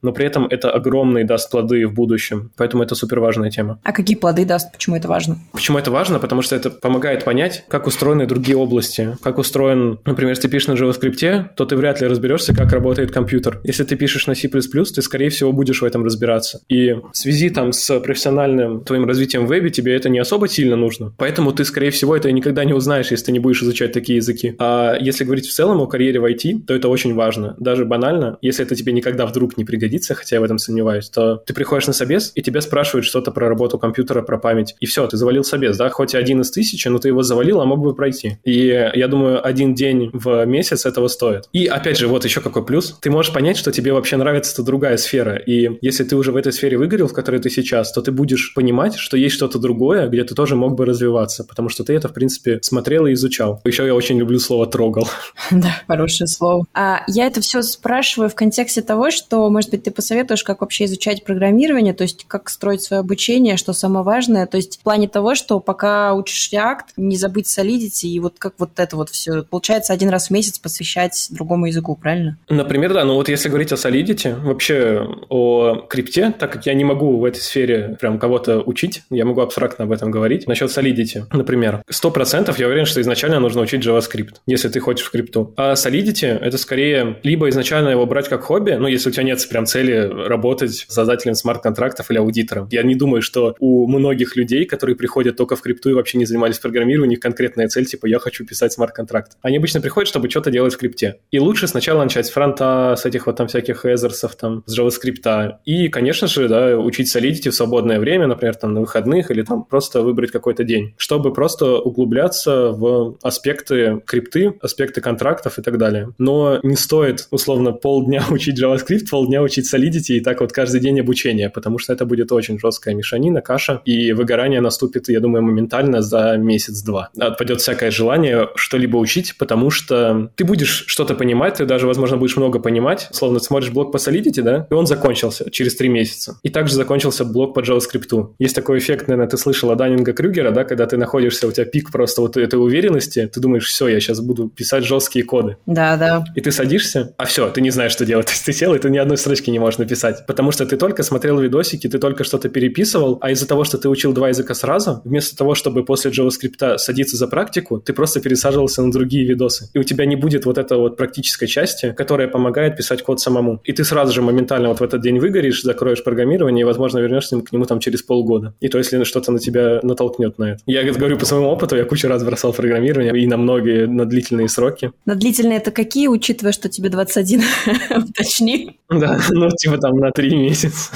Но 0.01 0.11
при 0.11 0.25
этом 0.25 0.47
это 0.47 0.71
огромные 0.71 1.25
даст 1.25 1.49
плоды 1.51 1.87
в 1.87 1.93
будущем. 1.93 2.51
Поэтому 2.57 2.83
это 2.83 2.95
супер 2.95 3.19
важная 3.19 3.49
тема. 3.49 3.79
А 3.83 3.91
какие 3.91 4.17
плоды 4.17 4.45
даст? 4.45 4.71
Почему 4.71 4.95
это 4.95 5.07
важно? 5.07 5.14
Почему 5.51 5.77
это 5.77 5.91
важно? 5.91 6.19
Потому 6.19 6.41
что 6.41 6.55
это 6.55 6.69
помогает 6.69 7.23
понять, 7.23 7.63
как 7.67 7.87
устроены 7.87 8.25
другие 8.25 8.57
области. 8.57 9.17
Как 9.21 9.37
устроен, 9.37 9.99
например, 10.05 10.31
если 10.31 10.43
ты 10.43 10.49
пишешь 10.49 10.67
на 10.67 10.73
JavaScript, 10.73 11.49
то 11.55 11.65
ты 11.65 11.75
вряд 11.75 12.01
ли 12.01 12.07
разберешься, 12.07 12.53
как 12.53 12.71
работает 12.71 13.11
компьютер. 13.11 13.59
Если 13.63 13.83
ты 13.83 13.95
пишешь 13.95 14.27
на 14.27 14.35
C++, 14.35 14.49
ты, 14.49 15.01
скорее 15.01 15.29
всего, 15.29 15.51
будешь 15.51 15.81
в 15.81 15.85
этом 15.85 16.03
разбираться. 16.03 16.61
И 16.69 16.93
в 16.93 17.15
связи 17.17 17.49
там 17.49 17.71
с 17.71 17.99
профессиональным 17.99 18.83
твоим 18.83 19.05
развитием 19.05 19.45
в 19.45 19.49
вебе 19.49 19.69
тебе 19.69 19.95
это 19.95 20.09
не 20.09 20.19
особо 20.19 20.47
сильно 20.47 20.75
нужно. 20.75 21.13
Поэтому 21.17 21.51
ты, 21.51 21.65
скорее 21.65 21.91
всего, 21.91 22.15
это 22.15 22.31
никогда 22.31 22.65
не 22.65 22.73
узнаешь, 22.73 23.11
если 23.11 23.25
ты 23.25 23.31
не 23.31 23.39
будешь 23.39 23.61
изучать 23.63 23.91
такие 23.91 24.17
языки. 24.17 24.55
А 24.59 24.95
если 24.99 25.23
говорить 25.23 25.47
в 25.47 25.53
целом 25.53 25.81
о 25.81 25.87
карьере 25.87 26.19
в 26.19 26.25
IT, 26.25 26.65
то 26.67 26.73
это 26.73 26.89
очень 26.89 27.13
важно. 27.13 27.55
Даже 27.59 27.85
банально, 27.85 28.37
если 28.41 28.65
это 28.65 28.75
тебе 28.75 28.91
никогда 28.93 29.25
вдруг 29.25 29.57
не 29.57 29.65
пригодится, 29.65 30.15
хотя 30.15 30.35
я 30.37 30.41
в 30.41 30.43
этом 30.43 30.57
сомневаюсь, 30.57 31.09
то 31.09 31.37
ты 31.45 31.53
приходишь 31.53 31.87
на 31.87 31.93
собес, 31.93 32.31
и 32.35 32.41
тебя 32.41 32.61
спрашивают 32.61 33.05
что-то 33.05 33.31
про 33.31 33.47
работу 33.47 33.77
компьютера, 33.77 34.21
про 34.21 34.37
память, 34.37 34.75
и 34.79 34.85
все, 34.85 35.04
ты 35.07 35.17
завалил 35.17 35.43
собес, 35.43 35.77
да, 35.77 35.89
хоть 35.89 36.15
один 36.15 36.41
из 36.41 36.51
тысячи, 36.51 36.87
но 36.87 36.99
ты 36.99 37.09
его 37.09 37.23
завалил, 37.23 37.61
а 37.61 37.65
мог 37.65 37.79
бы 37.79 37.93
пройти. 37.95 38.37
И 38.43 38.67
я 38.93 39.07
думаю, 39.07 39.45
один 39.45 39.73
день 39.73 40.09
в 40.13 40.45
месяц 40.45 40.85
этого 40.85 41.07
стоит. 41.07 41.45
И 41.53 41.65
опять 41.67 41.97
же, 41.97 42.07
вот 42.07 42.25
еще 42.25 42.41
какой 42.41 42.65
плюс. 42.65 42.97
Ты 43.01 43.09
можешь 43.09 43.33
понять, 43.33 43.57
что 43.57 43.71
тебе 43.71 43.93
вообще 43.93 44.17
нравится 44.17 44.53
эта 44.53 44.63
другая 44.63 44.97
сфера. 44.97 45.35
И 45.35 45.77
если 45.81 46.03
ты 46.03 46.15
уже 46.15 46.31
в 46.31 46.35
этой 46.35 46.53
сфере 46.53 46.77
выгорел, 46.77 47.07
в 47.07 47.13
которой 47.13 47.41
ты 47.41 47.49
сейчас, 47.49 47.91
то 47.91 48.01
ты 48.01 48.11
будешь 48.11 48.53
понимать, 48.53 48.95
что 48.95 49.17
есть 49.17 49.35
что-то 49.35 49.59
другое, 49.59 50.07
где 50.07 50.23
ты 50.23 50.35
тоже 50.35 50.55
мог 50.55 50.75
бы 50.75 50.85
развиваться, 50.85 51.43
потому 51.43 51.69
что 51.69 51.83
ты 51.83 51.93
это, 51.93 52.07
в 52.07 52.13
принципе, 52.13 52.59
смотрел 52.61 53.05
и 53.05 53.13
изучал. 53.13 53.61
Еще 53.65 53.85
я 53.85 53.95
очень 53.95 54.17
люблю 54.17 54.39
слово 54.39 54.67
«трогал». 54.67 55.07
Да, 55.51 55.81
хорошее 55.87 56.27
слово. 56.27 56.65
А 56.73 57.03
я 57.07 57.27
это 57.27 57.39
все 57.41 57.61
спрашиваю 57.61 58.29
в 58.29 58.35
контексте 58.35 58.81
того, 58.81 59.11
что, 59.11 59.49
может 59.49 59.71
быть, 59.71 59.83
ты 59.83 59.91
посоветуешь, 59.91 60.43
как 60.43 60.61
вообще 60.61 60.85
изучать 60.85 61.23
программирование, 61.23 61.93
то 61.93 62.03
есть 62.03 62.25
как 62.27 62.49
строить 62.49 62.81
свое 62.81 62.99
обучение, 62.99 63.57
что 63.57 63.73
самое 63.73 64.03
важное, 64.03 64.47
то 64.47 64.57
есть 64.57 64.79
плане 64.95 65.09
того, 65.09 65.35
что 65.35 65.59
пока 65.59 66.13
учишь 66.13 66.49
React, 66.53 66.93
не 66.95 67.17
забыть 67.17 67.47
Solidity, 67.47 68.07
и 68.07 68.19
вот 68.21 68.35
как 68.37 68.53
вот 68.57 68.69
это 68.77 68.95
вот 68.95 69.09
все. 69.09 69.43
Получается, 69.43 69.91
один 69.91 70.07
раз 70.07 70.27
в 70.27 70.31
месяц 70.31 70.57
посвящать 70.57 71.27
другому 71.31 71.65
языку, 71.65 71.97
правильно? 71.97 72.37
Например, 72.47 72.93
да. 72.93 73.03
Ну 73.03 73.15
вот 73.15 73.27
если 73.27 73.49
говорить 73.49 73.73
о 73.73 73.75
Solidity, 73.75 74.39
вообще 74.39 75.05
о 75.27 75.85
крипте, 75.89 76.33
так 76.39 76.53
как 76.53 76.65
я 76.65 76.73
не 76.73 76.85
могу 76.85 77.19
в 77.19 77.25
этой 77.25 77.41
сфере 77.41 77.97
прям 77.99 78.19
кого-то 78.19 78.61
учить, 78.61 79.03
я 79.09 79.25
могу 79.25 79.41
абстрактно 79.41 79.83
об 79.83 79.91
этом 79.91 80.11
говорить. 80.11 80.47
Насчет 80.47 80.69
Solidity, 80.69 81.25
например, 81.33 81.81
100% 81.91 82.55
я 82.57 82.67
уверен, 82.67 82.85
что 82.85 83.01
изначально 83.01 83.41
нужно 83.41 83.61
учить 83.61 83.85
JavaScript, 83.85 84.35
если 84.45 84.69
ты 84.69 84.79
хочешь 84.79 85.05
в 85.05 85.11
крипту. 85.11 85.53
А 85.57 85.73
Solidity— 85.73 86.27
это 86.41 86.57
скорее 86.57 87.19
либо 87.23 87.49
изначально 87.49 87.89
его 87.89 88.05
брать 88.05 88.29
как 88.29 88.43
хобби, 88.43 88.71
ну, 88.71 88.87
если 88.87 89.09
у 89.09 89.11
тебя 89.11 89.23
нет 89.23 89.45
прям 89.49 89.65
цели 89.65 90.09
работать 90.27 90.85
создателем 90.87 91.35
смарт-контрактов 91.35 92.09
или 92.11 92.17
аудитором. 92.17 92.69
Я 92.71 92.83
не 92.83 92.95
думаю, 92.95 93.21
что 93.21 93.55
у 93.59 93.87
многих 93.87 94.37
людей, 94.37 94.63
которые 94.63 94.84
приходят 94.93 95.35
только 95.37 95.55
в 95.55 95.61
крипту 95.61 95.89
и 95.89 95.93
вообще 95.93 96.17
не 96.17 96.25
занимались 96.25 96.59
программированием, 96.59 97.07
у 97.07 97.09
них 97.09 97.19
конкретная 97.19 97.67
цель, 97.67 97.85
типа, 97.85 98.05
я 98.05 98.19
хочу 98.19 98.45
писать 98.45 98.73
смарт-контракт. 98.73 99.33
Они 99.41 99.57
обычно 99.57 99.81
приходят, 99.81 100.07
чтобы 100.07 100.29
что-то 100.29 100.51
делать 100.51 100.73
в 100.73 100.77
крипте. 100.77 101.19
И 101.31 101.39
лучше 101.39 101.67
сначала 101.67 102.03
начать 102.03 102.27
с 102.27 102.29
фронта, 102.29 102.95
с 102.97 103.05
этих 103.05 103.27
вот 103.27 103.35
там 103.35 103.47
всяких 103.47 103.85
эзерсов, 103.85 104.35
там, 104.35 104.63
с 104.65 104.77
JavaScript. 104.77 105.53
И, 105.65 105.87
конечно 105.89 106.27
же, 106.27 106.47
да, 106.47 106.77
учить 106.77 107.15
Solidity 107.15 107.49
в 107.49 107.55
свободное 107.55 107.99
время, 107.99 108.27
например, 108.27 108.55
там, 108.55 108.73
на 108.73 108.81
выходных 108.81 109.31
или 109.31 109.41
там 109.41 109.63
просто 109.63 110.01
выбрать 110.01 110.31
какой-то 110.31 110.63
день, 110.63 110.93
чтобы 110.97 111.33
просто 111.33 111.77
углубляться 111.77 112.71
в 112.71 113.17
аспекты 113.21 114.01
крипты, 114.05 114.53
аспекты 114.61 115.01
контрактов 115.01 115.59
и 115.59 115.61
так 115.61 115.77
далее. 115.77 116.09
Но 116.17 116.59
не 116.63 116.75
стоит, 116.75 117.27
условно, 117.31 117.71
полдня 117.71 118.23
учить 118.29 118.61
JavaScript, 118.61 119.09
полдня 119.09 119.41
учить 119.41 119.73
Solidity 119.73 120.17
и 120.17 120.19
так 120.19 120.41
вот 120.41 120.51
каждый 120.51 120.81
день 120.81 120.99
обучения, 120.99 121.49
потому 121.49 121.79
что 121.79 121.93
это 121.93 122.05
будет 122.05 122.31
очень 122.31 122.59
жесткая 122.59 122.95
мешанина, 122.95 123.41
каша, 123.41 123.81
и 123.85 124.13
выгорание 124.13 124.61
наступит, 124.75 125.07
я 125.09 125.19
думаю, 125.19 125.41
моментально 125.43 126.01
за 126.01 126.35
месяц-два. 126.37 127.09
Отпадет 127.17 127.61
всякое 127.61 127.91
желание 127.91 128.49
что-либо 128.55 128.97
учить, 128.97 129.35
потому 129.37 129.71
что 129.71 130.29
ты 130.35 130.43
будешь 130.43 130.83
что-то 130.87 131.15
понимать, 131.15 131.55
ты 131.55 131.65
даже, 131.65 131.87
возможно, 131.87 132.17
будешь 132.17 132.35
много 132.35 132.59
понимать. 132.59 133.07
Словно 133.11 133.39
ты 133.39 133.45
смотришь 133.45 133.71
блок 133.71 133.91
по 133.91 133.97
Solidity, 133.97 134.41
да, 134.41 134.67
и 134.69 134.73
он 134.73 134.85
закончился 134.85 135.49
через 135.49 135.75
три 135.75 135.87
месяца. 135.87 136.37
И 136.43 136.49
также 136.49 136.75
закончился 136.75 137.23
блок 137.23 137.53
по 137.53 137.61
JavaScript. 137.61 138.33
Есть 138.37 138.55
такой 138.55 138.79
эффект, 138.79 139.07
наверное, 139.07 139.29
ты 139.29 139.37
слышала 139.37 139.75
Даннинга 139.75 140.13
Крюгера, 140.13 140.51
да, 140.51 140.65
когда 140.65 140.85
ты 140.85 140.97
находишься, 140.97 141.47
у 141.47 141.51
тебя 141.51 141.65
пик 141.65 141.91
просто 141.91 142.21
вот 142.21 142.35
этой 142.35 142.55
уверенности, 142.55 143.29
ты 143.33 143.39
думаешь, 143.39 143.67
все, 143.67 143.87
я 143.87 143.99
сейчас 143.99 144.19
буду 144.19 144.49
писать 144.49 144.83
жесткие 144.83 145.23
коды. 145.23 145.57
Да, 145.65 145.95
да. 145.95 146.25
И 146.35 146.41
ты 146.41 146.51
садишься, 146.51 147.13
а 147.17 147.25
все, 147.25 147.49
ты 147.49 147.61
не 147.61 147.69
знаешь, 147.69 147.93
что 147.93 148.05
делать. 148.05 148.25
То 148.25 148.33
есть 148.33 148.45
ты 148.45 148.51
сел, 148.51 148.75
и 148.75 148.79
ты 148.79 148.89
ни 148.89 148.97
одной 148.97 149.17
строчки 149.17 149.49
не 149.49 149.59
можешь 149.59 149.79
написать, 149.79 150.25
потому 150.27 150.51
что 150.51 150.65
ты 150.65 150.75
только 150.75 151.03
смотрел 151.03 151.39
видосики, 151.39 151.87
ты 151.87 151.97
только 151.97 152.25
что-то 152.25 152.49
переписывал, 152.49 153.17
а 153.21 153.31
из-за 153.31 153.47
того, 153.47 153.63
что 153.63 153.77
ты 153.77 153.87
учил 153.87 154.13
два 154.13 154.29
языка 154.29 154.53
сразу, 154.53 154.64
вместо 155.03 155.37
того, 155.37 155.55
чтобы 155.55 155.85
после 155.85 156.11
JavaScript 156.11 156.77
садиться 156.77 157.17
за 157.17 157.27
практику, 157.27 157.79
ты 157.79 157.93
просто 157.93 158.19
пересаживался 158.19 158.81
на 158.81 158.91
другие 158.91 159.25
видосы. 159.25 159.69
И 159.73 159.79
у 159.79 159.83
тебя 159.83 160.05
не 160.05 160.15
будет 160.15 160.45
вот 160.45 160.57
этой 160.57 160.77
вот 160.77 160.97
практической 160.97 161.47
части, 161.47 161.93
которая 161.93 162.27
помогает 162.27 162.77
писать 162.77 163.03
код 163.03 163.19
самому. 163.19 163.61
И 163.63 163.73
ты 163.73 163.83
сразу 163.83 164.13
же 164.13 164.21
моментально 164.21 164.69
вот 164.69 164.79
в 164.79 164.83
этот 164.83 165.01
день 165.01 165.19
выгоришь, 165.19 165.63
закроешь 165.63 166.03
программирование 166.03 166.61
и, 166.61 166.65
возможно, 166.65 166.99
вернешься 166.99 167.39
к 167.39 167.51
нему 167.51 167.65
там 167.65 167.79
через 167.79 168.01
полгода. 168.01 168.53
И 168.59 168.67
то, 168.67 168.77
если 168.77 169.03
что-то 169.03 169.31
на 169.31 169.39
тебя 169.39 169.79
натолкнет 169.83 170.37
на 170.37 170.53
это. 170.53 170.61
Я 170.65 170.83
говорю 170.83 171.17
по 171.17 171.25
своему 171.25 171.47
опыту, 171.47 171.75
я 171.75 171.85
кучу 171.85 172.07
раз 172.07 172.23
бросал 172.23 172.53
программирование 172.53 173.15
и 173.21 173.27
на 173.27 173.37
многие, 173.37 173.87
на 173.87 174.05
длительные 174.05 174.49
сроки. 174.49 174.91
На 175.05 175.15
длительные 175.15 175.57
это 175.57 175.71
какие, 175.71 176.07
учитывая, 176.07 176.51
что 176.51 176.69
тебе 176.69 176.89
21? 176.89 177.41
Уточни. 177.97 178.79
Да, 178.89 179.19
ну 179.29 179.49
типа 179.49 179.77
там 179.77 179.97
на 179.97 180.11
три 180.11 180.35
месяца. 180.35 180.91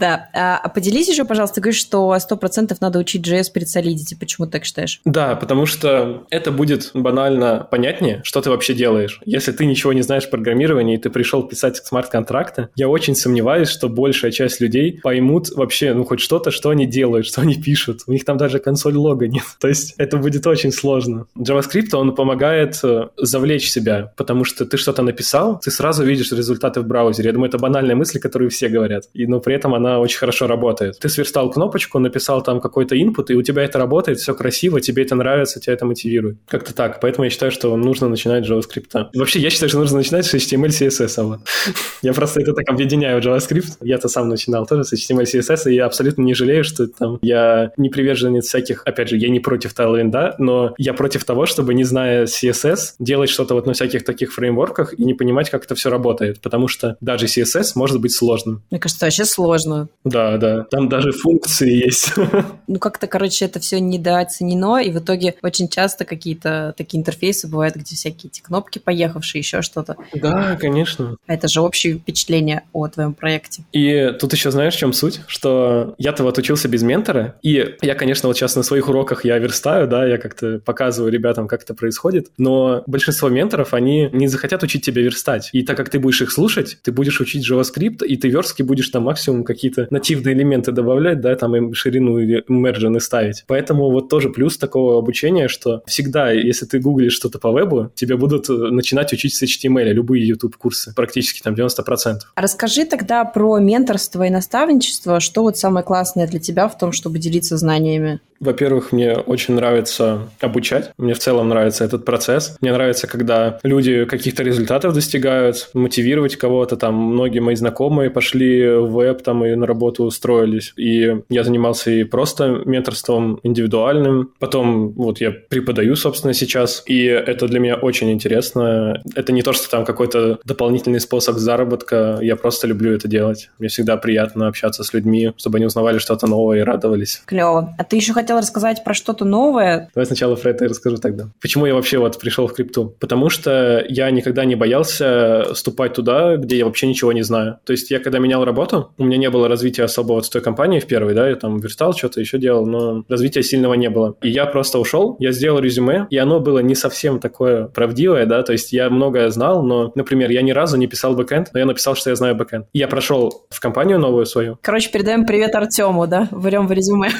Да. 0.00 0.28
А, 0.34 0.58
а 0.58 0.68
поделись 0.68 1.08
еще, 1.08 1.24
пожалуйста, 1.24 1.56
ты 1.56 1.60
говоришь, 1.60 1.80
что 1.80 2.16
100% 2.16 2.76
надо 2.80 2.98
учить 2.98 3.26
JS 3.26 3.52
перед 3.52 3.68
Solidity. 3.68 4.16
Почему 4.18 4.46
ты 4.46 4.52
так 4.52 4.64
считаешь? 4.64 5.00
Да, 5.04 5.36
потому 5.36 5.66
что 5.66 6.26
это 6.30 6.50
будет 6.50 6.90
банально 6.94 7.66
понятнее, 7.70 8.20
что 8.24 8.40
ты 8.40 8.50
вообще 8.50 8.74
делаешь. 8.74 9.20
Если 9.24 9.52
ты 9.52 9.66
ничего 9.66 9.92
не 9.92 10.02
знаешь 10.02 10.24
в 10.24 10.30
программировании, 10.30 10.96
и 10.96 10.98
ты 10.98 11.10
пришел 11.10 11.42
писать 11.42 11.76
смарт-контракты, 11.76 12.68
я 12.76 12.88
очень 12.88 13.14
сомневаюсь, 13.14 13.68
что 13.68 13.88
большая 13.88 14.30
часть 14.30 14.60
людей 14.60 14.98
поймут 15.02 15.50
вообще, 15.50 15.92
ну, 15.92 16.04
хоть 16.04 16.20
что-то, 16.20 16.50
что 16.50 16.70
они 16.70 16.86
делают, 16.86 17.26
что 17.26 17.42
они 17.42 17.54
пишут. 17.54 18.00
У 18.06 18.12
них 18.12 18.24
там 18.24 18.38
даже 18.38 18.58
консоль 18.58 18.96
лога 18.96 19.28
нет. 19.28 19.44
То 19.60 19.68
есть 19.68 19.94
это 19.98 20.16
будет 20.16 20.46
очень 20.46 20.72
сложно. 20.72 21.26
JavaScript, 21.38 21.94
он 21.94 22.14
помогает 22.14 22.78
э, 22.82 23.08
завлечь 23.18 23.70
себя, 23.70 24.12
потому 24.16 24.44
что 24.44 24.64
ты 24.64 24.76
что-то 24.76 25.02
написал, 25.02 25.60
ты 25.60 25.70
сразу 25.70 26.04
видишь 26.04 26.32
результаты 26.32 26.80
в 26.80 26.86
браузере. 26.86 27.28
Я 27.28 27.32
думаю, 27.32 27.48
это 27.48 27.58
банальная 27.58 27.94
мысль, 27.94 28.18
которую 28.18 28.50
все 28.50 28.68
говорят. 28.68 29.04
И, 29.12 29.26
но 29.26 29.40
при 29.40 29.54
этом 29.54 29.74
она 29.74 29.89
она 29.90 30.00
очень 30.00 30.18
хорошо 30.18 30.46
работает. 30.46 30.98
Ты 30.98 31.08
сверстал 31.08 31.50
кнопочку, 31.50 31.98
написал 31.98 32.42
там 32.42 32.60
какой-то 32.60 32.94
input, 32.94 33.26
и 33.28 33.34
у 33.34 33.42
тебя 33.42 33.64
это 33.64 33.78
работает, 33.78 34.18
все 34.18 34.34
красиво, 34.34 34.80
тебе 34.80 35.02
это 35.02 35.14
нравится, 35.14 35.60
тебя 35.60 35.74
это 35.74 35.84
мотивирует. 35.84 36.38
Как-то 36.48 36.74
так. 36.74 37.00
Поэтому 37.00 37.24
я 37.24 37.30
считаю, 37.30 37.52
что 37.52 37.76
нужно 37.76 38.08
начинать 38.08 38.46
с 38.46 38.50
JavaScript. 38.50 39.08
Вообще, 39.14 39.40
я 39.40 39.50
считаю, 39.50 39.68
что 39.68 39.78
нужно 39.78 39.98
начинать 39.98 40.26
с 40.26 40.34
HTML, 40.34 40.68
CSS. 40.68 41.38
Я 42.02 42.12
просто 42.12 42.40
это 42.40 42.52
так 42.52 42.68
объединяю 42.68 43.20
в 43.20 43.24
JavaScript. 43.24 43.76
Я-то 43.82 44.08
сам 44.08 44.28
начинал 44.28 44.66
тоже 44.66 44.84
с 44.84 44.92
HTML, 44.92 45.24
CSS, 45.24 45.70
и 45.70 45.74
я 45.74 45.86
абсолютно 45.86 46.22
не 46.22 46.34
жалею, 46.34 46.64
что 46.64 46.86
там 46.86 47.18
я 47.22 47.72
не 47.76 47.88
приверженец 47.88 48.46
всяких, 48.46 48.82
опять 48.86 49.08
же, 49.08 49.16
я 49.16 49.28
не 49.28 49.40
против 49.40 49.74
Tailwind, 49.74 50.34
но 50.38 50.74
я 50.78 50.94
против 50.94 51.24
того, 51.24 51.46
чтобы, 51.46 51.74
не 51.74 51.84
зная 51.84 52.24
CSS, 52.24 52.94
делать 52.98 53.30
что-то 53.30 53.54
вот 53.54 53.66
на 53.66 53.72
всяких 53.72 54.04
таких 54.04 54.32
фреймворках 54.32 54.98
и 54.98 55.04
не 55.04 55.14
понимать, 55.14 55.50
как 55.50 55.64
это 55.64 55.74
все 55.74 55.90
работает, 55.90 56.40
потому 56.40 56.68
что 56.68 56.96
даже 57.00 57.26
CSS 57.26 57.72
может 57.74 58.00
быть 58.00 58.12
сложным. 58.12 58.62
Мне 58.70 58.80
кажется, 58.80 59.04
вообще 59.04 59.24
сложно 59.24 59.79
да, 60.04 60.36
да. 60.36 60.64
Там 60.64 60.88
даже 60.88 61.12
функции 61.12 61.84
есть. 61.84 62.12
Ну, 62.66 62.78
как-то, 62.78 63.08
короче, 63.08 63.46
это 63.46 63.58
все 63.58 63.80
недооценено, 63.80 64.78
и 64.78 64.92
в 64.92 64.98
итоге 64.98 65.34
очень 65.42 65.68
часто 65.68 66.04
какие-то 66.04 66.72
такие 66.76 67.00
интерфейсы 67.00 67.48
бывают, 67.48 67.74
где 67.74 67.96
всякие 67.96 68.30
эти 68.30 68.40
кнопки 68.40 68.78
поехавшие, 68.78 69.40
еще 69.40 69.60
что-то. 69.60 69.96
Да, 70.14 70.56
конечно. 70.56 71.16
Это 71.26 71.48
же 71.48 71.62
общее 71.62 71.98
впечатление 71.98 72.62
о 72.72 72.86
твоем 72.86 73.12
проекте. 73.12 73.64
И 73.72 74.14
тут 74.20 74.32
еще 74.32 74.52
знаешь, 74.52 74.74
в 74.74 74.78
чем 74.78 74.92
суть? 74.92 75.20
Что 75.26 75.94
я-то 75.98 76.22
вот 76.22 76.38
учился 76.38 76.68
без 76.68 76.82
ментора, 76.82 77.36
и 77.42 77.74
я, 77.82 77.94
конечно, 77.96 78.28
вот 78.28 78.36
сейчас 78.36 78.54
на 78.54 78.62
своих 78.62 78.88
уроках 78.88 79.24
я 79.24 79.38
верстаю, 79.38 79.88
да, 79.88 80.06
я 80.06 80.18
как-то 80.18 80.60
показываю 80.64 81.12
ребятам, 81.12 81.48
как 81.48 81.64
это 81.64 81.74
происходит, 81.74 82.28
но 82.38 82.84
большинство 82.86 83.28
менторов, 83.28 83.74
они 83.74 84.10
не 84.12 84.28
захотят 84.28 84.62
учить 84.62 84.84
тебя 84.84 85.02
верстать. 85.02 85.50
И 85.52 85.62
так 85.62 85.76
как 85.76 85.88
ты 85.88 85.98
будешь 85.98 86.22
их 86.22 86.30
слушать, 86.30 86.78
ты 86.82 86.92
будешь 86.92 87.20
учить 87.20 87.48
JavaScript, 87.48 88.06
и 88.06 88.16
ты 88.16 88.28
верстки 88.28 88.62
будешь 88.62 88.88
там 88.90 89.04
максимум 89.04 89.44
какие-то 89.44 89.69
какие-то 89.70 89.92
нативные 89.92 90.34
элементы 90.34 90.72
добавлять, 90.72 91.20
да, 91.20 91.34
там 91.36 91.56
им 91.56 91.74
ширину 91.74 92.18
или 92.18 92.44
мержины 92.48 93.00
ставить. 93.00 93.44
Поэтому 93.46 93.90
вот 93.90 94.08
тоже 94.08 94.30
плюс 94.30 94.58
такого 94.58 94.98
обучения, 94.98 95.48
что 95.48 95.82
всегда, 95.86 96.30
если 96.30 96.66
ты 96.66 96.80
гуглишь 96.80 97.12
что-то 97.12 97.38
по 97.38 97.52
вебу, 97.52 97.90
тебя 97.94 98.16
будут 98.16 98.48
э, 98.48 98.52
начинать 98.52 99.12
учить 99.12 99.34
с 99.34 99.42
HTML, 99.42 99.92
любые 99.92 100.26
YouTube-курсы, 100.26 100.92
практически 100.94 101.42
там 101.42 101.54
90%. 101.54 102.18
А 102.34 102.42
расскажи 102.42 102.84
тогда 102.84 103.24
про 103.24 103.58
менторство 103.58 104.24
и 104.24 104.30
наставничество. 104.30 105.20
Что 105.20 105.42
вот 105.42 105.58
самое 105.58 105.84
классное 105.84 106.26
для 106.26 106.40
тебя 106.40 106.68
в 106.68 106.76
том, 106.76 106.92
чтобы 106.92 107.18
делиться 107.18 107.56
знаниями? 107.56 108.20
Во-первых, 108.40 108.92
мне 108.92 109.12
очень 109.14 109.54
нравится 109.54 110.28
обучать. 110.40 110.92
Мне 110.96 111.14
в 111.14 111.18
целом 111.18 111.48
нравится 111.48 111.84
этот 111.84 112.04
процесс. 112.04 112.56
Мне 112.60 112.72
нравится, 112.72 113.06
когда 113.06 113.58
люди 113.62 114.04
каких-то 114.06 114.42
результатов 114.42 114.94
достигают, 114.94 115.70
мотивировать 115.74 116.36
кого-то. 116.36 116.76
Там 116.76 116.94
многие 116.94 117.40
мои 117.40 117.54
знакомые 117.54 118.10
пошли 118.10 118.66
в 118.66 119.00
веб 119.00 119.22
там 119.22 119.44
и 119.44 119.54
на 119.54 119.66
работу 119.66 120.04
устроились. 120.04 120.72
И 120.76 121.16
я 121.28 121.44
занимался 121.44 121.90
и 121.90 122.04
просто 122.04 122.62
менторством 122.64 123.40
индивидуальным. 123.42 124.32
Потом 124.38 124.92
вот 124.92 125.20
я 125.20 125.30
преподаю, 125.30 125.96
собственно, 125.96 126.32
сейчас. 126.32 126.82
И 126.86 127.04
это 127.04 127.46
для 127.46 127.60
меня 127.60 127.76
очень 127.76 128.10
интересно. 128.10 129.02
Это 129.14 129.32
не 129.32 129.42
то, 129.42 129.52
что 129.52 129.70
там 129.70 129.84
какой-то 129.84 130.38
дополнительный 130.44 131.00
способ 131.00 131.36
заработка. 131.36 132.18
Я 132.22 132.36
просто 132.36 132.66
люблю 132.66 132.94
это 132.94 133.08
делать. 133.08 133.50
Мне 133.58 133.68
всегда 133.68 133.96
приятно 133.96 134.48
общаться 134.48 134.82
с 134.82 134.94
людьми, 134.94 135.32
чтобы 135.36 135.58
они 135.58 135.66
узнавали 135.66 135.98
что-то 135.98 136.26
новое 136.26 136.60
и 136.60 136.62
радовались. 136.62 137.22
Клево. 137.26 137.74
А 137.78 137.84
ты 137.84 137.96
еще 137.96 138.12
хотел 138.12 138.29
хотела 138.30 138.42
рассказать 138.42 138.84
про 138.84 138.94
что-то 138.94 139.24
новое. 139.24 139.90
Давай 139.92 140.06
сначала 140.06 140.36
про 140.36 140.50
это 140.50 140.64
и 140.64 140.68
расскажу 140.68 140.98
тогда. 140.98 141.30
Почему 141.42 141.66
я 141.66 141.74
вообще 141.74 141.98
вот 141.98 142.16
пришел 142.20 142.46
в 142.46 142.52
крипту? 142.52 142.94
Потому 143.00 143.28
что 143.28 143.84
я 143.88 144.08
никогда 144.12 144.44
не 144.44 144.54
боялся 144.54 145.52
ступать 145.54 145.94
туда, 145.94 146.36
где 146.36 146.58
я 146.58 146.64
вообще 146.64 146.86
ничего 146.86 147.12
не 147.12 147.22
знаю. 147.22 147.58
То 147.64 147.72
есть 147.72 147.90
я 147.90 147.98
когда 147.98 148.20
менял 148.20 148.44
работу, 148.44 148.92
у 148.98 149.04
меня 149.04 149.16
не 149.16 149.30
было 149.30 149.48
развития 149.48 149.82
особого 149.82 150.16
вот 150.16 150.26
в 150.26 150.30
той 150.30 150.42
компании 150.42 150.78
в 150.78 150.86
первой, 150.86 151.14
да, 151.14 151.28
я 151.28 151.34
там 151.34 151.58
верстал, 151.58 151.92
что-то 151.92 152.20
еще 152.20 152.38
делал, 152.38 152.66
но 152.66 153.04
развития 153.08 153.42
сильного 153.42 153.74
не 153.74 153.90
было. 153.90 154.14
И 154.22 154.28
я 154.28 154.46
просто 154.46 154.78
ушел, 154.78 155.16
я 155.18 155.32
сделал 155.32 155.58
резюме, 155.58 156.06
и 156.08 156.16
оно 156.16 156.38
было 156.38 156.60
не 156.60 156.76
совсем 156.76 157.18
такое 157.18 157.66
правдивое, 157.66 158.26
да, 158.26 158.44
то 158.44 158.52
есть 158.52 158.72
я 158.72 158.90
многое 158.90 159.28
знал, 159.30 159.64
но, 159.64 159.90
например, 159.96 160.30
я 160.30 160.42
ни 160.42 160.52
разу 160.52 160.76
не 160.76 160.86
писал 160.86 161.16
бэкэнд, 161.16 161.48
но 161.52 161.58
я 161.58 161.66
написал, 161.66 161.96
что 161.96 162.10
я 162.10 162.16
знаю 162.16 162.36
бэкэнд. 162.36 162.66
Я 162.72 162.86
прошел 162.86 163.46
в 163.50 163.58
компанию 163.58 163.98
новую 163.98 164.24
свою. 164.24 164.56
Короче, 164.62 164.92
передаем 164.92 165.26
привет 165.26 165.52
Артему, 165.56 166.06
да, 166.06 166.28
врем 166.30 166.68
в 166.68 166.72
резюме. 166.72 167.10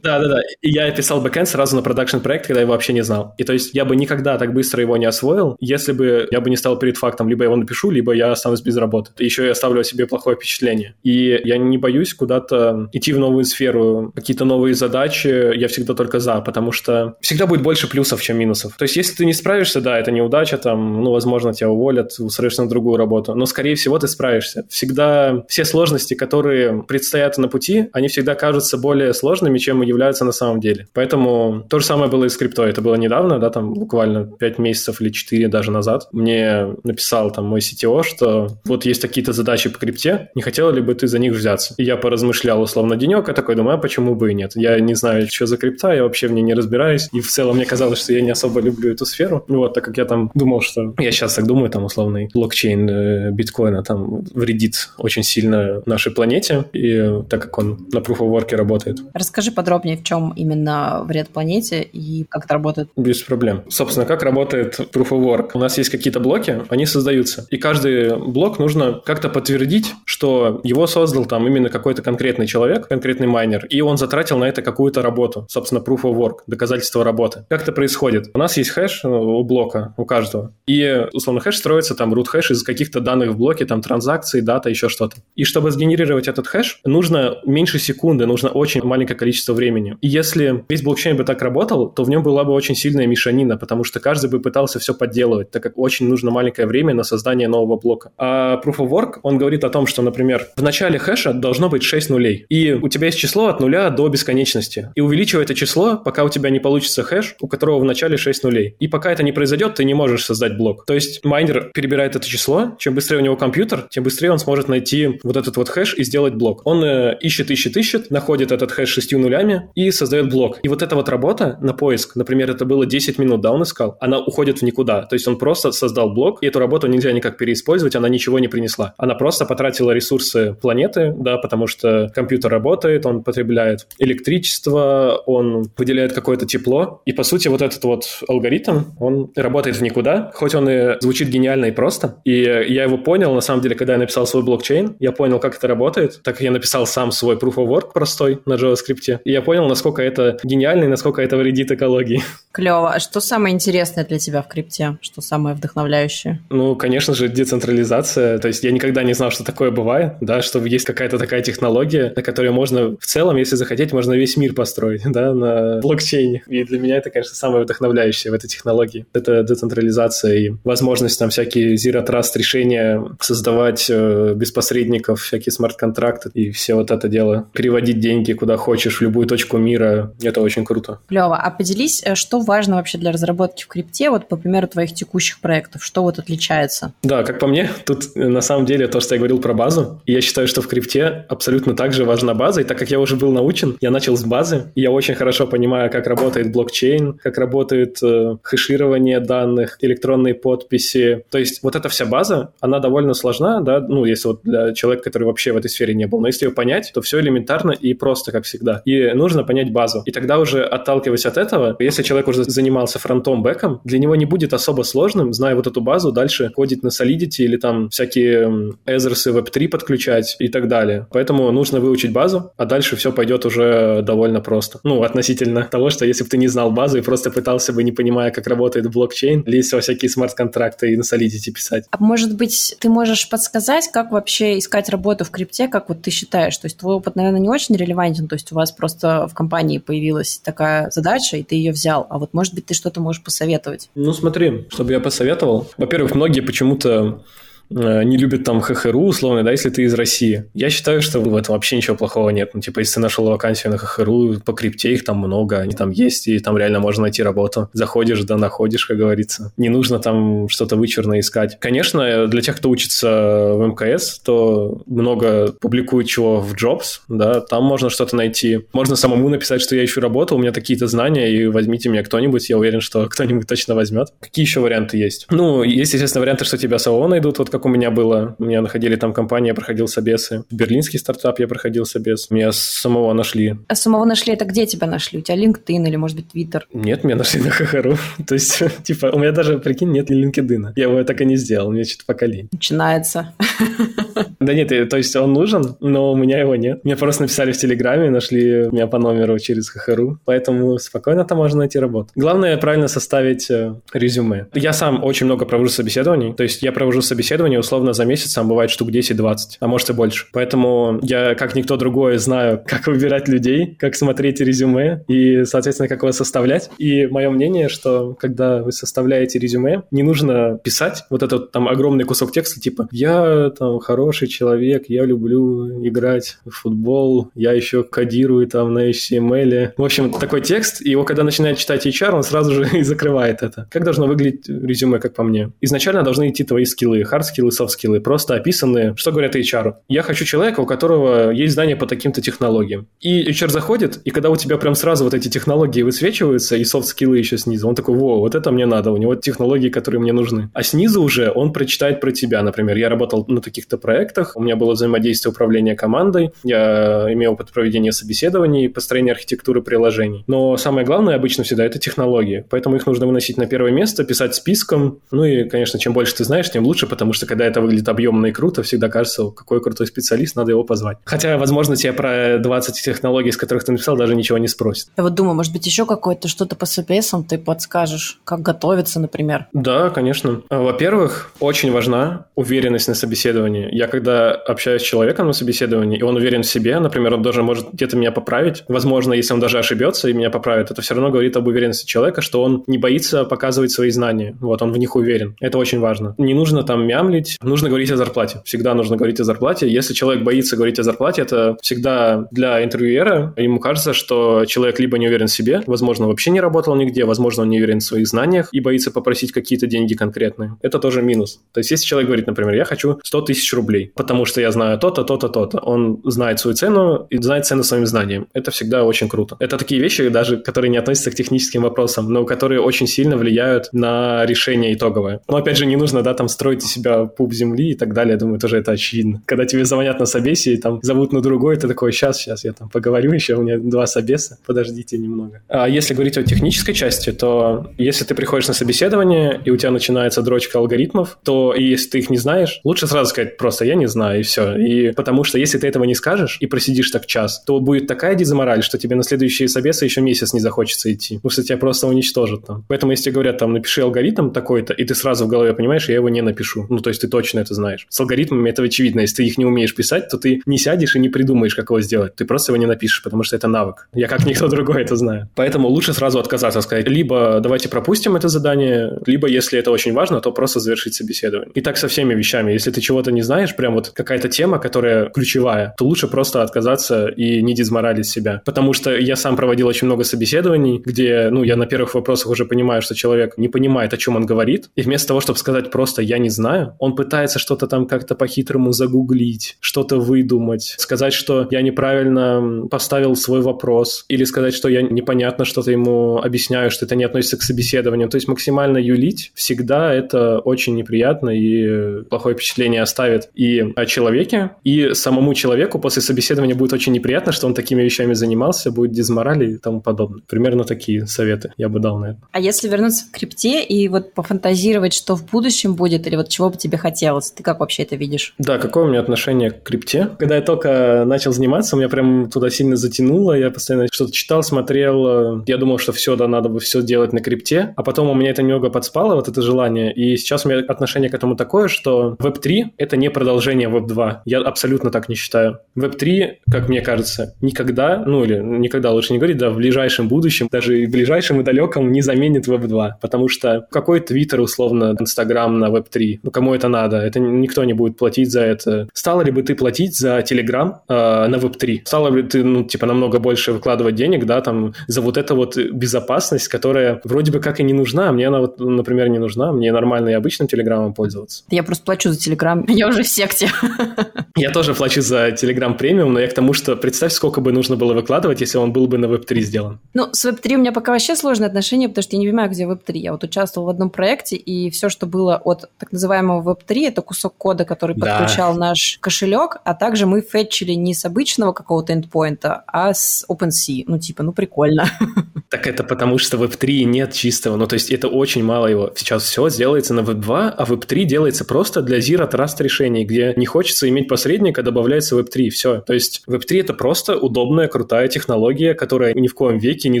Да, 0.00 0.20
да, 0.20 0.27
да. 0.28 0.40
И 0.62 0.70
я 0.70 0.90
писал 0.90 1.20
бэкэнд 1.20 1.48
сразу 1.48 1.76
на 1.76 1.82
production 1.82 2.18
проект, 2.18 2.46
когда 2.46 2.60
я 2.60 2.62
его 2.62 2.72
вообще 2.72 2.92
не 2.92 3.02
знал. 3.02 3.34
И 3.38 3.44
то 3.44 3.52
есть 3.52 3.74
я 3.74 3.84
бы 3.84 3.96
никогда 3.96 4.38
так 4.38 4.52
быстро 4.52 4.80
его 4.80 4.96
не 4.96 5.06
освоил, 5.06 5.56
если 5.60 5.92
бы 5.92 6.28
я 6.30 6.40
бы 6.40 6.50
не 6.50 6.56
стал 6.56 6.78
перед 6.78 6.96
фактом, 6.96 7.28
либо 7.28 7.44
я 7.44 7.46
его 7.46 7.56
напишу, 7.56 7.90
либо 7.90 8.12
я 8.12 8.32
останусь 8.32 8.60
без 8.60 8.76
работы. 8.76 9.10
Еще 9.18 9.44
я 9.44 9.52
оставлю 9.52 9.80
о 9.80 9.84
себе 9.84 10.06
плохое 10.06 10.36
впечатление. 10.36 10.94
И 11.02 11.40
я 11.44 11.58
не 11.58 11.78
боюсь 11.78 12.14
куда-то 12.14 12.88
идти 12.92 13.12
в 13.12 13.18
новую 13.18 13.44
сферу, 13.44 14.12
какие-то 14.14 14.44
новые 14.44 14.74
задачи, 14.74 15.56
я 15.56 15.68
всегда 15.68 15.94
только 15.94 16.20
за, 16.20 16.40
потому 16.40 16.72
что 16.72 17.16
всегда 17.20 17.46
будет 17.46 17.62
больше 17.62 17.88
плюсов, 17.88 18.22
чем 18.22 18.38
минусов. 18.38 18.76
То 18.76 18.84
есть 18.84 18.96
если 18.96 19.14
ты 19.14 19.24
не 19.24 19.32
справишься, 19.32 19.80
да, 19.80 19.98
это 19.98 20.10
неудача, 20.10 20.58
там, 20.58 21.02
ну, 21.02 21.12
возможно, 21.12 21.52
тебя 21.52 21.70
уволят, 21.70 22.12
устроишься 22.18 22.62
на 22.62 22.68
другую 22.68 22.96
работу, 22.96 23.34
но, 23.34 23.46
скорее 23.46 23.74
всего, 23.74 23.98
ты 23.98 24.08
справишься. 24.08 24.64
Всегда 24.68 25.44
все 25.48 25.64
сложности, 25.64 26.14
которые 26.14 26.82
предстоят 26.82 27.38
на 27.38 27.48
пути, 27.48 27.88
они 27.92 28.08
всегда 28.08 28.34
кажутся 28.34 28.78
более 28.78 29.14
сложными, 29.14 29.58
чем 29.58 29.82
являются 29.82 30.17
на 30.24 30.32
самом 30.32 30.60
деле. 30.60 30.86
Поэтому 30.92 31.64
то 31.68 31.78
же 31.78 31.86
самое 31.86 32.10
было 32.10 32.24
и 32.24 32.28
с 32.28 32.36
крипто. 32.36 32.64
Это 32.64 32.80
было 32.82 32.94
недавно, 32.94 33.38
да, 33.38 33.50
там 33.50 33.74
буквально 33.74 34.24
5 34.24 34.58
месяцев 34.58 35.00
или 35.00 35.10
4 35.10 35.48
даже 35.48 35.70
назад. 35.70 36.08
Мне 36.12 36.74
написал 36.84 37.30
там 37.30 37.46
мой 37.46 37.60
CTO, 37.60 38.02
что 38.02 38.48
вот 38.64 38.84
есть 38.84 39.02
какие-то 39.02 39.32
задачи 39.32 39.68
по 39.68 39.78
крипте, 39.78 40.30
не 40.34 40.42
хотела 40.42 40.70
ли 40.70 40.80
бы 40.80 40.94
ты 40.94 41.06
за 41.06 41.18
них 41.18 41.32
взяться? 41.32 41.74
И 41.78 41.84
я 41.84 41.96
поразмышлял 41.96 42.60
условно 42.60 42.96
денек, 42.96 43.28
и 43.28 43.32
такой 43.32 43.56
думаю, 43.56 43.76
а 43.76 43.78
почему 43.78 44.14
бы 44.14 44.30
и 44.30 44.34
нет? 44.34 44.52
Я 44.54 44.78
не 44.80 44.94
знаю, 44.94 45.28
что 45.30 45.46
за 45.46 45.56
крипта, 45.56 45.92
я 45.92 46.02
вообще 46.02 46.28
в 46.28 46.32
ней 46.32 46.42
не 46.42 46.54
разбираюсь. 46.54 47.08
И 47.12 47.20
в 47.20 47.28
целом 47.28 47.56
мне 47.56 47.64
казалось, 47.64 48.00
что 48.00 48.12
я 48.12 48.20
не 48.20 48.30
особо 48.30 48.60
люблю 48.60 48.92
эту 48.92 49.04
сферу. 49.06 49.44
Ну 49.48 49.58
вот, 49.58 49.74
так 49.74 49.84
как 49.84 49.96
я 49.96 50.04
там 50.04 50.30
думал, 50.34 50.60
что... 50.60 50.94
Я 50.98 51.10
сейчас 51.12 51.34
так 51.34 51.46
думаю, 51.46 51.70
там 51.70 51.84
условный 51.84 52.28
блокчейн 52.32 52.90
э, 52.90 53.30
биткоина 53.30 53.82
там 53.82 54.22
вредит 54.34 54.90
очень 54.98 55.22
сильно 55.22 55.82
нашей 55.86 56.12
планете, 56.12 56.64
и 56.72 57.22
так 57.28 57.42
как 57.42 57.58
он 57.58 57.86
на 57.92 57.98
Proof 57.98 58.18
of 58.18 58.30
Work 58.30 58.54
работает. 58.56 58.98
Расскажи 59.14 59.50
подробнее, 59.50 59.96
чем 60.08 60.32
именно 60.36 61.02
вред 61.04 61.28
планете 61.28 61.82
и 61.82 62.24
как 62.28 62.44
это 62.46 62.54
работает? 62.54 62.88
Без 62.96 63.22
проблем. 63.22 63.64
Собственно, 63.68 64.06
как 64.06 64.22
работает 64.22 64.78
Proof 64.78 65.10
of 65.10 65.22
Work? 65.22 65.50
У 65.54 65.58
нас 65.58 65.76
есть 65.76 65.90
какие-то 65.90 66.20
блоки, 66.20 66.62
они 66.68 66.86
создаются. 66.86 67.46
И 67.50 67.58
каждый 67.58 68.16
блок 68.16 68.58
нужно 68.58 69.00
как-то 69.04 69.28
подтвердить, 69.28 69.94
что 70.04 70.60
его 70.64 70.86
создал 70.86 71.26
там 71.26 71.46
именно 71.46 71.68
какой-то 71.68 72.02
конкретный 72.02 72.46
человек, 72.46 72.88
конкретный 72.88 73.26
майнер, 73.26 73.66
и 73.66 73.80
он 73.80 73.98
затратил 73.98 74.38
на 74.38 74.44
это 74.44 74.62
какую-то 74.62 75.02
работу. 75.02 75.46
Собственно, 75.50 75.80
Proof 75.80 76.02
of 76.02 76.16
Work, 76.16 76.36
доказательство 76.46 77.04
работы. 77.04 77.44
Как 77.48 77.62
это 77.62 77.72
происходит? 77.72 78.30
У 78.34 78.38
нас 78.38 78.56
есть 78.56 78.70
хэш 78.70 79.04
у 79.04 79.42
блока, 79.44 79.94
у 79.96 80.04
каждого. 80.04 80.52
И, 80.66 81.06
условно, 81.12 81.40
хэш 81.40 81.56
строится 81.56 81.94
там 81.94 82.14
root 82.14 82.26
хэш 82.26 82.52
из 82.52 82.62
каких-то 82.62 83.00
данных 83.00 83.30
в 83.30 83.36
блоке, 83.36 83.66
там 83.66 83.82
транзакции, 83.82 84.40
дата, 84.40 84.70
еще 84.70 84.88
что-то. 84.88 85.16
И 85.34 85.44
чтобы 85.44 85.70
сгенерировать 85.70 86.28
этот 86.28 86.46
хэш, 86.46 86.80
нужно 86.84 87.36
меньше 87.44 87.78
секунды, 87.78 88.26
нужно 88.26 88.48
очень 88.48 88.82
маленькое 88.82 89.18
количество 89.18 89.52
времени. 89.52 89.97
И 90.00 90.08
если 90.08 90.64
весь 90.68 90.82
блокчейн 90.82 91.16
бы 91.16 91.24
так 91.24 91.42
работал, 91.42 91.88
то 91.90 92.04
в 92.04 92.10
нем 92.10 92.22
была 92.22 92.44
бы 92.44 92.52
очень 92.52 92.74
сильная 92.74 93.06
мешанина, 93.06 93.56
потому 93.56 93.84
что 93.84 94.00
каждый 94.00 94.30
бы 94.30 94.40
пытался 94.40 94.78
все 94.78 94.94
подделывать, 94.94 95.50
так 95.50 95.62
как 95.62 95.78
очень 95.78 96.08
нужно 96.08 96.30
маленькое 96.30 96.66
время 96.66 96.94
на 96.94 97.02
создание 97.02 97.48
нового 97.48 97.76
блока. 97.76 98.12
А 98.18 98.60
Proof 98.64 98.76
of 98.76 98.88
Work, 98.90 99.12
он 99.22 99.38
говорит 99.38 99.64
о 99.64 99.70
том, 99.70 99.86
что, 99.86 100.02
например, 100.02 100.46
в 100.56 100.62
начале 100.62 100.98
хэша 100.98 101.32
должно 101.32 101.68
быть 101.68 101.82
6 101.82 102.10
нулей, 102.10 102.46
и 102.48 102.72
у 102.72 102.88
тебя 102.88 103.06
есть 103.06 103.18
число 103.18 103.48
от 103.48 103.60
нуля 103.60 103.90
до 103.90 104.08
бесконечности. 104.08 104.90
И 104.94 105.00
увеличивай 105.00 105.44
это 105.44 105.54
число, 105.54 105.96
пока 105.96 106.24
у 106.24 106.28
тебя 106.28 106.50
не 106.50 106.60
получится 106.60 107.02
хэш, 107.02 107.36
у 107.40 107.48
которого 107.48 107.80
в 107.80 107.84
начале 107.84 108.16
6 108.16 108.44
нулей. 108.44 108.76
И 108.78 108.88
пока 108.88 109.12
это 109.12 109.22
не 109.22 109.32
произойдет, 109.32 109.74
ты 109.74 109.84
не 109.84 109.94
можешь 109.94 110.24
создать 110.24 110.56
блок. 110.56 110.84
То 110.86 110.94
есть 110.94 111.24
майнер 111.24 111.70
перебирает 111.74 112.16
это 112.16 112.26
число, 112.26 112.76
чем 112.78 112.94
быстрее 112.94 113.18
у 113.18 113.22
него 113.22 113.36
компьютер, 113.36 113.86
тем 113.90 114.04
быстрее 114.04 114.32
он 114.32 114.38
сможет 114.38 114.68
найти 114.68 115.18
вот 115.22 115.36
этот 115.36 115.56
вот 115.56 115.68
хэш 115.68 115.94
и 115.94 116.04
сделать 116.04 116.34
блок. 116.34 116.62
Он 116.64 116.82
э, 116.84 117.16
ищет, 117.20 117.50
ищет, 117.50 117.76
ищет, 117.76 118.10
находит 118.10 118.52
этот 118.52 118.70
хэш 118.72 118.88
шестью 118.88 119.18
нулями 119.18 119.70
и 119.78 119.92
создает 119.92 120.28
блок. 120.28 120.58
И 120.64 120.68
вот 120.68 120.82
эта 120.82 120.96
вот 120.96 121.08
работа 121.08 121.56
на 121.60 121.72
поиск, 121.72 122.16
например, 122.16 122.50
это 122.50 122.64
было 122.64 122.84
10 122.84 123.16
минут, 123.18 123.40
да, 123.40 123.52
он 123.52 123.62
искал, 123.62 123.96
она 124.00 124.18
уходит 124.18 124.58
в 124.58 124.62
никуда. 124.62 125.02
То 125.02 125.14
есть 125.14 125.28
он 125.28 125.38
просто 125.38 125.70
создал 125.70 126.10
блок, 126.12 126.42
и 126.42 126.46
эту 126.46 126.58
работу 126.58 126.88
нельзя 126.88 127.12
никак 127.12 127.36
переиспользовать, 127.38 127.94
она 127.94 128.08
ничего 128.08 128.40
не 128.40 128.48
принесла. 128.48 128.94
Она 128.98 129.14
просто 129.14 129.44
потратила 129.44 129.92
ресурсы 129.92 130.56
планеты, 130.60 131.14
да, 131.16 131.38
потому 131.38 131.68
что 131.68 132.10
компьютер 132.12 132.50
работает, 132.50 133.06
он 133.06 133.22
потребляет 133.22 133.86
электричество, 134.00 135.22
он 135.26 135.70
выделяет 135.76 136.12
какое-то 136.12 136.44
тепло, 136.44 137.00
и 137.06 137.12
по 137.12 137.22
сути 137.22 137.46
вот 137.46 137.62
этот 137.62 137.84
вот 137.84 138.22
алгоритм, 138.26 138.80
он 138.98 139.30
работает 139.36 139.76
в 139.76 139.82
никуда, 139.82 140.32
хоть 140.34 140.56
он 140.56 140.68
и 140.68 141.00
звучит 141.00 141.28
гениально 141.28 141.66
и 141.66 141.70
просто. 141.70 142.20
И 142.24 142.32
я 142.32 142.82
его 142.82 142.98
понял, 142.98 143.32
на 143.32 143.40
самом 143.40 143.62
деле, 143.62 143.76
когда 143.76 143.92
я 143.92 144.00
написал 144.00 144.26
свой 144.26 144.42
блокчейн, 144.42 144.96
я 144.98 145.12
понял, 145.12 145.38
как 145.38 145.56
это 145.56 145.68
работает, 145.68 146.20
так 146.24 146.34
как 146.34 146.42
я 146.42 146.50
написал 146.50 146.84
сам 146.84 147.12
свой 147.12 147.36
Proof 147.36 147.54
of 147.54 147.68
Work 147.68 147.92
простой 147.94 148.40
на 148.44 148.54
JavaScript, 148.54 149.20
и 149.24 149.30
я 149.30 149.40
понял, 149.40 149.67
насколько 149.68 150.02
это 150.02 150.38
гениально 150.42 150.84
и 150.84 150.88
насколько 150.88 151.22
это 151.22 151.36
вредит 151.36 151.70
экологии. 151.70 152.22
Клево. 152.52 152.92
А 152.92 153.00
что 153.00 153.20
самое 153.20 153.54
интересное 153.54 154.04
для 154.04 154.18
тебя 154.18 154.42
в 154.42 154.48
крипте? 154.48 154.98
Что 155.00 155.20
самое 155.20 155.54
вдохновляющее? 155.54 156.40
Ну, 156.50 156.74
конечно 156.74 157.14
же, 157.14 157.28
децентрализация. 157.28 158.38
То 158.38 158.48
есть 158.48 158.64
я 158.64 158.72
никогда 158.72 159.02
не 159.02 159.14
знал, 159.14 159.30
что 159.30 159.44
такое 159.44 159.70
бывает, 159.70 160.14
да, 160.20 160.42
что 160.42 160.64
есть 160.64 160.84
какая-то 160.84 161.18
такая 161.18 161.42
технология, 161.42 162.12
на 162.16 162.22
которой 162.22 162.50
можно 162.50 162.96
в 162.96 163.06
целом, 163.06 163.36
если 163.36 163.56
захотеть, 163.56 163.92
можно 163.92 164.14
весь 164.14 164.36
мир 164.36 164.54
построить, 164.54 165.02
да, 165.06 165.32
на 165.34 165.80
блокчейне. 165.80 166.42
И 166.48 166.64
для 166.64 166.78
меня 166.78 166.96
это, 166.96 167.10
конечно, 167.10 167.34
самое 167.34 167.64
вдохновляющее 167.64 168.30
в 168.30 168.34
этой 168.34 168.48
технологии. 168.48 169.06
Это 169.12 169.42
децентрализация 169.42 170.34
и 170.34 170.50
возможность 170.64 171.18
там 171.18 171.30
всякие 171.30 171.74
Zero 171.74 172.04
Trust 172.04 172.32
решения 172.36 173.04
создавать 173.20 173.86
э, 173.90 174.32
без 174.34 174.50
посредников, 174.52 175.22
всякие 175.22 175.52
смарт-контракты 175.52 176.30
и 176.34 176.50
все 176.50 176.74
вот 176.74 176.90
это 176.90 177.08
дело. 177.08 177.48
Переводить 177.52 178.00
деньги 178.00 178.32
куда 178.32 178.56
хочешь, 178.56 178.98
в 178.98 179.02
любую 179.02 179.26
точку 179.26 179.57
мира. 179.58 180.12
Это 180.22 180.40
очень 180.40 180.64
круто. 180.64 180.98
Клево. 181.08 181.36
А 181.36 181.50
поделись, 181.50 182.02
э, 182.04 182.14
что 182.14 182.40
важно 182.40 182.76
вообще 182.76 182.98
для 182.98 183.12
разработки 183.12 183.64
в 183.64 183.68
крипте, 183.68 184.10
вот, 184.10 184.28
по 184.28 184.36
примеру, 184.36 184.68
твоих 184.68 184.94
текущих 184.94 185.40
проектов? 185.40 185.84
Что 185.84 186.02
вот 186.02 186.18
отличается? 186.18 186.92
Да, 187.02 187.22
как 187.22 187.38
по 187.38 187.46
мне, 187.46 187.70
тут 187.84 188.04
э, 188.14 188.28
на 188.28 188.40
самом 188.40 188.66
деле 188.66 188.88
то, 188.88 189.00
что 189.00 189.14
я 189.14 189.18
говорил 189.18 189.40
про 189.40 189.54
базу, 189.54 190.00
и 190.06 190.12
я 190.12 190.20
считаю, 190.20 190.48
что 190.48 190.62
в 190.62 190.68
крипте 190.68 191.26
абсолютно 191.28 191.74
так 191.74 191.92
же 191.92 192.04
важна 192.04 192.34
база, 192.34 192.60
и 192.60 192.64
так 192.64 192.78
как 192.78 192.90
я 192.90 193.00
уже 193.00 193.16
был 193.16 193.32
научен, 193.32 193.76
я 193.80 193.90
начал 193.90 194.16
с 194.16 194.24
базы, 194.24 194.72
и 194.74 194.80
я 194.80 194.90
очень 194.90 195.14
хорошо 195.14 195.46
понимаю, 195.46 195.90
как 195.90 196.06
работает 196.06 196.52
блокчейн, 196.52 197.14
как 197.14 197.38
работает 197.38 197.98
э, 198.02 198.36
хэширование 198.42 199.20
данных, 199.20 199.78
электронные 199.80 200.34
подписи. 200.34 201.24
То 201.30 201.38
есть 201.38 201.62
вот 201.62 201.76
эта 201.76 201.88
вся 201.88 202.06
база, 202.06 202.52
она 202.60 202.78
довольно 202.78 203.14
сложна, 203.14 203.60
да, 203.60 203.80
ну, 203.80 204.04
если 204.04 204.28
вот 204.28 204.40
для 204.42 204.72
человека, 204.74 205.04
который 205.04 205.24
вообще 205.24 205.52
в 205.52 205.56
этой 205.56 205.68
сфере 205.68 205.94
не 205.94 206.06
был, 206.06 206.20
но 206.20 206.26
если 206.26 206.46
ее 206.46 206.52
понять, 206.52 206.90
то 206.94 207.00
все 207.02 207.20
элементарно 207.20 207.72
и 207.72 207.94
просто, 207.94 208.32
как 208.32 208.44
всегда. 208.44 208.82
И 208.84 209.12
нужно 209.12 209.44
понять 209.48 209.72
базу. 209.72 210.02
И 210.06 210.12
тогда 210.12 210.38
уже 210.38 210.62
отталкиваясь 210.62 211.26
от 211.26 211.38
этого, 211.38 211.74
если 211.80 212.02
человек 212.02 212.28
уже 212.28 212.44
занимался 212.44 212.98
фронтом, 212.98 213.42
бэком, 213.42 213.80
для 213.84 213.98
него 213.98 214.14
не 214.14 214.26
будет 214.26 214.52
особо 214.52 214.82
сложным, 214.82 215.32
зная 215.32 215.56
вот 215.56 215.66
эту 215.66 215.80
базу, 215.80 216.12
дальше 216.12 216.52
ходить 216.54 216.82
на 216.82 216.88
Solidity 216.88 217.44
или 217.44 217.56
там 217.56 217.88
всякие 217.88 218.74
и 218.86 218.90
Web3 218.90 219.68
подключать 219.68 220.36
и 220.38 220.48
так 220.48 220.68
далее. 220.68 221.06
Поэтому 221.10 221.50
нужно 221.50 221.80
выучить 221.80 222.12
базу, 222.12 222.52
а 222.56 222.66
дальше 222.66 222.96
все 222.96 223.10
пойдет 223.12 223.46
уже 223.46 224.02
довольно 224.02 224.40
просто. 224.40 224.80
Ну, 224.84 225.02
относительно 225.02 225.62
того, 225.62 225.90
что 225.90 226.04
если 226.04 226.24
бы 226.24 226.30
ты 226.30 226.36
не 226.36 226.48
знал 226.48 226.70
базу 226.70 226.98
и 226.98 227.00
просто 227.00 227.30
пытался 227.30 227.72
бы, 227.72 227.82
не 227.82 227.92
понимая, 227.92 228.30
как 228.30 228.46
работает 228.46 228.90
блокчейн, 228.90 229.44
лезть 229.46 229.72
во 229.72 229.80
всякие 229.80 230.10
смарт-контракты 230.10 230.92
и 230.92 230.96
на 230.96 231.02
Solidity 231.02 231.50
писать. 231.54 231.84
А 231.90 231.96
может 231.98 232.36
быть, 232.36 232.76
ты 232.78 232.88
можешь 232.88 233.28
подсказать, 233.30 233.88
как 233.92 234.12
вообще 234.12 234.58
искать 234.58 234.88
работу 234.90 235.24
в 235.24 235.30
крипте, 235.30 235.68
как 235.68 235.88
вот 235.88 236.02
ты 236.02 236.10
считаешь? 236.10 236.56
То 236.58 236.66
есть 236.66 236.78
твой 236.78 236.96
опыт, 236.96 237.16
наверное, 237.16 237.40
не 237.40 237.48
очень 237.48 237.76
релевантен, 237.76 238.28
то 238.28 238.34
есть 238.34 238.52
у 238.52 238.54
вас 238.54 238.72
просто 238.72 239.26
в 239.28 239.34
компании 239.38 239.78
появилась 239.78 240.40
такая 240.42 240.90
задача, 240.90 241.36
и 241.36 241.44
ты 241.44 241.54
ее 241.54 241.70
взял. 241.70 242.08
А 242.10 242.18
вот, 242.18 242.34
может 242.34 242.54
быть, 242.54 242.66
ты 242.66 242.74
что-то 242.74 243.00
можешь 243.00 243.22
посоветовать? 243.22 243.88
Ну, 243.94 244.12
смотри, 244.12 244.66
чтобы 244.68 244.90
я 244.90 244.98
посоветовал. 244.98 245.70
Во-первых, 245.76 246.16
многие 246.16 246.40
почему-то 246.40 247.22
не 247.70 248.16
любят 248.16 248.44
там 248.44 248.60
ХХРУ, 248.60 249.06
условно, 249.06 249.42
да, 249.42 249.50
если 249.50 249.70
ты 249.70 249.82
из 249.82 249.94
России. 249.94 250.44
Я 250.54 250.70
считаю, 250.70 251.02
что 251.02 251.20
в 251.20 251.36
этом 251.36 251.54
вообще 251.54 251.76
ничего 251.76 251.96
плохого 251.96 252.30
нет. 252.30 252.50
Ну, 252.54 252.60
типа, 252.60 252.80
если 252.80 252.94
ты 252.94 253.00
нашел 253.00 253.26
вакансию 253.26 253.72
на 253.72 253.78
ХХРУ, 253.78 254.40
по 254.44 254.52
крипте 254.52 254.92
их 254.92 255.04
там 255.04 255.18
много, 255.18 255.58
они 255.58 255.74
там 255.74 255.90
есть, 255.90 256.28
и 256.28 256.38
там 256.38 256.56
реально 256.56 256.80
можно 256.80 257.02
найти 257.02 257.22
работу. 257.22 257.68
Заходишь, 257.72 258.22
да, 258.22 258.36
находишь, 258.36 258.86
как 258.86 258.96
говорится. 258.96 259.52
Не 259.56 259.68
нужно 259.68 259.98
там 259.98 260.48
что-то 260.48 260.76
вычурно 260.76 261.20
искать. 261.20 261.58
Конечно, 261.60 262.26
для 262.26 262.40
тех, 262.40 262.56
кто 262.56 262.70
учится 262.70 263.52
в 263.54 263.66
МКС, 263.66 264.20
то 264.20 264.82
много 264.86 265.52
публикуют 265.60 266.08
чего 266.08 266.40
в 266.40 266.54
Jobs, 266.54 267.00
да, 267.08 267.40
там 267.40 267.64
можно 267.64 267.90
что-то 267.90 268.16
найти. 268.16 268.66
Можно 268.72 268.96
самому 268.96 269.28
написать, 269.28 269.60
что 269.60 269.76
я 269.76 269.84
ищу 269.84 270.00
работу, 270.00 270.34
у 270.34 270.38
меня 270.38 270.52
такие-то 270.52 270.86
знания, 270.86 271.30
и 271.30 271.46
возьмите 271.46 271.88
меня 271.88 272.02
кто-нибудь, 272.02 272.48
я 272.48 272.58
уверен, 272.58 272.80
что 272.80 273.06
кто-нибудь 273.10 273.46
точно 273.46 273.74
возьмет. 273.74 274.08
Какие 274.20 274.44
еще 274.44 274.60
варианты 274.60 274.96
есть? 274.96 275.26
Ну, 275.30 275.62
есть, 275.62 275.92
естественно, 275.92 276.22
варианты, 276.22 276.44
что 276.44 276.56
тебя 276.58 276.78
самого 276.78 277.08
найдут, 277.08 277.38
вот 277.38 277.50
как 277.50 277.57
у 277.64 277.68
меня 277.68 277.90
было. 277.90 278.36
У 278.38 278.44
меня 278.44 278.60
находили 278.62 278.96
там 278.96 279.12
компании, 279.12 279.48
я 279.48 279.54
проходил 279.54 279.88
собесы. 279.88 280.44
Берлинский 280.50 280.98
стартап 280.98 281.38
я 281.40 281.48
проходил 281.48 281.84
собес. 281.84 282.30
Меня 282.30 282.52
самого 282.52 283.12
нашли. 283.12 283.56
А 283.68 283.74
самого 283.74 284.04
нашли, 284.04 284.32
это 284.32 284.44
где 284.44 284.66
тебя 284.66 284.86
нашли? 284.86 285.18
У 285.18 285.22
тебя 285.22 285.36
LinkedIn 285.36 285.86
или, 285.86 285.96
может 285.96 286.16
быть, 286.16 286.26
Twitter? 286.34 286.62
Нет, 286.72 287.04
меня 287.04 287.16
нашли 287.16 287.40
на 287.40 287.50
Хахару. 287.50 287.96
То 288.26 288.34
есть, 288.34 288.62
типа, 288.82 289.06
у 289.06 289.18
меня 289.18 289.32
даже, 289.32 289.58
прикинь, 289.58 289.90
нет 289.90 290.10
LinkedIn. 290.10 290.72
Я 290.76 290.84
его 290.84 291.02
так 291.04 291.20
и 291.20 291.24
не 291.24 291.36
сделал, 291.36 291.70
мне 291.70 291.84
что-то 291.84 292.04
пока 292.06 292.26
лень. 292.26 292.48
Начинается. 292.52 293.34
Да 294.40 294.54
нет, 294.54 294.68
то 294.68 294.96
есть 294.96 295.14
он 295.16 295.32
нужен, 295.32 295.76
но 295.80 296.12
у 296.12 296.16
меня 296.16 296.38
его 296.38 296.56
нет. 296.56 296.84
Мне 296.84 296.96
просто 296.96 297.22
написали 297.22 297.52
в 297.52 297.56
Телеграме, 297.56 298.10
нашли 298.10 298.68
меня 298.70 298.86
по 298.86 298.98
номеру 298.98 299.38
через 299.38 299.70
Хахару, 299.70 300.18
поэтому 300.24 300.78
спокойно 300.78 301.24
там 301.24 301.38
можно 301.38 301.58
найти 301.58 301.78
работу. 301.78 302.10
Главное 302.14 302.56
правильно 302.56 302.88
составить 302.88 303.50
э, 303.50 303.74
резюме. 303.92 304.46
Я 304.54 304.72
сам 304.72 305.04
очень 305.04 305.26
много 305.26 305.44
провожу 305.44 305.70
собеседований, 305.70 306.34
то 306.34 306.42
есть 306.42 306.62
я 306.62 306.72
провожу 306.72 307.02
собеседование 307.02 307.58
условно 307.58 307.92
за 307.92 308.04
месяц, 308.04 308.34
там 308.34 308.48
бывает 308.48 308.70
штук 308.70 308.90
10-20, 308.90 309.36
а 309.60 309.66
может 309.66 309.90
и 309.90 309.92
больше. 309.92 310.26
Поэтому 310.32 310.98
я, 311.02 311.34
как 311.34 311.54
никто 311.54 311.76
другой, 311.76 312.18
знаю, 312.18 312.62
как 312.66 312.86
выбирать 312.86 313.28
людей, 313.28 313.76
как 313.78 313.94
смотреть 313.94 314.40
резюме 314.40 315.04
и, 315.08 315.44
соответственно, 315.44 315.88
как 315.88 316.02
его 316.02 316.12
составлять. 316.12 316.70
И 316.78 317.06
мое 317.06 317.30
мнение, 317.30 317.68
что 317.68 318.14
когда 318.14 318.62
вы 318.62 318.72
составляете 318.72 319.38
резюме, 319.38 319.82
не 319.90 320.02
нужно 320.02 320.58
писать 320.62 321.04
вот 321.10 321.22
этот 321.22 321.50
там 321.52 321.68
огромный 321.68 322.04
кусок 322.04 322.32
текста, 322.32 322.60
типа 322.60 322.88
«я 322.90 323.50
там 323.56 323.78
хороший 323.78 324.07
человек, 324.26 324.84
я 324.88 325.04
люблю 325.04 325.84
играть 325.86 326.38
в 326.44 326.50
футбол, 326.50 327.30
я 327.34 327.52
еще 327.52 327.82
кодирую 327.82 328.46
там 328.46 328.74
на 328.74 328.90
HTML». 328.90 329.72
В 329.76 329.84
общем, 329.84 330.12
такой 330.12 330.40
текст, 330.40 330.80
и 330.80 330.90
его 330.90 331.04
когда 331.04 331.24
начинает 331.24 331.58
читать 331.58 331.86
HR, 331.86 332.12
он 332.12 332.22
сразу 332.22 332.52
же 332.52 332.68
и 332.78 332.82
закрывает 332.82 333.42
это. 333.42 333.68
Как 333.70 333.84
должно 333.84 334.06
выглядеть 334.06 334.48
резюме, 334.48 334.98
как 334.98 335.14
по 335.14 335.22
мне? 335.22 335.52
Изначально 335.60 336.02
должны 336.02 336.30
идти 336.30 336.44
твои 336.44 336.64
скиллы, 336.64 337.02
hard-скиллы, 337.02 337.50
soft-скиллы, 337.50 338.00
просто 338.00 338.34
описаны, 338.34 338.94
что 338.96 339.12
говорят 339.12 339.36
HR. 339.36 339.74
Я 339.88 340.02
хочу 340.02 340.24
человека, 340.24 340.60
у 340.60 340.66
которого 340.66 341.30
есть 341.30 341.54
знания 341.54 341.76
по 341.76 341.86
таким-то 341.86 342.20
технологиям. 342.20 342.86
И 343.00 343.30
HR 343.30 343.50
заходит, 343.50 344.00
и 344.04 344.10
когда 344.10 344.30
у 344.30 344.36
тебя 344.36 344.56
прям 344.58 344.74
сразу 344.74 345.04
вот 345.04 345.14
эти 345.14 345.28
технологии 345.28 345.82
высвечиваются, 345.82 346.56
и 346.56 346.64
soft-скиллы 346.64 347.18
еще 347.18 347.38
снизу, 347.38 347.68
он 347.68 347.74
такой, 347.74 347.96
во, 347.96 348.20
вот 348.20 348.34
это 348.34 348.50
мне 348.50 348.66
надо, 348.66 348.92
у 348.92 348.96
него 348.96 349.14
технологии, 349.14 349.68
которые 349.68 350.00
мне 350.00 350.12
нужны. 350.12 350.50
А 350.52 350.62
снизу 350.62 351.02
уже 351.02 351.32
он 351.34 351.52
прочитает 351.52 352.00
про 352.00 352.12
тебя, 352.12 352.42
например. 352.42 352.76
Я 352.76 352.88
работал 352.88 353.24
на 353.28 353.40
таких-то 353.40 353.78
проектах, 353.78 353.97
проектах, 353.98 354.36
у 354.36 354.40
меня 354.40 354.54
было 354.54 354.74
взаимодействие 354.74 355.32
управления 355.32 355.74
командой, 355.74 356.30
я 356.44 357.12
имел 357.12 357.32
опыт 357.32 357.50
проведения 357.52 357.90
собеседований, 357.90 358.68
построения 358.68 359.10
архитектуры 359.10 359.60
приложений. 359.60 360.22
Но 360.28 360.56
самое 360.56 360.86
главное 360.86 361.16
обычно 361.16 361.42
всегда 361.42 361.64
это 361.64 361.80
технологии, 361.80 362.44
поэтому 362.48 362.76
их 362.76 362.86
нужно 362.86 363.06
выносить 363.06 363.38
на 363.38 363.46
первое 363.46 363.72
место, 363.72 364.04
писать 364.04 364.36
списком. 364.36 365.00
Ну 365.10 365.24
и, 365.24 365.48
конечно, 365.48 365.80
чем 365.80 365.94
больше 365.94 366.14
ты 366.14 366.22
знаешь, 366.22 366.48
тем 366.48 366.64
лучше, 366.64 366.86
потому 366.86 367.12
что 367.12 367.26
когда 367.26 367.44
это 367.44 367.60
выглядит 367.60 367.88
объемно 367.88 368.26
и 368.26 368.32
круто, 368.32 368.62
всегда 368.62 368.88
кажется, 368.88 369.30
какой 369.30 369.60
крутой 369.60 369.88
специалист, 369.88 370.36
надо 370.36 370.52
его 370.52 370.62
позвать. 370.62 370.98
Хотя, 371.04 371.36
возможно, 371.36 371.74
тебе 371.74 371.92
про 371.92 372.38
20 372.38 372.80
технологий, 372.80 373.32
с 373.32 373.36
которых 373.36 373.64
ты 373.64 373.72
написал, 373.72 373.96
даже 373.96 374.14
ничего 374.14 374.38
не 374.38 374.48
спросят. 374.48 374.90
Я 374.96 375.02
вот 375.02 375.14
думаю, 375.14 375.34
может 375.34 375.52
быть, 375.52 375.66
еще 375.66 375.86
какое-то 375.86 376.28
что-то 376.28 376.54
по 376.54 376.64
CPS 376.66 377.24
ты 377.28 377.36
подскажешь, 377.36 378.20
как 378.22 378.42
готовиться, 378.42 379.00
например? 379.00 379.46
Да, 379.52 379.90
конечно. 379.90 380.42
Во-первых, 380.50 381.32
очень 381.40 381.72
важна 381.72 382.26
уверенность 382.36 382.86
на 382.86 382.94
собеседовании. 382.94 383.68
Я 383.78 383.86
когда 383.86 384.32
общаюсь 384.32 384.82
с 384.82 384.84
человеком 384.84 385.28
на 385.28 385.32
собеседовании, 385.32 386.00
и 386.00 386.02
он 386.02 386.16
уверен 386.16 386.42
в 386.42 386.46
себе, 386.46 386.80
например, 386.80 387.14
он 387.14 387.22
даже 387.22 387.44
может 387.44 387.72
где-то 387.74 387.96
меня 387.96 388.10
поправить, 388.10 388.64
возможно, 388.66 389.12
если 389.12 389.34
он 389.34 389.38
даже 389.38 389.56
ошибется 389.56 390.08
и 390.08 390.12
меня 390.12 390.30
поправит, 390.30 390.72
это 390.72 390.82
все 390.82 390.94
равно 390.94 391.12
говорит 391.12 391.36
об 391.36 391.46
уверенности 391.46 391.86
человека, 391.86 392.20
что 392.20 392.42
он 392.42 392.64
не 392.66 392.76
боится 392.76 393.22
показывать 393.22 393.70
свои 393.70 393.90
знания. 393.90 394.36
Вот, 394.40 394.62
он 394.62 394.72
в 394.72 394.78
них 394.78 394.96
уверен. 394.96 395.36
Это 395.38 395.58
очень 395.58 395.78
важно. 395.78 396.16
Не 396.18 396.34
нужно 396.34 396.64
там 396.64 396.88
мямлить, 396.88 397.36
нужно 397.40 397.68
говорить 397.68 397.92
о 397.92 397.96
зарплате. 397.96 398.42
Всегда 398.44 398.74
нужно 398.74 398.96
говорить 398.96 399.20
о 399.20 399.24
зарплате. 399.24 399.68
Если 399.68 399.94
человек 399.94 400.24
боится 400.24 400.56
говорить 400.56 400.80
о 400.80 400.82
зарплате, 400.82 401.22
это 401.22 401.56
всегда 401.62 402.26
для 402.32 402.64
интервьюера, 402.64 403.32
ему 403.36 403.60
кажется, 403.60 403.92
что 403.92 404.44
человек 404.44 404.80
либо 404.80 404.98
не 404.98 405.06
уверен 405.06 405.28
в 405.28 405.32
себе, 405.32 405.62
возможно, 405.68 406.08
вообще 406.08 406.32
не 406.32 406.40
работал 406.40 406.74
нигде, 406.74 407.04
возможно, 407.04 407.44
он 407.44 407.50
не 407.50 407.58
уверен 407.58 407.78
в 407.78 407.84
своих 407.84 408.08
знаниях 408.08 408.48
и 408.50 408.58
боится 408.58 408.90
попросить 408.90 409.30
какие-то 409.30 409.68
деньги 409.68 409.94
конкретные. 409.94 410.56
Это 410.62 410.80
тоже 410.80 411.00
минус. 411.00 411.40
То 411.52 411.60
есть, 411.60 411.70
если 411.70 411.86
человек 411.86 412.08
говорит, 412.08 412.26
например, 412.26 412.54
я 412.54 412.64
хочу 412.64 412.98
100 413.04 413.20
тысяч 413.20 413.52
рублей, 413.52 413.67
потому 413.94 414.24
что 414.24 414.40
я 414.40 414.50
знаю 414.50 414.78
то-то, 414.78 415.04
то-то, 415.04 415.28
то-то, 415.28 415.58
он 415.58 416.00
знает 416.04 416.40
свою 416.40 416.56
цену 416.56 417.06
и 417.10 417.18
знает 417.22 417.46
цену 417.46 417.62
своим 417.62 417.86
знаниям. 417.86 418.28
Это 418.32 418.50
всегда 418.50 418.84
очень 418.84 419.08
круто. 419.08 419.36
Это 419.38 419.56
такие 419.56 419.80
вещи, 419.80 420.08
даже 420.08 420.38
которые 420.38 420.70
не 420.70 420.78
относятся 420.78 421.10
к 421.10 421.14
техническим 421.14 421.62
вопросам, 421.62 422.12
но 422.12 422.24
которые 422.24 422.60
очень 422.60 422.86
сильно 422.86 423.16
влияют 423.16 423.68
на 423.72 424.24
решение 424.26 424.74
итоговое. 424.74 425.20
Но 425.28 425.36
опять 425.36 425.56
же, 425.56 425.66
не 425.66 425.76
нужно, 425.76 426.02
да, 426.02 426.14
там 426.14 426.28
строить 426.28 426.64
из 426.64 426.72
себя 426.72 427.04
пуп 427.04 427.32
земли 427.32 427.70
и 427.70 427.74
так 427.74 427.94
далее. 427.94 428.12
Я 428.12 428.18
думаю, 428.18 428.38
тоже 428.38 428.58
это 428.58 428.72
очевидно. 428.72 429.22
Когда 429.26 429.44
тебе 429.44 429.64
звонят 429.64 430.00
на 430.00 430.06
собесе 430.06 430.54
и 430.54 430.56
там 430.56 430.80
зовут 430.82 431.12
на 431.12 431.20
другой, 431.20 431.56
ты 431.56 431.68
такой, 431.68 431.92
сейчас, 431.92 432.18
сейчас 432.18 432.44
я 432.44 432.52
там 432.52 432.68
поговорю 432.68 433.12
еще, 433.12 433.34
у 433.34 433.42
меня 433.42 433.58
два 433.58 433.86
собеса, 433.86 434.38
подождите 434.46 434.98
немного. 434.98 435.42
А 435.48 435.68
если 435.68 435.94
говорить 435.94 436.16
о 436.18 436.22
технической 436.22 436.74
части, 436.74 437.12
то 437.12 437.70
если 437.78 438.04
ты 438.04 438.14
приходишь 438.14 438.48
на 438.48 438.54
собеседование 438.54 439.40
и 439.44 439.50
у 439.50 439.56
тебя 439.56 439.70
начинается 439.70 440.22
дрочка 440.22 440.58
алгоритмов, 440.58 441.18
то 441.24 441.54
и 441.54 441.64
если 441.64 441.90
ты 441.90 441.98
их 441.98 442.10
не 442.10 442.18
знаешь, 442.18 442.60
лучше 442.64 442.86
сразу 442.86 443.10
сказать 443.10 443.36
просто 443.36 443.57
«я 443.64 443.74
не 443.74 443.86
знаю» 443.86 444.20
и 444.20 444.22
все. 444.22 444.56
И 444.56 444.92
потому 444.92 445.24
что 445.24 445.38
если 445.38 445.58
ты 445.58 445.66
этого 445.66 445.84
не 445.84 445.94
скажешь 445.94 446.38
и 446.40 446.46
просидишь 446.46 446.90
так 446.90 447.06
час, 447.06 447.42
то 447.44 447.60
будет 447.60 447.86
такая 447.86 448.14
дезмораль, 448.14 448.62
что 448.62 448.78
тебе 448.78 448.96
на 448.96 449.02
следующие 449.02 449.48
собесы 449.48 449.84
еще 449.84 450.00
месяц 450.00 450.32
не 450.32 450.40
захочется 450.40 450.92
идти, 450.92 451.16
потому 451.16 451.30
что 451.30 451.42
тебя 451.42 451.56
просто 451.56 451.86
уничтожат 451.86 452.46
там. 452.46 452.64
Поэтому 452.68 452.92
если 452.92 453.10
говорят 453.10 453.38
там 453.38 453.52
«напиши 453.52 453.82
алгоритм 453.82 454.30
такой-то», 454.30 454.72
и 454.72 454.84
ты 454.84 454.94
сразу 454.94 455.24
в 455.24 455.28
голове 455.28 455.54
понимаешь, 455.54 455.88
я 455.88 455.96
его 455.96 456.08
не 456.08 456.22
напишу. 456.22 456.66
Ну, 456.68 456.78
то 456.78 456.90
есть 456.90 457.00
ты 457.00 457.08
точно 457.08 457.40
это 457.40 457.54
знаешь. 457.54 457.86
С 457.88 458.00
алгоритмами 458.00 458.50
это 458.50 458.62
очевидно. 458.62 459.00
Если 459.00 459.16
ты 459.16 459.24
их 459.26 459.38
не 459.38 459.44
умеешь 459.44 459.74
писать, 459.74 460.08
то 460.08 460.18
ты 460.18 460.42
не 460.46 460.58
сядешь 460.58 460.96
и 460.96 460.98
не 460.98 461.08
придумаешь, 461.08 461.54
как 461.54 461.70
его 461.70 461.80
сделать. 461.80 462.14
Ты 462.16 462.24
просто 462.24 462.52
его 462.52 462.58
не 462.58 462.66
напишешь, 462.66 463.02
потому 463.02 463.22
что 463.22 463.36
это 463.36 463.48
навык. 463.48 463.88
Я 463.94 464.08
как 464.08 464.26
никто 464.26 464.48
другой 464.58 464.82
это 464.82 464.96
знаю. 464.96 465.28
Поэтому 465.34 465.68
лучше 465.68 465.92
сразу 465.92 466.18
отказаться, 466.18 466.60
сказать, 466.60 466.88
либо 466.88 467.40
давайте 467.40 467.68
пропустим 467.68 468.16
это 468.16 468.28
задание, 468.28 468.98
либо, 469.06 469.28
если 469.28 469.58
это 469.58 469.70
очень 469.70 469.92
важно, 469.92 470.20
то 470.20 470.32
просто 470.32 470.60
завершить 470.60 470.94
собеседование. 470.94 471.52
И 471.54 471.60
так 471.60 471.76
со 471.76 471.88
всеми 471.88 472.14
вещами. 472.14 472.52
Если 472.52 472.70
ты 472.70 472.80
чего-то 472.80 473.10
не 473.12 473.22
знаешь, 473.22 473.47
прям 473.56 473.74
вот 473.74 473.90
какая-то 473.90 474.28
тема, 474.28 474.58
которая 474.58 475.10
ключевая, 475.10 475.74
то 475.76 475.84
лучше 475.84 476.08
просто 476.08 476.42
отказаться 476.42 477.08
и 477.08 477.42
не 477.42 477.54
дезморалить 477.54 478.06
себя. 478.06 478.42
Потому 478.44 478.72
что 478.72 478.96
я 478.96 479.16
сам 479.16 479.36
проводил 479.36 479.66
очень 479.66 479.86
много 479.86 480.04
собеседований, 480.04 480.82
где, 480.84 481.28
ну, 481.30 481.42
я 481.42 481.56
на 481.56 481.66
первых 481.66 481.94
вопросах 481.94 482.30
уже 482.30 482.44
понимаю, 482.44 482.82
что 482.82 482.94
человек 482.94 483.38
не 483.38 483.48
понимает, 483.48 483.92
о 483.94 483.96
чем 483.96 484.16
он 484.16 484.26
говорит, 484.26 484.70
и 484.76 484.82
вместо 484.82 485.08
того, 485.08 485.20
чтобы 485.20 485.38
сказать 485.38 485.70
просто 485.70 486.02
«я 486.02 486.18
не 486.18 486.28
знаю», 486.28 486.74
он 486.78 486.94
пытается 486.94 487.38
что-то 487.38 487.66
там 487.66 487.86
как-то 487.86 488.14
по-хитрому 488.14 488.72
загуглить, 488.72 489.56
что-то 489.60 489.98
выдумать, 489.98 490.74
сказать, 490.78 491.12
что 491.12 491.48
я 491.50 491.62
неправильно 491.62 492.66
поставил 492.70 493.16
свой 493.16 493.40
вопрос, 493.40 494.04
или 494.08 494.24
сказать, 494.24 494.54
что 494.54 494.68
я 494.68 494.82
непонятно 494.82 495.44
что-то 495.44 495.70
ему 495.70 496.18
объясняю, 496.18 496.70
что 496.70 496.84
это 496.84 496.96
не 496.96 497.04
относится 497.04 497.36
к 497.36 497.42
собеседованию. 497.42 498.08
То 498.08 498.16
есть 498.16 498.28
максимально 498.28 498.78
юлить 498.78 499.32
всегда 499.34 499.92
это 499.92 500.38
очень 500.38 500.74
неприятно 500.74 501.30
и 501.30 502.02
плохое 502.04 502.34
впечатление 502.34 502.82
оставит 502.82 503.30
и 503.38 503.72
о 503.76 503.86
человеке, 503.86 504.50
и 504.64 504.94
самому 504.94 505.32
человеку 505.32 505.78
после 505.78 506.02
собеседования 506.02 506.56
будет 506.56 506.72
очень 506.72 506.92
неприятно, 506.92 507.30
что 507.30 507.46
он 507.46 507.54
такими 507.54 507.82
вещами 507.82 508.12
занимался, 508.12 508.72
будет 508.72 508.90
дезмораль 508.90 509.44
и 509.44 509.56
тому 509.56 509.80
подобное. 509.80 510.22
Примерно 510.26 510.64
такие 510.64 511.06
советы 511.06 511.52
я 511.56 511.68
бы 511.68 511.78
дал 511.78 511.98
на 511.98 512.06
это. 512.06 512.18
А 512.32 512.40
если 512.40 512.68
вернуться 512.68 513.06
в 513.06 513.12
крипте 513.12 513.62
и 513.62 513.88
вот 513.88 514.12
пофантазировать, 514.12 514.92
что 514.92 515.14
в 515.14 515.24
будущем 515.30 515.76
будет, 515.76 516.06
или 516.08 516.16
вот 516.16 516.28
чего 516.28 516.50
бы 516.50 516.56
тебе 516.56 516.78
хотелось, 516.78 517.30
ты 517.30 517.44
как 517.44 517.60
вообще 517.60 517.84
это 517.84 517.94
видишь? 517.94 518.34
Да, 518.38 518.58
какое 518.58 518.84
у 518.84 518.88
меня 518.88 519.00
отношение 519.00 519.52
к 519.52 519.62
крипте? 519.62 520.10
Когда 520.18 520.34
я 520.34 520.42
только 520.42 521.04
начал 521.06 521.32
заниматься, 521.32 521.76
у 521.76 521.78
меня 521.78 521.88
прям 521.88 522.28
туда 522.30 522.50
сильно 522.50 522.74
затянуло, 522.74 523.34
я 523.34 523.50
постоянно 523.50 523.86
что-то 523.92 524.10
читал, 524.10 524.42
смотрел, 524.42 525.44
я 525.44 525.56
думал, 525.58 525.78
что 525.78 525.92
все, 525.92 526.16
да, 526.16 526.26
надо 526.26 526.48
бы 526.48 526.58
все 526.58 526.82
делать 526.82 527.12
на 527.12 527.20
крипте, 527.20 527.72
а 527.76 527.84
потом 527.84 528.10
у 528.10 528.14
меня 528.14 528.30
это 528.30 528.42
немного 528.42 528.68
подспало, 528.68 529.14
вот 529.14 529.28
это 529.28 529.42
желание, 529.42 529.94
и 529.94 530.16
сейчас 530.16 530.44
у 530.44 530.48
меня 530.48 530.64
отношение 530.66 531.08
к 531.08 531.14
этому 531.14 531.36
такое, 531.36 531.68
что 531.68 532.16
Web3— 532.18 532.70
это 532.76 532.96
не 532.96 533.10
продолжение 533.28 533.68
Web2. 533.68 534.20
Я 534.24 534.38
абсолютно 534.40 534.90
так 534.90 535.10
не 535.10 535.14
считаю. 535.14 535.58
Web3, 535.76 536.36
как 536.50 536.70
мне 536.70 536.80
кажется, 536.80 537.34
никогда, 537.42 538.02
ну 538.06 538.24
или 538.24 538.38
никогда 538.38 538.90
лучше 538.90 539.12
не 539.12 539.18
говорить, 539.18 539.36
да, 539.36 539.50
в 539.50 539.56
ближайшем 539.56 540.08
будущем, 540.08 540.48
даже 540.50 540.80
и 540.80 540.86
в 540.86 540.90
ближайшем 540.90 541.38
и 541.42 541.44
далеком 541.44 541.92
не 541.92 542.00
заменит 542.00 542.48
Web2, 542.48 542.92
потому 543.02 543.28
что 543.28 543.66
какой 543.70 544.00
Twitter, 544.00 544.40
условно, 544.40 544.96
Instagram 544.98 545.58
на 545.58 545.66
Web3, 545.66 546.20
ну 546.22 546.30
кому 546.30 546.54
это 546.54 546.68
надо? 546.68 546.96
Это 546.96 547.20
никто 547.20 547.64
не 547.64 547.74
будет 547.74 547.98
платить 547.98 548.32
за 548.32 548.40
это. 548.40 548.88
Стала 548.94 549.20
ли 549.20 549.30
бы 549.30 549.42
ты 549.42 549.54
платить 549.54 549.94
за 549.98 550.20
Telegram 550.20 550.76
э, 550.88 551.26
на 551.28 551.36
Web3? 551.36 551.82
Стала 551.84 552.08
ли 552.08 552.22
ты, 552.22 552.42
ну, 552.42 552.64
типа, 552.64 552.86
намного 552.86 553.18
больше 553.18 553.52
выкладывать 553.52 553.94
денег, 553.94 554.24
да, 554.24 554.40
там, 554.40 554.72
за 554.86 555.02
вот 555.02 555.18
эту 555.18 555.36
вот 555.36 555.58
безопасность, 555.58 556.48
которая 556.48 557.02
вроде 557.04 557.30
бы 557.30 557.40
как 557.40 557.60
и 557.60 557.62
не 557.62 557.74
нужна, 557.74 558.10
мне 558.10 558.28
она 558.28 558.40
вот, 558.40 558.58
например, 558.58 559.10
не 559.10 559.18
нужна, 559.18 559.52
мне 559.52 559.70
нормально 559.70 560.08
и 560.08 560.12
обычным 560.14 560.48
Телеграмом 560.48 560.94
пользоваться. 560.94 561.44
Я 561.50 561.62
просто 561.62 561.84
плачу 561.84 562.10
за 562.10 562.18
Телеграм, 562.18 562.64
я 562.68 562.88
уже 562.88 563.02
в 563.02 563.08
секте. 563.18 563.50
Я 564.36 564.50
тоже 564.50 564.74
плачу 564.74 565.02
за 565.02 565.28
Telegram 565.30 565.76
премиум, 565.76 566.12
но 566.12 566.20
я 566.20 566.28
к 566.28 566.34
тому, 566.34 566.52
что 566.52 566.76
представь, 566.76 567.12
сколько 567.12 567.40
бы 567.40 567.50
нужно 567.50 567.74
было 567.74 567.92
выкладывать, 567.92 568.40
если 568.40 568.58
он 568.58 568.72
был 568.72 568.86
бы 568.86 568.96
на 568.96 569.06
Web3 569.06 569.40
сделан. 569.40 569.80
Ну, 569.94 570.10
с 570.12 570.24
Web3 570.24 570.54
у 570.54 570.58
меня 570.58 570.70
пока 570.70 570.92
вообще 570.92 571.16
сложные 571.16 571.48
отношения, 571.48 571.88
потому 571.88 572.04
что 572.04 572.14
я 572.14 572.20
не 572.20 572.28
понимаю, 572.28 572.48
где 572.48 572.64
Web3. 572.64 572.98
Я 572.98 573.12
вот 573.12 573.24
участвовал 573.24 573.66
в 573.66 573.70
одном 573.70 573.90
проекте, 573.90 574.36
и 574.36 574.70
все, 574.70 574.88
что 574.90 575.06
было 575.06 575.36
от 575.44 575.68
так 575.78 575.90
называемого 575.90 576.52
Web3, 576.52 576.86
это 576.86 577.02
кусок 577.02 577.34
кода, 577.36 577.64
который 577.64 577.96
да. 577.96 578.18
подключал 578.18 578.54
наш 578.54 578.98
кошелек, 579.00 579.56
а 579.64 579.74
также 579.74 580.06
мы 580.06 580.20
фетчили 580.20 580.74
не 580.74 580.94
с 580.94 581.04
обычного 581.04 581.52
какого-то 581.52 581.92
эндпоинта, 581.92 582.62
а 582.68 582.94
с 582.94 583.26
OpenSea. 583.28 583.84
Ну, 583.88 583.98
типа, 583.98 584.22
ну, 584.22 584.32
прикольно. 584.32 584.88
Так 585.50 585.66
это 585.66 585.82
потому, 585.82 586.18
что 586.18 586.36
Web3 586.36 586.84
нет 586.84 587.14
чистого. 587.14 587.56
Ну, 587.56 587.66
то 587.66 587.72
есть 587.72 587.90
это 587.90 588.08
очень 588.08 588.44
мало 588.44 588.66
его. 588.66 588.92
Сейчас 588.94 589.22
все 589.22 589.48
делается 589.48 589.94
на 589.94 590.00
Web2, 590.00 590.50
а 590.50 590.64
Web3 590.64 591.04
делается 591.04 591.46
просто 591.46 591.80
для 591.80 592.00
Zero 592.00 592.30
Trust 592.30 592.62
решений, 592.62 593.04
где 593.08 593.32
не 593.36 593.46
хочется 593.46 593.88
иметь 593.88 594.06
посредника, 594.06 594.62
добавляется 594.62 595.16
Web3. 595.16 595.48
Все. 595.48 595.80
То 595.80 595.94
есть 595.94 596.22
Web3 596.28 596.60
это 596.60 596.74
просто 596.74 597.16
удобная, 597.16 597.66
крутая 597.66 598.08
технология, 598.08 598.74
которая 598.74 599.14
ни 599.14 599.26
в 599.26 599.34
коем 599.34 599.58
веке 599.58 599.88
не 599.88 600.00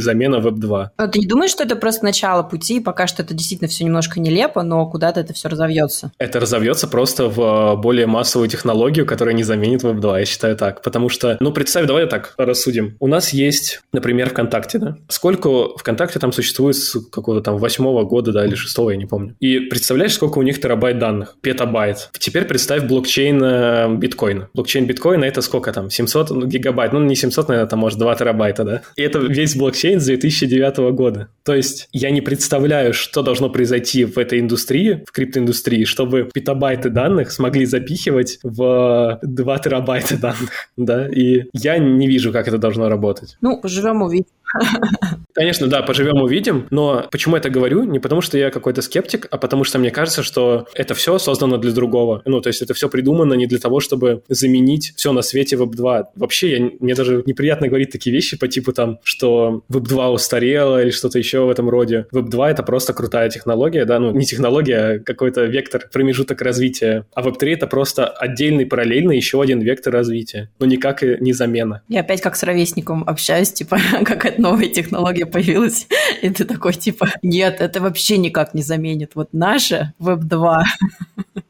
замена 0.00 0.36
Web2. 0.36 0.88
А 0.96 1.08
ты 1.08 1.18
не 1.18 1.26
думаешь, 1.26 1.50
что 1.50 1.64
это 1.64 1.74
просто 1.74 2.04
начало 2.04 2.42
пути? 2.42 2.80
Пока 2.80 3.06
что 3.06 3.22
это 3.22 3.34
действительно 3.34 3.68
все 3.68 3.84
немножко 3.84 4.20
нелепо, 4.20 4.62
но 4.62 4.86
куда-то 4.86 5.20
это 5.20 5.32
все 5.32 5.48
разовьется? 5.48 6.12
Это 6.18 6.38
разовьется 6.38 6.86
просто 6.86 7.28
в 7.28 7.76
более 7.76 8.06
массовую 8.06 8.48
технологию, 8.48 9.06
которая 9.06 9.34
не 9.34 9.42
заменит 9.42 9.82
Web2, 9.82 10.20
я 10.20 10.24
считаю 10.26 10.56
так. 10.56 10.82
Потому 10.82 11.08
что, 11.08 11.36
ну, 11.40 11.52
представь, 11.52 11.86
давай 11.86 12.06
так 12.06 12.34
рассудим. 12.36 12.96
У 13.00 13.06
нас 13.06 13.32
есть, 13.32 13.80
например, 13.92 14.30
ВКонтакте, 14.30 14.78
да? 14.78 14.98
Сколько 15.08 15.76
ВКонтакте 15.78 16.18
там 16.18 16.32
существует 16.32 16.76
с 16.76 17.00
какого-то 17.10 17.42
там 17.42 17.56
восьмого 17.56 18.04
года, 18.04 18.32
да, 18.32 18.44
или 18.44 18.54
шестого, 18.54 18.90
я 18.90 18.96
не 18.96 19.06
помню. 19.06 19.34
И 19.40 19.60
представляешь, 19.60 20.14
сколько 20.14 20.38
у 20.38 20.42
них 20.42 20.60
терабайт 20.60 20.98
данных? 20.98 21.36
Петабайт. 21.40 22.10
Теперь 22.18 22.44
представь 22.44 22.84
блокчейн 22.88 23.42
э, 23.42 23.96
биткоина. 23.96 24.48
Блокчейн 24.54 24.86
биткоина 24.86 25.24
это 25.24 25.42
сколько 25.42 25.72
там? 25.72 25.90
700 25.90 26.30
ну, 26.30 26.46
гигабайт. 26.46 26.92
Ну, 26.92 27.00
не 27.00 27.14
700, 27.14 27.48
наверное, 27.48 27.68
там 27.68 27.78
может 27.78 27.98
2 27.98 28.14
терабайта, 28.16 28.64
да? 28.64 28.82
И 28.96 29.02
это 29.02 29.18
весь 29.18 29.56
блокчейн 29.56 30.00
с 30.00 30.06
2009 30.06 30.78
года. 30.94 31.28
То 31.44 31.54
есть 31.54 31.88
я 31.92 32.10
не 32.10 32.20
представляю, 32.20 32.92
что 32.94 33.22
должно 33.22 33.50
произойти 33.50 34.04
в 34.04 34.18
этой 34.18 34.40
индустрии, 34.40 35.04
в 35.06 35.12
криптоиндустрии, 35.12 35.84
чтобы 35.84 36.28
петабайты 36.32 36.90
данных 36.90 37.30
смогли 37.30 37.66
запихивать 37.66 38.38
в 38.42 39.18
2 39.22 39.58
терабайта 39.58 40.18
данных, 40.18 40.50
да? 40.76 41.08
И 41.08 41.44
я 41.52 41.78
не 41.78 42.06
вижу, 42.06 42.32
как 42.32 42.48
это 42.48 42.58
должно 42.58 42.88
работать. 42.88 43.36
Ну, 43.40 43.60
живем 43.64 44.02
увидим. 44.02 44.26
Конечно, 45.34 45.66
да, 45.68 45.82
поживем, 45.82 46.20
увидим, 46.22 46.66
но 46.70 47.06
почему 47.10 47.36
я 47.36 47.40
это 47.40 47.50
говорю? 47.50 47.84
Не 47.84 47.98
потому, 47.98 48.20
что 48.20 48.38
я 48.38 48.50
какой-то 48.50 48.82
скептик, 48.82 49.26
а 49.30 49.38
потому 49.38 49.64
что 49.64 49.78
мне 49.78 49.90
кажется, 49.90 50.22
что 50.22 50.66
это 50.74 50.94
все 50.94 51.18
создано 51.18 51.58
для 51.58 51.72
другого. 51.72 52.22
Ну, 52.24 52.40
то 52.40 52.48
есть 52.48 52.62
это 52.62 52.74
все 52.74 52.88
придумано 52.88 53.34
не 53.34 53.46
для 53.46 53.58
того, 53.58 53.80
чтобы 53.80 54.22
заменить 54.28 54.92
все 54.96 55.12
на 55.12 55.22
свете 55.22 55.56
Web 55.56 55.76
2. 55.76 56.10
Вообще, 56.16 56.58
я, 56.58 56.70
мне 56.80 56.94
даже 56.94 57.22
неприятно 57.26 57.68
говорить 57.68 57.90
такие 57.90 58.14
вещи 58.14 58.36
по 58.36 58.48
типу 58.48 58.72
там, 58.72 58.98
что 59.02 59.62
Web 59.70 59.82
2 59.82 60.10
устарела 60.10 60.82
или 60.82 60.90
что-то 60.90 61.18
еще 61.18 61.44
в 61.44 61.50
этом 61.50 61.68
роде. 61.68 62.06
Web 62.12 62.28
2 62.28 62.50
это 62.50 62.62
просто 62.62 62.92
крутая 62.92 63.30
технология, 63.30 63.84
да, 63.84 63.98
ну 63.98 64.12
не 64.12 64.24
технология, 64.24 64.78
а 64.78 64.98
какой-то 64.98 65.44
вектор, 65.44 65.82
промежуток 65.92 66.40
развития. 66.42 67.06
А 67.14 67.22
Web 67.22 67.38
3 67.38 67.52
это 67.52 67.66
просто 67.66 68.06
отдельный, 68.06 68.66
параллельный 68.66 69.16
еще 69.16 69.40
один 69.40 69.60
вектор 69.60 69.92
развития, 69.92 70.50
но 70.58 70.66
никак 70.66 71.02
и 71.02 71.16
не 71.20 71.32
замена. 71.32 71.82
Я 71.88 72.00
опять 72.00 72.20
как 72.20 72.36
с 72.36 72.42
ровесником 72.42 73.04
общаюсь, 73.06 73.52
типа, 73.52 73.78
какая-то 74.04 74.37
новая 74.38 74.68
технология 74.68 75.26
появилась, 75.26 75.86
и 76.22 76.30
ты 76.30 76.44
такой, 76.44 76.74
типа, 76.74 77.08
нет, 77.22 77.60
это 77.60 77.80
вообще 77.80 78.18
никак 78.18 78.54
не 78.54 78.62
заменит. 78.62 79.12
Вот 79.14 79.28
наша 79.32 79.94
Web 80.00 80.20
2 80.24 80.64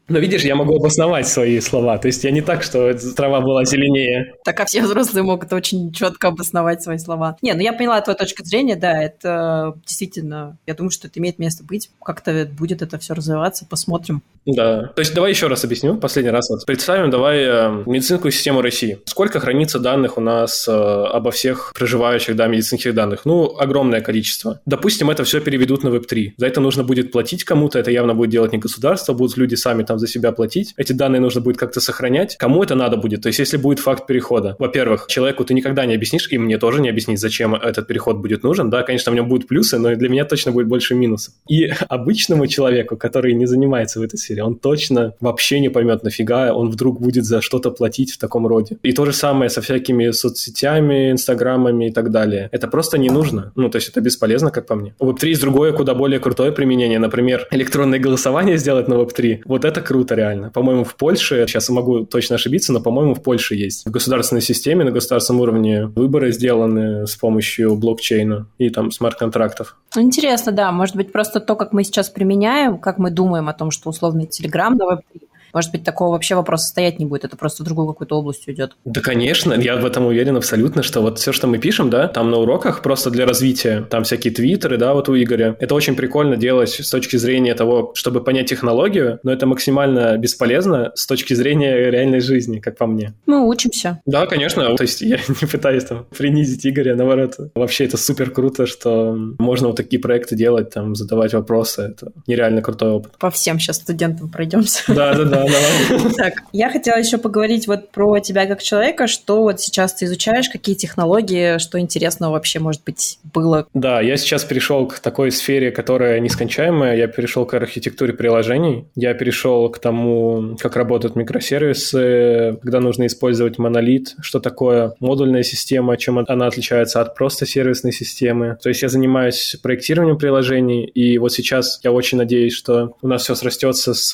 но 0.09 0.17
видишь, 0.17 0.41
я 0.41 0.55
могу 0.55 0.75
обосновать 0.75 1.27
свои 1.27 1.59
слова. 1.61 1.97
То 1.99 2.07
есть 2.07 2.23
я 2.23 2.31
не 2.31 2.41
так, 2.41 2.63
что 2.63 2.93
трава 3.15 3.41
была 3.41 3.63
зеленее. 3.63 4.33
Так, 4.43 4.59
а 4.59 4.65
все 4.65 4.81
взрослые 4.81 5.23
могут 5.23 5.53
очень 5.53 5.93
четко 5.93 6.29
обосновать 6.29 6.81
свои 6.81 6.97
слова. 6.97 7.37
Не, 7.41 7.53
ну 7.53 7.61
я 7.61 7.73
поняла 7.73 8.01
твою 8.01 8.17
точку 8.17 8.43
зрения, 8.43 8.75
да, 8.75 9.01
это 9.01 9.75
действительно, 9.85 10.57
я 10.65 10.73
думаю, 10.73 10.91
что 10.91 11.07
это 11.07 11.19
имеет 11.19 11.37
место 11.37 11.63
быть. 11.63 11.91
Как-то 12.03 12.49
будет 12.51 12.81
это 12.81 12.97
все 12.97 13.13
развиваться, 13.13 13.65
посмотрим. 13.69 14.23
Да. 14.45 14.87
То 14.95 14.99
есть 14.99 15.13
давай 15.13 15.29
еще 15.29 15.47
раз 15.47 15.63
объясню, 15.63 15.97
последний 15.97 16.31
раз. 16.31 16.49
Вот. 16.49 16.65
Представим, 16.65 17.11
давай 17.11 17.43
э, 17.43 17.83
медицинскую 17.85 18.31
систему 18.31 18.61
России. 18.61 18.99
Сколько 19.05 19.39
хранится 19.39 19.79
данных 19.79 20.17
у 20.17 20.21
нас 20.21 20.67
э, 20.67 20.71
обо 20.71 21.29
всех 21.29 21.73
проживающих, 21.75 22.35
да, 22.35 22.47
медицинских 22.47 22.78
данных? 22.87 23.25
Ну, 23.25 23.55
огромное 23.57 24.01
количество. 24.01 24.61
Допустим, 24.65 25.09
это 25.09 25.23
все 25.23 25.41
переведут 25.41 25.83
на 25.83 25.89
Web3. 25.89 26.33
За 26.37 26.47
это 26.47 26.61
нужно 26.61 26.83
будет 26.83 27.11
платить 27.11 27.43
кому-то, 27.43 27.79
это 27.79 27.91
явно 27.91 28.15
будет 28.15 28.29
делать 28.29 28.51
не 28.51 28.57
государство, 28.57 29.13
будут 29.13 29.37
люди 29.37 29.55
сами 29.55 29.83
там 29.83 29.99
за 29.99 30.07
себя 30.07 30.31
платить. 30.31 30.73
Эти 30.77 30.93
данные 30.93 31.19
нужно 31.19 31.41
будет 31.41 31.57
как-то 31.57 31.81
сохранять. 31.81 32.37
Кому 32.37 32.63
это 32.63 32.75
надо 32.75 32.97
будет? 32.97 33.21
То 33.21 33.27
есть, 33.27 33.39
если 33.39 33.57
будет 33.57 33.79
факт 33.79 34.07
перехода, 34.07 34.55
во-первых, 34.59 35.07
человеку 35.07 35.43
ты 35.43 35.53
никогда 35.53 35.85
не 35.85 35.95
объяснишь, 35.95 36.27
и 36.31 36.37
мне 36.37 36.57
тоже 36.57 36.81
не 36.81 36.89
объяснить, 36.89 37.19
зачем 37.19 37.55
этот 37.55 37.87
переход 37.87 38.17
будет 38.17 38.43
нужен. 38.43 38.69
Да, 38.69 38.83
конечно, 38.83 39.11
в 39.11 39.15
нем 39.15 39.27
будут 39.27 39.47
плюсы, 39.47 39.77
но 39.77 39.95
для 39.95 40.09
меня 40.09 40.25
точно 40.25 40.51
будет 40.51 40.67
больше 40.67 40.95
минусов. 40.95 41.33
И 41.47 41.71
обычному 41.89 42.47
человеку, 42.47 42.97
который 42.97 43.33
не 43.33 43.45
занимается 43.45 43.99
в 43.99 44.03
этой 44.03 44.17
сфере, 44.17 44.43
он 44.43 44.55
точно 44.55 45.13
вообще 45.19 45.59
не 45.59 45.69
поймет, 45.69 46.03
нафига 46.03 46.53
он 46.53 46.69
вдруг 46.69 47.01
будет 47.01 47.25
за 47.25 47.41
что-то 47.41 47.71
платить 47.71 48.13
в 48.13 48.17
таком 48.17 48.47
роде. 48.47 48.77
И 48.83 48.93
то 48.93 49.05
же 49.05 49.13
самое 49.13 49.49
со 49.49 49.61
всякими 49.61 50.11
соцсетями, 50.11 51.11
инстаграмами 51.11 51.87
и 51.87 51.91
так 51.91 52.11
далее. 52.11 52.49
Это 52.51 52.67
просто 52.69 52.97
не 52.97 53.09
нужно. 53.09 53.51
Ну, 53.55 53.69
то 53.69 53.77
есть 53.77 53.89
это 53.89 54.01
бесполезно, 54.01 54.51
как 54.51 54.67
по 54.67 54.75
мне. 54.75 54.95
У 54.99 55.11
Web3 55.11 55.27
есть 55.27 55.41
другое, 55.41 55.73
куда 55.73 55.93
более 55.93 56.19
крутое 56.19 56.51
применение. 56.51 56.99
Например, 56.99 57.47
электронное 57.51 57.99
голосование 57.99 58.57
сделать 58.57 58.87
на 58.87 58.95
Web3. 58.95 59.41
Вот 59.45 59.65
это 59.65 59.81
круто 59.81 60.15
реально. 60.15 60.49
По-моему, 60.51 60.83
в 60.83 60.95
Польше, 60.95 61.45
сейчас 61.47 61.69
могу 61.69 62.05
точно 62.05 62.35
ошибиться, 62.35 62.73
но, 62.73 62.81
по-моему, 62.81 63.15
в 63.15 63.21
Польше 63.21 63.55
есть. 63.55 63.85
В 63.85 63.91
государственной 63.91 64.41
системе, 64.41 64.83
на 64.83 64.91
государственном 64.91 65.41
уровне 65.41 65.85
выборы 65.85 66.31
сделаны 66.31 67.07
с 67.07 67.15
помощью 67.15 67.75
блокчейна 67.75 68.47
и 68.57 68.69
там 68.69 68.91
смарт-контрактов. 68.91 69.77
Ну, 69.95 70.01
интересно, 70.01 70.51
да. 70.51 70.71
Может 70.71 70.95
быть, 70.95 71.11
просто 71.11 71.39
то, 71.39 71.55
как 71.55 71.73
мы 71.73 71.83
сейчас 71.83 72.09
применяем, 72.09 72.77
как 72.77 72.97
мы 72.97 73.11
думаем 73.11 73.49
о 73.49 73.53
том, 73.53 73.71
что 73.71 73.89
условный 73.89 74.25
Telegram 74.25 74.71
на 74.71 74.93
Web3, 74.93 75.28
может 75.53 75.71
быть, 75.71 75.83
такого 75.83 76.11
вообще 76.11 76.35
вопроса 76.35 76.67
стоять 76.67 76.99
не 76.99 77.05
будет, 77.05 77.23
это 77.25 77.37
просто 77.37 77.63
в 77.63 77.65
другую 77.65 77.87
какую-то 77.87 78.17
область 78.17 78.47
уйдет. 78.47 78.75
Да, 78.85 79.01
конечно, 79.01 79.53
я 79.53 79.77
в 79.77 79.85
этом 79.85 80.05
уверен 80.05 80.37
абсолютно, 80.37 80.83
что 80.83 81.01
вот 81.01 81.19
все, 81.19 81.31
что 81.31 81.47
мы 81.47 81.57
пишем, 81.57 81.89
да, 81.89 82.07
там 82.07 82.31
на 82.31 82.37
уроках 82.37 82.81
просто 82.81 83.09
для 83.09 83.25
развития, 83.25 83.85
там 83.89 84.03
всякие 84.03 84.33
твиттеры, 84.33 84.77
да, 84.77 84.93
вот 84.93 85.09
у 85.09 85.15
Игоря, 85.15 85.55
это 85.59 85.75
очень 85.75 85.95
прикольно 85.95 86.37
делать 86.37 86.69
с 86.69 86.89
точки 86.89 87.17
зрения 87.17 87.53
того, 87.55 87.91
чтобы 87.95 88.23
понять 88.23 88.49
технологию, 88.49 89.19
но 89.23 89.31
это 89.31 89.45
максимально 89.45 90.17
бесполезно 90.17 90.91
с 90.95 91.05
точки 91.07 91.33
зрения 91.33 91.89
реальной 91.89 92.19
жизни, 92.19 92.59
как 92.59 92.77
по 92.77 92.87
мне. 92.87 93.13
Мы 93.25 93.47
учимся. 93.47 94.01
Да, 94.05 94.25
конечно, 94.25 94.75
то 94.75 94.83
есть 94.83 95.01
я 95.01 95.17
не 95.41 95.47
пытаюсь 95.47 95.85
там 95.85 96.05
принизить 96.17 96.65
Игоря, 96.65 96.95
наоборот, 96.95 97.35
вообще 97.55 97.85
это 97.85 97.97
супер 97.97 98.31
круто, 98.31 98.65
что 98.65 99.15
можно 99.39 99.67
вот 99.67 99.77
такие 99.77 100.01
проекты 100.01 100.35
делать, 100.35 100.69
там, 100.71 100.95
задавать 100.95 101.33
вопросы, 101.33 101.81
это 101.81 102.11
нереально 102.27 102.61
крутой 102.61 102.91
опыт. 102.91 103.17
По 103.19 103.31
всем 103.31 103.59
сейчас 103.59 103.77
студентам 103.77 104.29
пройдемся. 104.29 104.83
Да, 104.87 105.13
да, 105.13 105.23
да, 105.23 105.38
давай. 105.45 106.13
Так, 106.15 106.43
я 106.51 106.69
хотела 106.69 106.97
еще 106.97 107.17
поговорить 107.17 107.67
вот 107.67 107.89
про 107.91 108.19
тебя 108.19 108.45
как 108.45 108.61
человека, 108.61 109.07
что 109.07 109.41
вот 109.41 109.61
сейчас 109.61 109.93
ты 109.93 110.05
изучаешь, 110.05 110.49
какие 110.49 110.75
технологии, 110.75 111.57
что 111.59 111.79
интересного 111.79 112.33
вообще, 112.33 112.59
может 112.59 112.83
быть, 112.83 113.19
было? 113.33 113.67
Да, 113.73 114.01
я 114.01 114.17
сейчас 114.17 114.43
перешел 114.43 114.87
к 114.87 114.99
такой 114.99 115.31
сфере, 115.31 115.71
которая 115.71 116.19
нескончаемая. 116.19 116.95
Я 116.95 117.07
перешел 117.07 117.45
к 117.45 117.53
архитектуре 117.53 118.13
приложений. 118.13 118.85
Я 118.95 119.13
перешел 119.13 119.69
к 119.69 119.79
тому, 119.79 120.57
как 120.59 120.75
работают 120.75 121.15
микросервисы, 121.15 122.57
когда 122.61 122.79
нужно 122.79 123.07
использовать 123.07 123.57
монолит, 123.57 124.15
что 124.21 124.39
такое 124.39 124.93
модульная 124.99 125.43
система, 125.43 125.97
чем 125.97 126.19
она 126.19 126.47
отличается 126.47 127.01
от 127.01 127.15
просто 127.15 127.45
сервисной 127.45 127.93
системы. 127.93 128.57
То 128.61 128.69
есть 128.69 128.81
я 128.81 128.89
занимаюсь 128.89 129.57
проектированием 129.61 130.17
приложений, 130.17 130.85
и 130.85 131.17
вот 131.17 131.31
сейчас 131.31 131.79
я 131.83 131.91
очень 131.91 132.17
надеюсь, 132.17 132.53
что 132.53 132.95
у 133.01 133.07
нас 133.07 133.23
все 133.23 133.35
срастется 133.35 133.93
с 133.93 134.13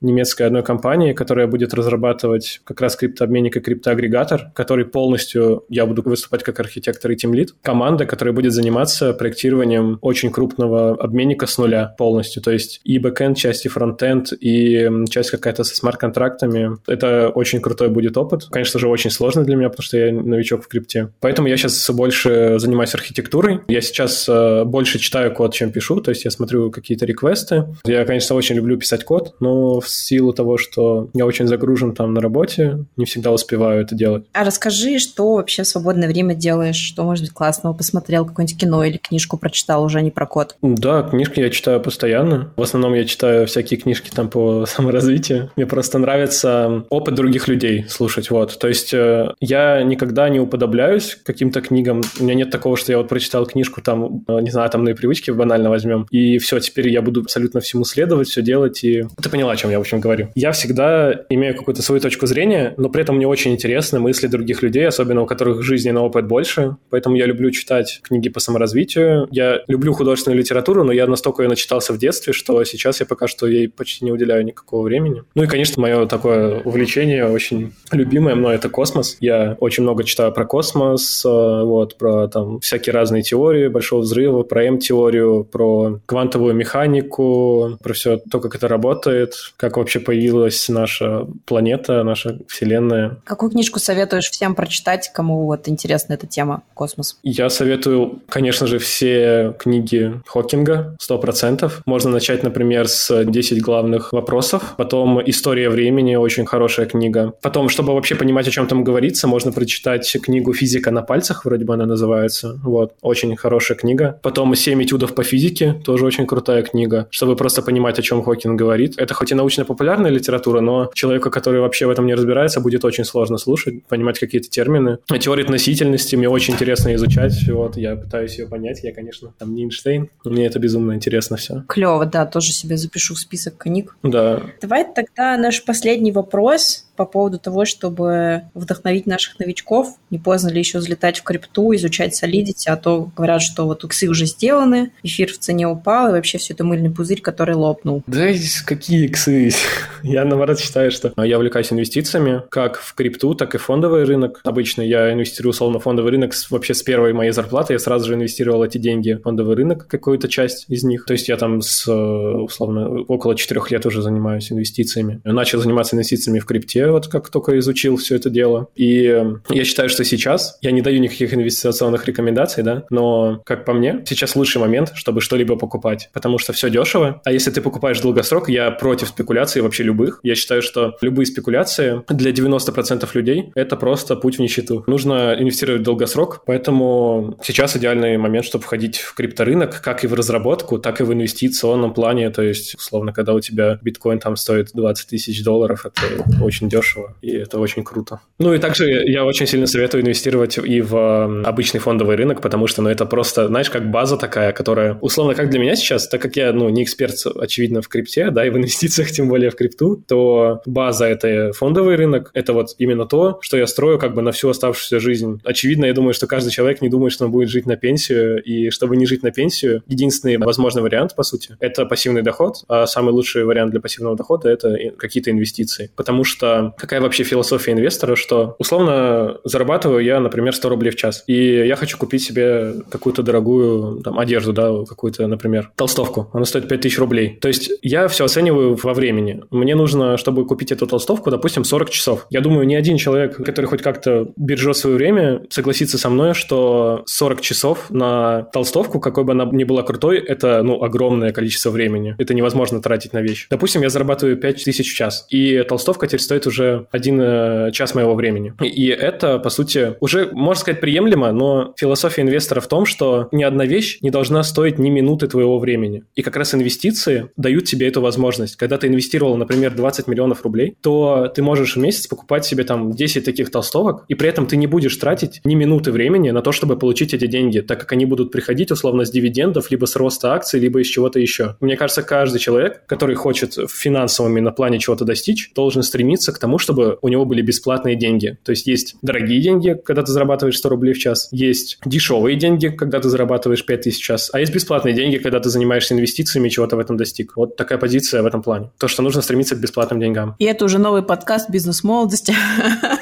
немецкой 0.00 0.44
одной 0.44 0.59
одной 0.60 0.64
компании, 0.64 1.12
которая 1.12 1.46
будет 1.46 1.74
разрабатывать 1.74 2.60
как 2.64 2.80
раз 2.80 2.96
криптообменник 2.96 3.56
и 3.56 3.60
криптоагрегатор, 3.60 4.50
который 4.54 4.84
полностью, 4.84 5.64
я 5.68 5.86
буду 5.86 6.02
выступать 6.02 6.42
как 6.42 6.60
архитектор 6.60 7.10
и 7.10 7.16
тимлид. 7.16 7.54
Команда, 7.62 8.06
которая 8.06 8.34
будет 8.34 8.52
заниматься 8.52 9.12
проектированием 9.12 9.98
очень 10.00 10.30
крупного 10.30 10.94
обменника 11.02 11.46
с 11.46 11.58
нуля 11.58 11.94
полностью, 11.98 12.42
то 12.42 12.50
есть 12.50 12.80
и 12.84 12.98
бэкэнд 12.98 13.36
часть, 13.36 13.66
и 13.66 13.68
фронтенд, 13.68 14.32
и 14.40 14.88
часть 15.10 15.30
какая-то 15.30 15.64
со 15.64 15.76
смарт-контрактами. 15.76 16.78
Это 16.86 17.30
очень 17.30 17.60
крутой 17.60 17.88
будет 17.88 18.16
опыт. 18.16 18.46
Конечно 18.50 18.78
же, 18.80 18.88
очень 18.88 19.10
сложный 19.10 19.44
для 19.44 19.56
меня, 19.56 19.68
потому 19.68 19.84
что 19.84 19.96
я 19.96 20.12
новичок 20.12 20.64
в 20.64 20.68
крипте. 20.68 21.08
Поэтому 21.20 21.48
я 21.48 21.56
сейчас 21.56 21.90
больше 21.90 22.58
занимаюсь 22.58 22.94
архитектурой. 22.94 23.60
Я 23.68 23.80
сейчас 23.80 24.28
э, 24.28 24.64
больше 24.64 24.98
читаю 24.98 25.32
код, 25.32 25.54
чем 25.54 25.72
пишу, 25.72 26.00
то 26.00 26.10
есть 26.10 26.24
я 26.24 26.30
смотрю 26.30 26.70
какие-то 26.70 27.06
реквесты. 27.06 27.66
Я, 27.84 28.04
конечно, 28.04 28.36
очень 28.36 28.56
люблю 28.56 28.76
писать 28.76 29.04
код, 29.04 29.34
но 29.40 29.80
в 29.80 29.88
силу 29.88 30.32
того, 30.32 30.49
того, 30.50 30.58
что 30.58 31.08
я 31.14 31.26
очень 31.26 31.46
загружен 31.46 31.94
там 31.94 32.14
на 32.14 32.20
работе, 32.20 32.84
не 32.96 33.04
всегда 33.04 33.30
успеваю 33.30 33.82
это 33.82 33.94
делать. 33.94 34.24
А 34.32 34.44
расскажи, 34.44 34.98
что 34.98 35.34
вообще 35.34 35.62
в 35.62 35.66
свободное 35.66 36.08
время 36.08 36.34
делаешь, 36.34 36.76
что, 36.76 37.04
может 37.04 37.24
быть, 37.24 37.32
классного 37.32 37.72
посмотрел, 37.72 38.24
какое-нибудь 38.24 38.58
кино 38.58 38.84
или 38.84 38.96
книжку 38.96 39.36
прочитал, 39.36 39.84
уже 39.84 40.02
не 40.02 40.10
про 40.10 40.26
код? 40.26 40.56
Да, 40.62 41.02
книжки 41.02 41.40
я 41.40 41.50
читаю 41.50 41.80
постоянно. 41.80 42.52
В 42.56 42.62
основном 42.62 42.94
я 42.94 43.04
читаю 43.04 43.46
всякие 43.46 43.78
книжки 43.78 44.10
там 44.10 44.28
по 44.28 44.66
саморазвитию. 44.68 45.50
Мне 45.56 45.66
просто 45.66 45.98
нравится 45.98 46.84
опыт 46.88 47.14
других 47.14 47.48
людей 47.48 47.86
слушать, 47.88 48.30
вот. 48.30 48.58
То 48.58 48.68
есть 48.68 48.92
э, 48.92 49.32
я 49.40 49.82
никогда 49.82 50.28
не 50.28 50.40
уподобляюсь 50.40 51.18
каким-то 51.24 51.60
книгам. 51.60 52.02
У 52.18 52.24
меня 52.24 52.34
нет 52.34 52.50
такого, 52.50 52.76
что 52.76 52.92
я 52.92 52.98
вот 52.98 53.08
прочитал 53.08 53.46
книжку 53.46 53.80
там, 53.82 54.24
э, 54.26 54.40
не 54.40 54.50
знаю, 54.50 54.68
там 54.70 54.84
на 54.84 54.94
привычки 54.94 55.30
банально 55.30 55.70
возьмем, 55.70 56.06
и 56.10 56.38
все, 56.38 56.58
теперь 56.58 56.88
я 56.88 57.02
буду 57.02 57.20
абсолютно 57.20 57.60
всему 57.60 57.84
следовать, 57.84 58.28
все 58.28 58.42
делать, 58.42 58.82
и 58.82 59.04
ты 59.22 59.30
поняла, 59.30 59.52
о 59.52 59.56
чем 59.56 59.70
я, 59.70 59.78
в 59.78 59.82
общем, 59.82 60.00
говорю 60.00 60.28
я 60.40 60.52
всегда 60.52 61.24
имею 61.28 61.54
какую-то 61.54 61.82
свою 61.82 62.00
точку 62.00 62.26
зрения, 62.26 62.74
но 62.78 62.88
при 62.88 63.02
этом 63.02 63.16
мне 63.16 63.26
очень 63.26 63.52
интересны 63.52 64.00
мысли 64.00 64.26
других 64.26 64.62
людей, 64.62 64.86
особенно 64.86 65.22
у 65.22 65.26
которых 65.26 65.62
жизненный 65.62 66.00
опыт 66.00 66.26
больше. 66.26 66.76
Поэтому 66.88 67.16
я 67.16 67.26
люблю 67.26 67.50
читать 67.50 68.00
книги 68.02 68.30
по 68.30 68.40
саморазвитию. 68.40 69.28
Я 69.30 69.60
люблю 69.68 69.92
художественную 69.92 70.38
литературу, 70.38 70.82
но 70.82 70.92
я 70.92 71.06
настолько 71.06 71.42
ее 71.42 71.48
начитался 71.48 71.92
в 71.92 71.98
детстве, 71.98 72.32
что 72.32 72.64
сейчас 72.64 73.00
я 73.00 73.06
пока 73.06 73.28
что 73.28 73.46
ей 73.46 73.68
почти 73.68 74.04
не 74.04 74.12
уделяю 74.12 74.44
никакого 74.44 74.82
времени. 74.82 75.22
Ну 75.34 75.42
и, 75.42 75.46
конечно, 75.46 75.82
мое 75.82 76.06
такое 76.06 76.62
увлечение 76.62 77.26
очень 77.26 77.72
любимое 77.92 78.34
мной— 78.34 78.54
это 78.56 78.70
космос. 78.70 79.18
Я 79.20 79.56
очень 79.60 79.82
много 79.82 80.04
читаю 80.04 80.32
про 80.32 80.46
космос, 80.46 81.22
э, 81.24 81.28
вот, 81.28 81.98
про 81.98 82.28
там 82.28 82.60
всякие 82.60 82.94
разные 82.94 83.22
теории 83.22 83.68
Большого 83.68 84.00
взрыва, 84.00 84.42
про 84.42 84.64
М-теорию, 84.64 85.44
про 85.44 86.00
квантовую 86.06 86.54
механику, 86.54 87.78
про 87.82 87.92
все 87.92 88.16
то, 88.18 88.40
как 88.40 88.54
это 88.54 88.68
работает, 88.68 89.34
как 89.56 89.76
вообще 89.76 90.00
появилось 90.00 90.29
появилась 90.30 90.68
наша 90.68 91.26
планета, 91.44 92.02
наша 92.04 92.38
Вселенная. 92.46 93.18
Какую 93.24 93.50
книжку 93.50 93.78
советуешь 93.80 94.30
всем 94.30 94.54
прочитать, 94.54 95.10
кому 95.12 95.44
вот 95.46 95.68
интересна 95.68 96.14
эта 96.14 96.26
тема 96.26 96.62
космос? 96.74 97.18
Я 97.22 97.50
советую, 97.50 98.22
конечно 98.28 98.66
же, 98.66 98.78
все 98.78 99.54
книги 99.58 100.20
Хокинга, 100.26 100.96
сто 101.00 101.18
процентов. 101.18 101.82
Можно 101.84 102.10
начать, 102.10 102.42
например, 102.42 102.88
с 102.88 103.24
10 103.24 103.60
главных 103.60 104.12
вопросов. 104.12 104.74
Потом 104.76 105.20
«История 105.28 105.68
времени»— 105.68 106.14
очень 106.16 106.46
хорошая 106.46 106.86
книга. 106.86 107.32
Потом, 107.42 107.68
чтобы 107.68 107.94
вообще 107.94 108.14
понимать, 108.14 108.46
о 108.46 108.50
чем 108.50 108.68
там 108.68 108.84
говорится, 108.84 109.26
можно 109.26 109.52
прочитать 109.52 110.16
книгу 110.22 110.52
«Физика 110.52 110.90
на 110.90 111.02
пальцах», 111.02 111.44
вроде 111.44 111.64
бы 111.64 111.74
она 111.74 111.86
называется. 111.86 112.58
Вот, 112.62 112.94
очень 113.02 113.36
хорошая 113.36 113.76
книга. 113.76 114.18
Потом 114.22 114.54
«Семь 114.54 114.82
этюдов 114.82 115.14
по 115.14 115.24
физике», 115.24 115.74
тоже 115.84 116.04
очень 116.04 116.26
крутая 116.26 116.62
книга, 116.62 117.08
чтобы 117.10 117.34
просто 117.34 117.62
понимать, 117.62 117.98
о 117.98 118.02
чем 118.02 118.22
Хокинг 118.22 118.58
говорит. 118.58 118.94
Это 118.96 119.14
хоть 119.14 119.32
и 119.32 119.34
научно-популярная 119.34 120.10
литература, 120.20 120.60
но 120.60 120.90
человеку, 120.94 121.30
который 121.30 121.60
вообще 121.60 121.86
в 121.86 121.90
этом 121.90 122.06
не 122.06 122.14
разбирается, 122.14 122.60
будет 122.60 122.84
очень 122.84 123.04
сложно 123.04 123.38
слушать, 123.38 123.84
понимать 123.86 124.18
какие-то 124.18 124.48
термины. 124.48 124.98
Теория 125.18 125.44
относительности 125.44 126.16
мне 126.16 126.28
очень 126.28 126.54
интересно 126.54 126.94
изучать, 126.94 127.34
вот, 127.48 127.76
я 127.76 127.96
пытаюсь 127.96 128.38
ее 128.38 128.46
понять, 128.46 128.82
я, 128.82 128.94
конечно, 128.94 129.32
там 129.38 129.54
не 129.54 129.64
Эйнштейн, 129.64 130.08
мне 130.24 130.46
это 130.46 130.58
безумно 130.58 130.92
интересно 130.92 131.36
все. 131.36 131.64
Клево, 131.68 132.06
да, 132.06 132.26
тоже 132.26 132.52
себе 132.52 132.76
запишу 132.76 133.14
в 133.14 133.18
список 133.18 133.56
книг. 133.56 133.96
Да. 134.02 134.42
Давай 134.60 134.86
тогда 134.94 135.36
наш 135.36 135.64
последний 135.64 136.12
вопрос 136.12 136.86
по 137.00 137.06
поводу 137.06 137.38
того, 137.38 137.64
чтобы 137.64 138.42
вдохновить 138.52 139.06
наших 139.06 139.38
новичков. 139.38 139.96
Не 140.10 140.18
поздно 140.18 140.50
ли 140.50 140.58
еще 140.58 140.80
взлетать 140.80 141.18
в 141.18 141.22
крипту, 141.22 141.74
изучать 141.74 142.22
Solidity, 142.22 142.66
а 142.66 142.76
то 142.76 143.10
говорят, 143.16 143.40
что 143.40 143.64
вот 143.64 143.84
иксы 143.84 144.06
уже 144.06 144.26
сделаны, 144.26 144.92
эфир 145.02 145.32
в 145.32 145.38
цене 145.38 145.66
упал, 145.66 146.10
и 146.10 146.12
вообще 146.12 146.36
все 146.36 146.52
это 146.52 146.62
мыльный 146.62 146.90
пузырь, 146.90 147.22
который 147.22 147.54
лопнул. 147.54 148.02
Да 148.06 148.26
какие 148.66 149.06
иксы? 149.06 149.50
Я, 150.02 150.26
наоборот, 150.26 150.60
считаю, 150.60 150.90
что 150.90 151.12
я 151.16 151.38
увлекаюсь 151.38 151.72
инвестициями, 151.72 152.42
как 152.50 152.78
в 152.78 152.94
крипту, 152.94 153.34
так 153.34 153.54
и 153.54 153.58
в 153.58 153.62
фондовый 153.62 154.04
рынок. 154.04 154.40
Обычно 154.44 154.82
я 154.82 155.12
инвестирую, 155.12 155.50
условно, 155.50 155.78
в 155.78 155.82
фондовый 155.82 156.10
рынок 156.10 156.32
вообще 156.50 156.74
с 156.74 156.82
первой 156.82 157.12
моей 157.12 157.32
зарплаты. 157.32 157.74
Я 157.74 157.78
сразу 157.78 158.06
же 158.06 158.14
инвестировал 158.14 158.64
эти 158.64 158.78
деньги 158.78 159.12
в 159.12 159.22
фондовый 159.22 159.56
рынок, 159.56 159.86
какую-то 159.86 160.28
часть 160.28 160.66
из 160.68 160.84
них. 160.84 161.04
То 161.04 161.12
есть 161.12 161.28
я 161.28 161.36
там 161.36 161.60
с, 161.60 161.86
условно, 161.90 163.02
около 163.08 163.36
четырех 163.36 163.70
лет 163.70 163.86
уже 163.86 164.02
занимаюсь 164.02 164.50
инвестициями. 164.50 165.20
Я 165.24 165.32
начал 165.32 165.60
заниматься 165.60 165.96
инвестициями 165.96 166.38
в 166.38 166.46
крипте, 166.46 166.89
вот 166.92 167.08
как 167.08 167.30
только 167.30 167.58
изучил 167.58 167.96
все 167.96 168.16
это 168.16 168.30
дело. 168.30 168.68
И 168.74 169.24
я 169.48 169.64
считаю, 169.64 169.88
что 169.88 170.04
сейчас, 170.04 170.58
я 170.60 170.70
не 170.70 170.82
даю 170.82 171.00
никаких 171.00 171.32
инвестиционных 171.34 172.06
рекомендаций, 172.06 172.62
да, 172.62 172.84
но, 172.90 173.40
как 173.44 173.64
по 173.64 173.72
мне, 173.72 174.02
сейчас 174.06 174.36
лучший 174.36 174.60
момент, 174.60 174.92
чтобы 174.94 175.20
что-либо 175.20 175.56
покупать, 175.56 176.10
потому 176.12 176.38
что 176.38 176.52
все 176.52 176.70
дешево, 176.70 177.20
а 177.24 177.32
если 177.32 177.50
ты 177.50 177.60
покупаешь 177.60 178.00
долгосрок, 178.00 178.48
я 178.48 178.70
против 178.70 179.08
спекуляций 179.08 179.62
вообще 179.62 179.82
любых. 179.82 180.20
Я 180.22 180.34
считаю, 180.34 180.62
что 180.62 180.96
любые 181.00 181.26
спекуляции 181.26 182.02
для 182.08 182.30
90% 182.32 183.08
людей— 183.14 183.52
это 183.54 183.76
просто 183.76 184.16
путь 184.16 184.36
в 184.36 184.40
нищету. 184.40 184.84
Нужно 184.86 185.36
инвестировать 185.38 185.82
в 185.82 185.84
долгосрок, 185.84 186.42
поэтому 186.46 187.38
сейчас 187.42 187.76
идеальный 187.76 188.16
момент, 188.16 188.44
чтобы 188.44 188.64
входить 188.64 188.98
в 188.98 189.14
крипторынок, 189.14 189.80
как 189.80 190.04
и 190.04 190.06
в 190.06 190.14
разработку, 190.14 190.78
так 190.78 191.00
и 191.00 191.04
в 191.04 191.12
инвестиционном 191.12 191.94
плане, 191.94 192.30
то 192.30 192.42
есть, 192.42 192.74
условно, 192.74 193.12
когда 193.12 193.34
у 193.34 193.40
тебя 193.40 193.78
биткоин 193.82 194.18
там 194.18 194.36
стоит 194.36 194.70
20 194.74 195.08
тысяч 195.08 195.42
долларов, 195.44 195.86
это 195.86 196.42
очень 196.42 196.68
дешево 196.68 196.79
дешево, 196.80 197.16
и 197.22 197.30
это 197.30 197.58
очень 197.58 197.84
круто. 197.84 198.20
Ну 198.38 198.54
и 198.54 198.58
также 198.58 198.90
я 198.90 199.24
очень 199.24 199.46
сильно 199.46 199.66
советую 199.66 200.02
инвестировать 200.02 200.58
и 200.58 200.80
в 200.80 201.42
обычный 201.44 201.80
фондовый 201.80 202.16
рынок, 202.16 202.40
потому 202.40 202.66
что, 202.66 202.82
ну, 202.82 202.88
это 202.88 203.06
просто, 203.06 203.46
знаешь, 203.46 203.70
как 203.70 203.90
база 203.90 204.16
такая, 204.16 204.52
которая, 204.52 204.98
условно, 205.00 205.34
как 205.34 205.50
для 205.50 205.60
меня 205.60 205.76
сейчас, 205.76 206.08
так 206.08 206.22
как 206.22 206.36
я, 206.36 206.52
ну, 206.52 206.68
не 206.68 206.82
эксперт, 206.82 207.14
очевидно, 207.36 207.82
в 207.82 207.88
крипте, 207.88 208.30
да, 208.30 208.46
и 208.46 208.50
в 208.50 208.56
инвестициях, 208.60 209.10
тем 209.10 209.28
более 209.28 209.50
в 209.50 209.56
крипту, 209.56 210.02
то 210.08 210.60
база— 210.66 211.06
это 211.06 211.52
фондовый 211.52 211.96
рынок, 211.96 212.30
это 212.34 212.52
вот 212.52 212.74
именно 212.78 213.06
то, 213.06 213.38
что 213.42 213.56
я 213.56 213.66
строю 213.66 213.98
как 213.98 214.14
бы 214.14 214.22
на 214.22 214.32
всю 214.32 214.48
оставшуюся 214.48 215.00
жизнь. 215.00 215.40
Очевидно, 215.44 215.86
я 215.86 215.92
думаю, 215.92 216.14
что 216.14 216.26
каждый 216.26 216.50
человек 216.50 216.80
не 216.80 216.88
думает, 216.88 217.12
что 217.12 217.26
он 217.26 217.32
будет 217.32 217.48
жить 217.48 217.66
на 217.66 217.76
пенсию, 217.76 218.42
и 218.42 218.70
чтобы 218.70 218.96
не 218.96 219.06
жить 219.06 219.22
на 219.22 219.30
пенсию, 219.30 219.82
единственный 219.86 220.38
возможный 220.38 220.82
вариант, 220.82 221.14
по 221.14 221.22
сути, 221.22 221.56
это 221.60 221.86
пассивный 221.86 222.22
доход, 222.22 222.64
а 222.68 222.86
самый 222.86 223.12
лучший 223.12 223.44
вариант 223.44 223.70
для 223.70 223.80
пассивного 223.80 224.16
дохода— 224.16 224.48
это 224.50 224.76
какие-то 224.96 225.30
инвестиции. 225.30 225.90
Потому 225.96 226.24
что 226.24 226.59
какая 226.76 227.00
вообще 227.00 227.24
философия 227.24 227.72
инвестора, 227.72 228.16
что 228.16 228.56
условно 228.58 229.38
зарабатываю 229.44 230.02
я, 230.04 230.20
например, 230.20 230.54
100 230.54 230.68
рублей 230.68 230.90
в 230.90 230.96
час, 230.96 231.24
и 231.26 231.66
я 231.66 231.76
хочу 231.76 231.98
купить 231.98 232.22
себе 232.22 232.74
какую-то 232.90 233.22
дорогую 233.22 234.02
там, 234.02 234.18
одежду, 234.18 234.52
да, 234.52 234.70
какую-то, 234.88 235.26
например, 235.26 235.70
толстовку. 235.76 236.30
Она 236.32 236.44
стоит 236.44 236.68
5000 236.68 236.98
рублей. 236.98 237.38
То 237.40 237.48
есть 237.48 237.70
я 237.82 238.08
все 238.08 238.24
оцениваю 238.24 238.78
во 238.82 238.94
времени. 238.94 239.42
Мне 239.50 239.74
нужно, 239.74 240.16
чтобы 240.16 240.46
купить 240.46 240.72
эту 240.72 240.86
толстовку, 240.86 241.30
допустим, 241.30 241.64
40 241.64 241.90
часов. 241.90 242.26
Я 242.30 242.40
думаю, 242.40 242.66
ни 242.66 242.74
один 242.74 242.96
человек, 242.96 243.36
который 243.36 243.66
хоть 243.66 243.82
как-то 243.82 244.32
бережет 244.36 244.76
свое 244.76 244.96
время, 244.96 245.42
согласится 245.50 245.98
со 245.98 246.08
мной, 246.10 246.34
что 246.34 247.02
40 247.06 247.40
часов 247.40 247.90
на 247.90 248.42
толстовку, 248.52 249.00
какой 249.00 249.24
бы 249.24 249.32
она 249.32 249.44
ни 249.50 249.64
была 249.64 249.82
крутой, 249.82 250.18
это, 250.18 250.62
ну, 250.62 250.82
огромное 250.82 251.32
количество 251.32 251.70
времени. 251.70 252.14
Это 252.18 252.34
невозможно 252.34 252.80
тратить 252.82 253.12
на 253.12 253.22
вещь. 253.22 253.46
Допустим, 253.50 253.82
я 253.82 253.88
зарабатываю 253.88 254.36
5000 254.36 254.90
в 254.90 254.94
час, 254.94 255.26
и 255.30 255.62
толстовка 255.62 256.06
теперь 256.06 256.20
стоит 256.20 256.46
уже 256.50 256.86
один 256.90 257.20
э, 257.20 257.70
час 257.72 257.94
моего 257.94 258.14
времени. 258.14 258.52
И 258.60 258.86
это, 258.86 259.38
по 259.38 259.50
сути, 259.50 259.94
уже, 260.00 260.28
можно 260.32 260.60
сказать, 260.60 260.80
приемлемо, 260.80 261.32
но 261.32 261.74
философия 261.76 262.22
инвестора 262.22 262.60
в 262.60 262.66
том, 262.66 262.84
что 262.86 263.28
ни 263.32 263.42
одна 263.42 263.64
вещь 263.64 263.98
не 264.02 264.10
должна 264.10 264.42
стоить 264.42 264.78
ни 264.78 264.90
минуты 264.90 265.28
твоего 265.28 265.58
времени. 265.58 266.04
И 266.14 266.22
как 266.22 266.36
раз 266.36 266.54
инвестиции 266.54 267.30
дают 267.36 267.64
тебе 267.64 267.88
эту 267.88 268.00
возможность. 268.00 268.56
Когда 268.56 268.76
ты 268.76 268.88
инвестировал, 268.88 269.36
например, 269.36 269.74
20 269.74 270.08
миллионов 270.08 270.42
рублей, 270.42 270.76
то 270.80 271.30
ты 271.34 271.42
можешь 271.42 271.76
в 271.76 271.80
месяц 271.80 272.06
покупать 272.06 272.44
себе 272.44 272.64
там 272.64 272.92
10 272.92 273.24
таких 273.24 273.50
толстовок, 273.50 274.04
и 274.08 274.14
при 274.14 274.28
этом 274.28 274.46
ты 274.46 274.56
не 274.56 274.66
будешь 274.66 274.96
тратить 274.96 275.40
ни 275.44 275.54
минуты 275.54 275.92
времени 275.92 276.30
на 276.30 276.42
то, 276.42 276.52
чтобы 276.52 276.76
получить 276.76 277.14
эти 277.14 277.26
деньги, 277.26 277.60
так 277.60 277.78
как 277.80 277.92
они 277.92 278.04
будут 278.04 278.32
приходить 278.32 278.70
условно 278.70 279.04
с 279.04 279.10
дивидендов, 279.10 279.70
либо 279.70 279.86
с 279.86 279.96
роста 279.96 280.34
акций, 280.34 280.58
либо 280.58 280.80
из 280.80 280.88
чего-то 280.88 281.20
еще. 281.20 281.56
Мне 281.60 281.76
кажется, 281.76 282.02
каждый 282.02 282.40
человек, 282.40 282.84
который 282.86 283.14
хочет 283.14 283.56
в 283.56 283.68
финансовом 283.68 284.30
на 284.40 284.52
плане 284.52 284.78
чего-то 284.78 285.04
достичь, 285.04 285.52
должен 285.54 285.82
стремиться 285.82 286.32
к 286.32 286.38
тому, 286.40 286.58
чтобы 286.58 286.98
у 287.02 287.08
него 287.08 287.24
были 287.24 287.42
бесплатные 287.42 287.96
деньги. 287.96 288.38
То 288.42 288.50
есть 288.50 288.66
есть 288.66 288.96
дорогие 289.02 289.40
деньги, 289.40 289.80
когда 289.84 290.02
ты 290.02 290.12
зарабатываешь 290.12 290.58
100 290.58 290.68
рублей 290.68 290.94
в 290.94 290.98
час, 290.98 291.28
есть 291.30 291.78
дешевые 291.84 292.36
деньги, 292.36 292.68
когда 292.68 293.00
ты 293.00 293.08
зарабатываешь 293.08 293.64
5000 293.64 294.00
в 294.00 294.02
час, 294.02 294.30
а 294.32 294.40
есть 294.40 294.52
бесплатные 294.52 294.94
деньги, 294.94 295.18
когда 295.18 295.40
ты 295.40 295.50
занимаешься 295.50 295.94
инвестициями 295.94 296.48
и 296.48 296.50
чего-то 296.50 296.76
в 296.76 296.80
этом 296.80 296.96
достиг. 296.96 297.36
Вот 297.36 297.56
такая 297.56 297.78
позиция 297.78 298.22
в 298.22 298.26
этом 298.26 298.42
плане. 298.42 298.70
То, 298.78 298.88
что 298.88 299.02
нужно 299.02 299.22
стремиться 299.22 299.54
к 299.54 299.60
бесплатным 299.60 300.00
деньгам. 300.00 300.34
И 300.38 300.44
это 300.44 300.64
уже 300.64 300.78
новый 300.78 301.02
подкаст 301.02 301.50
«Бизнес 301.50 301.84
молодости». 301.84 302.34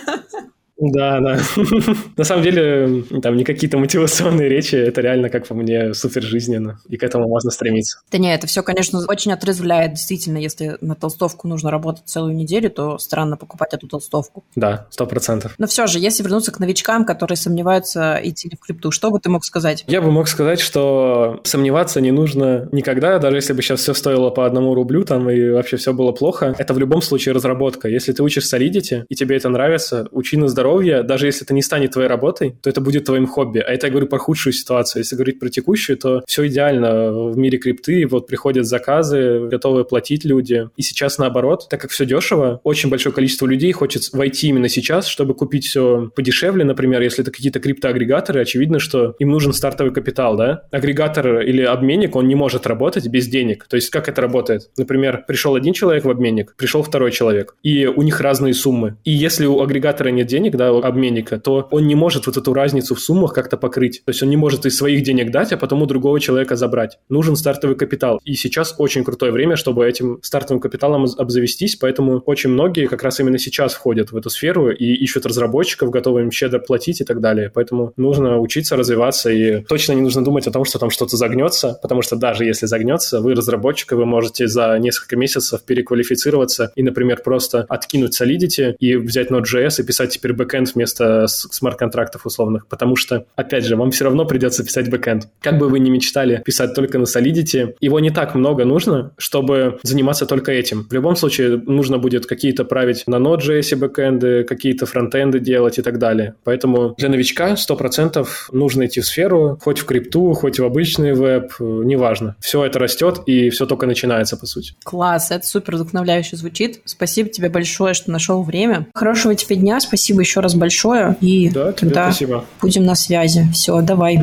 Да, 0.78 1.20
да. 1.20 1.40
На 2.16 2.24
самом 2.24 2.42
деле, 2.42 3.02
там 3.20 3.36
не 3.36 3.44
какие-то 3.44 3.78
мотивационные 3.78 4.48
речи, 4.48 4.76
это 4.76 5.00
реально, 5.00 5.28
как 5.28 5.46
по 5.46 5.54
мне, 5.54 5.92
супер 5.92 6.22
жизненно, 6.22 6.80
и 6.88 6.96
к 6.96 7.02
этому 7.02 7.28
можно 7.28 7.50
стремиться. 7.50 8.00
Да 8.12 8.18
нет, 8.18 8.38
это 8.38 8.46
все, 8.46 8.62
конечно, 8.62 9.00
очень 9.08 9.32
отрезвляет. 9.32 9.94
Действительно, 9.94 10.38
если 10.38 10.76
на 10.80 10.94
толстовку 10.94 11.48
нужно 11.48 11.70
работать 11.70 12.04
целую 12.06 12.34
неделю, 12.34 12.70
то 12.70 12.98
странно 12.98 13.36
покупать 13.36 13.74
эту 13.74 13.88
толстовку. 13.88 14.44
Да, 14.54 14.86
сто 14.90 15.06
процентов. 15.06 15.54
Но 15.58 15.66
все 15.66 15.86
же, 15.88 15.98
если 15.98 16.22
вернуться 16.22 16.52
к 16.52 16.60
новичкам, 16.60 17.04
которые 17.04 17.36
сомневаются 17.36 18.20
идти 18.22 18.48
в 18.54 18.64
крипту, 18.64 18.92
что 18.92 19.10
бы 19.10 19.18
ты 19.18 19.30
мог 19.30 19.44
сказать? 19.44 19.84
Я 19.88 20.00
бы 20.00 20.12
мог 20.12 20.28
сказать, 20.28 20.60
что 20.60 21.40
сомневаться 21.42 22.00
не 22.00 22.12
нужно 22.12 22.68
никогда, 22.70 23.18
даже 23.18 23.36
если 23.36 23.52
бы 23.52 23.62
сейчас 23.62 23.80
все 23.80 23.94
стоило 23.94 24.30
по 24.30 24.46
одному 24.46 24.74
рублю 24.74 25.04
там 25.04 25.28
и 25.28 25.50
вообще 25.50 25.76
все 25.76 25.92
было 25.92 26.12
плохо. 26.12 26.54
Это 26.56 26.72
в 26.72 26.78
любом 26.78 27.02
случае 27.02 27.34
разработка. 27.34 27.88
Если 27.88 28.12
ты 28.12 28.22
учишь 28.22 28.52
Solidity, 28.52 29.04
и 29.08 29.14
тебе 29.16 29.36
это 29.36 29.48
нравится, 29.48 30.06
учи 30.12 30.36
на 30.36 30.46
здоровье, 30.46 30.67
здоровья, 30.68 31.02
даже 31.02 31.26
если 31.26 31.44
это 31.44 31.54
не 31.54 31.62
станет 31.62 31.92
твоей 31.92 32.08
работой, 32.08 32.54
то 32.62 32.68
это 32.68 32.80
будет 32.80 33.06
твоим 33.06 33.26
хобби. 33.26 33.58
А 33.58 33.72
это 33.72 33.86
я 33.86 33.90
говорю 33.90 34.06
про 34.06 34.18
худшую 34.18 34.52
ситуацию. 34.52 35.00
Если 35.00 35.16
говорить 35.16 35.40
про 35.40 35.48
текущую, 35.48 35.96
то 35.96 36.22
все 36.26 36.46
идеально. 36.46 37.30
В 37.30 37.38
мире 37.38 37.58
крипты 37.58 38.06
вот 38.06 38.26
приходят 38.26 38.66
заказы, 38.66 39.48
готовы 39.48 39.84
платить 39.84 40.24
люди. 40.24 40.68
И 40.76 40.82
сейчас 40.82 41.18
наоборот, 41.18 41.68
так 41.70 41.80
как 41.80 41.90
все 41.90 42.04
дешево, 42.04 42.60
очень 42.64 42.90
большое 42.90 43.14
количество 43.14 43.46
людей 43.46 43.72
хочет 43.72 44.12
войти 44.12 44.48
именно 44.48 44.68
сейчас, 44.68 45.06
чтобы 45.06 45.34
купить 45.34 45.66
все 45.66 46.10
подешевле. 46.14 46.64
Например, 46.64 47.00
если 47.00 47.22
это 47.22 47.30
какие-то 47.30 47.60
криптоагрегаторы, 47.60 48.42
очевидно, 48.42 48.78
что 48.78 49.14
им 49.18 49.30
нужен 49.30 49.54
стартовый 49.54 49.92
капитал, 49.92 50.36
да? 50.36 50.64
Агрегатор 50.70 51.40
или 51.40 51.62
обменник, 51.62 52.14
он 52.14 52.28
не 52.28 52.34
может 52.34 52.66
работать 52.66 53.06
без 53.08 53.26
денег. 53.26 53.66
То 53.68 53.76
есть 53.76 53.88
как 53.88 54.08
это 54.08 54.20
работает? 54.20 54.70
Например, 54.76 55.24
пришел 55.26 55.54
один 55.54 55.72
человек 55.72 56.04
в 56.04 56.10
обменник, 56.10 56.54
пришел 56.56 56.82
второй 56.82 57.10
человек, 57.10 57.54
и 57.62 57.86
у 57.86 58.02
них 58.02 58.20
разные 58.20 58.52
суммы. 58.52 58.96
И 59.04 59.12
если 59.12 59.46
у 59.46 59.62
агрегатора 59.62 60.10
нет 60.10 60.26
денег, 60.26 60.57
да, 60.58 60.68
обменника, 60.68 61.38
то 61.38 61.66
он 61.70 61.86
не 61.86 61.94
может 61.94 62.26
вот 62.26 62.36
эту 62.36 62.52
разницу 62.52 62.94
в 62.94 63.00
суммах 63.00 63.32
как-то 63.32 63.56
покрыть. 63.56 64.02
То 64.04 64.10
есть 64.10 64.22
он 64.22 64.28
не 64.28 64.36
может 64.36 64.66
из 64.66 64.76
своих 64.76 65.02
денег 65.02 65.30
дать, 65.30 65.52
а 65.52 65.56
потом 65.56 65.82
у 65.82 65.86
другого 65.86 66.20
человека 66.20 66.56
забрать. 66.56 66.98
Нужен 67.08 67.36
стартовый 67.36 67.76
капитал. 67.76 68.20
И 68.24 68.34
сейчас 68.34 68.74
очень 68.76 69.04
крутое 69.04 69.32
время, 69.32 69.56
чтобы 69.56 69.86
этим 69.86 70.18
стартовым 70.22 70.60
капиталом 70.60 71.06
обзавестись, 71.16 71.76
поэтому 71.76 72.18
очень 72.26 72.50
многие 72.50 72.86
как 72.86 73.02
раз 73.02 73.20
именно 73.20 73.38
сейчас 73.38 73.72
входят 73.72 74.12
в 74.12 74.16
эту 74.16 74.28
сферу 74.28 74.70
и 74.70 74.84
ищут 74.84 75.24
разработчиков, 75.24 75.90
готовы 75.90 76.22
им 76.22 76.30
щедро 76.30 76.58
платить 76.58 77.00
и 77.00 77.04
так 77.04 77.20
далее. 77.20 77.50
Поэтому 77.54 77.92
нужно 77.96 78.38
учиться, 78.38 78.76
развиваться, 78.76 79.30
и 79.30 79.62
точно 79.64 79.92
не 79.92 80.02
нужно 80.02 80.24
думать 80.24 80.46
о 80.46 80.50
том, 80.50 80.64
что 80.64 80.78
там 80.78 80.90
что-то 80.90 81.16
загнется, 81.16 81.78
потому 81.80 82.02
что 82.02 82.16
даже 82.16 82.44
если 82.44 82.66
загнется, 82.66 83.20
вы 83.20 83.34
разработчик, 83.34 83.92
вы 83.92 84.04
можете 84.04 84.48
за 84.48 84.76
несколько 84.78 85.16
месяцев 85.16 85.62
переквалифицироваться 85.62 86.72
и, 86.74 86.82
например, 86.82 87.22
просто 87.22 87.64
откинуть 87.68 88.20
Solidity 88.20 88.74
и 88.78 88.96
взять 88.96 89.30
Node.js 89.30 89.80
и 89.80 89.84
писать 89.84 90.10
теперь 90.10 90.32
бэк 90.32 90.47
бэкэнд 90.48 90.74
вместо 90.74 91.26
смарт-контрактов 91.26 92.26
условных, 92.26 92.66
потому 92.66 92.96
что, 92.96 93.26
опять 93.36 93.64
же, 93.64 93.76
вам 93.76 93.90
все 93.90 94.04
равно 94.04 94.24
придется 94.24 94.64
писать 94.64 94.90
бэкэнд. 94.90 95.28
Как 95.40 95.58
бы 95.58 95.68
вы 95.68 95.78
ни 95.78 95.90
мечтали 95.90 96.42
писать 96.44 96.74
только 96.74 96.98
на 96.98 97.04
Solidity, 97.04 97.74
его 97.80 98.00
не 98.00 98.10
так 98.10 98.34
много 98.34 98.64
нужно, 98.64 99.12
чтобы 99.18 99.78
заниматься 99.82 100.26
только 100.26 100.52
этим. 100.52 100.86
В 100.88 100.92
любом 100.92 101.16
случае, 101.16 101.60
нужно 101.66 101.98
будет 101.98 102.26
какие-то 102.26 102.64
править 102.64 103.04
на 103.06 103.16
Node.js 103.16 103.76
бэкэнды, 103.76 104.44
какие-то 104.44 104.86
фронтенды 104.86 105.40
делать 105.40 105.78
и 105.78 105.82
так 105.82 105.98
далее. 105.98 106.34
Поэтому 106.44 106.94
для 106.96 107.08
новичка 107.08 107.54
100% 107.54 108.26
нужно 108.52 108.86
идти 108.86 109.00
в 109.00 109.06
сферу, 109.06 109.58
хоть 109.62 109.78
в 109.78 109.84
крипту, 109.84 110.32
хоть 110.32 110.58
в 110.58 110.64
обычный 110.64 111.12
веб, 111.12 111.52
неважно. 111.58 112.36
Все 112.40 112.64
это 112.64 112.78
растет, 112.78 113.20
и 113.26 113.50
все 113.50 113.66
только 113.66 113.86
начинается, 113.86 114.36
по 114.36 114.46
сути. 114.46 114.74
Класс, 114.84 115.30
это 115.30 115.46
супер 115.46 115.76
вдохновляюще 115.76 116.36
звучит. 116.36 116.80
Спасибо 116.84 117.28
тебе 117.28 117.48
большое, 117.48 117.94
что 117.94 118.10
нашел 118.10 118.42
время. 118.42 118.86
Хорошего 118.94 119.34
тебе 119.34 119.56
дня, 119.56 119.80
спасибо 119.80 120.20
еще 120.20 120.37
раз 120.40 120.54
большое. 120.54 121.16
И 121.20 121.50
да, 121.50 121.72
тебе 121.72 121.90
тогда 121.90 122.10
спасибо. 122.10 122.44
будем 122.60 122.84
на 122.84 122.94
связи. 122.94 123.48
Все, 123.52 123.80
давай. 123.80 124.18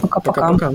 Пока-пока. 0.00 0.48
Пока-пока. 0.52 0.72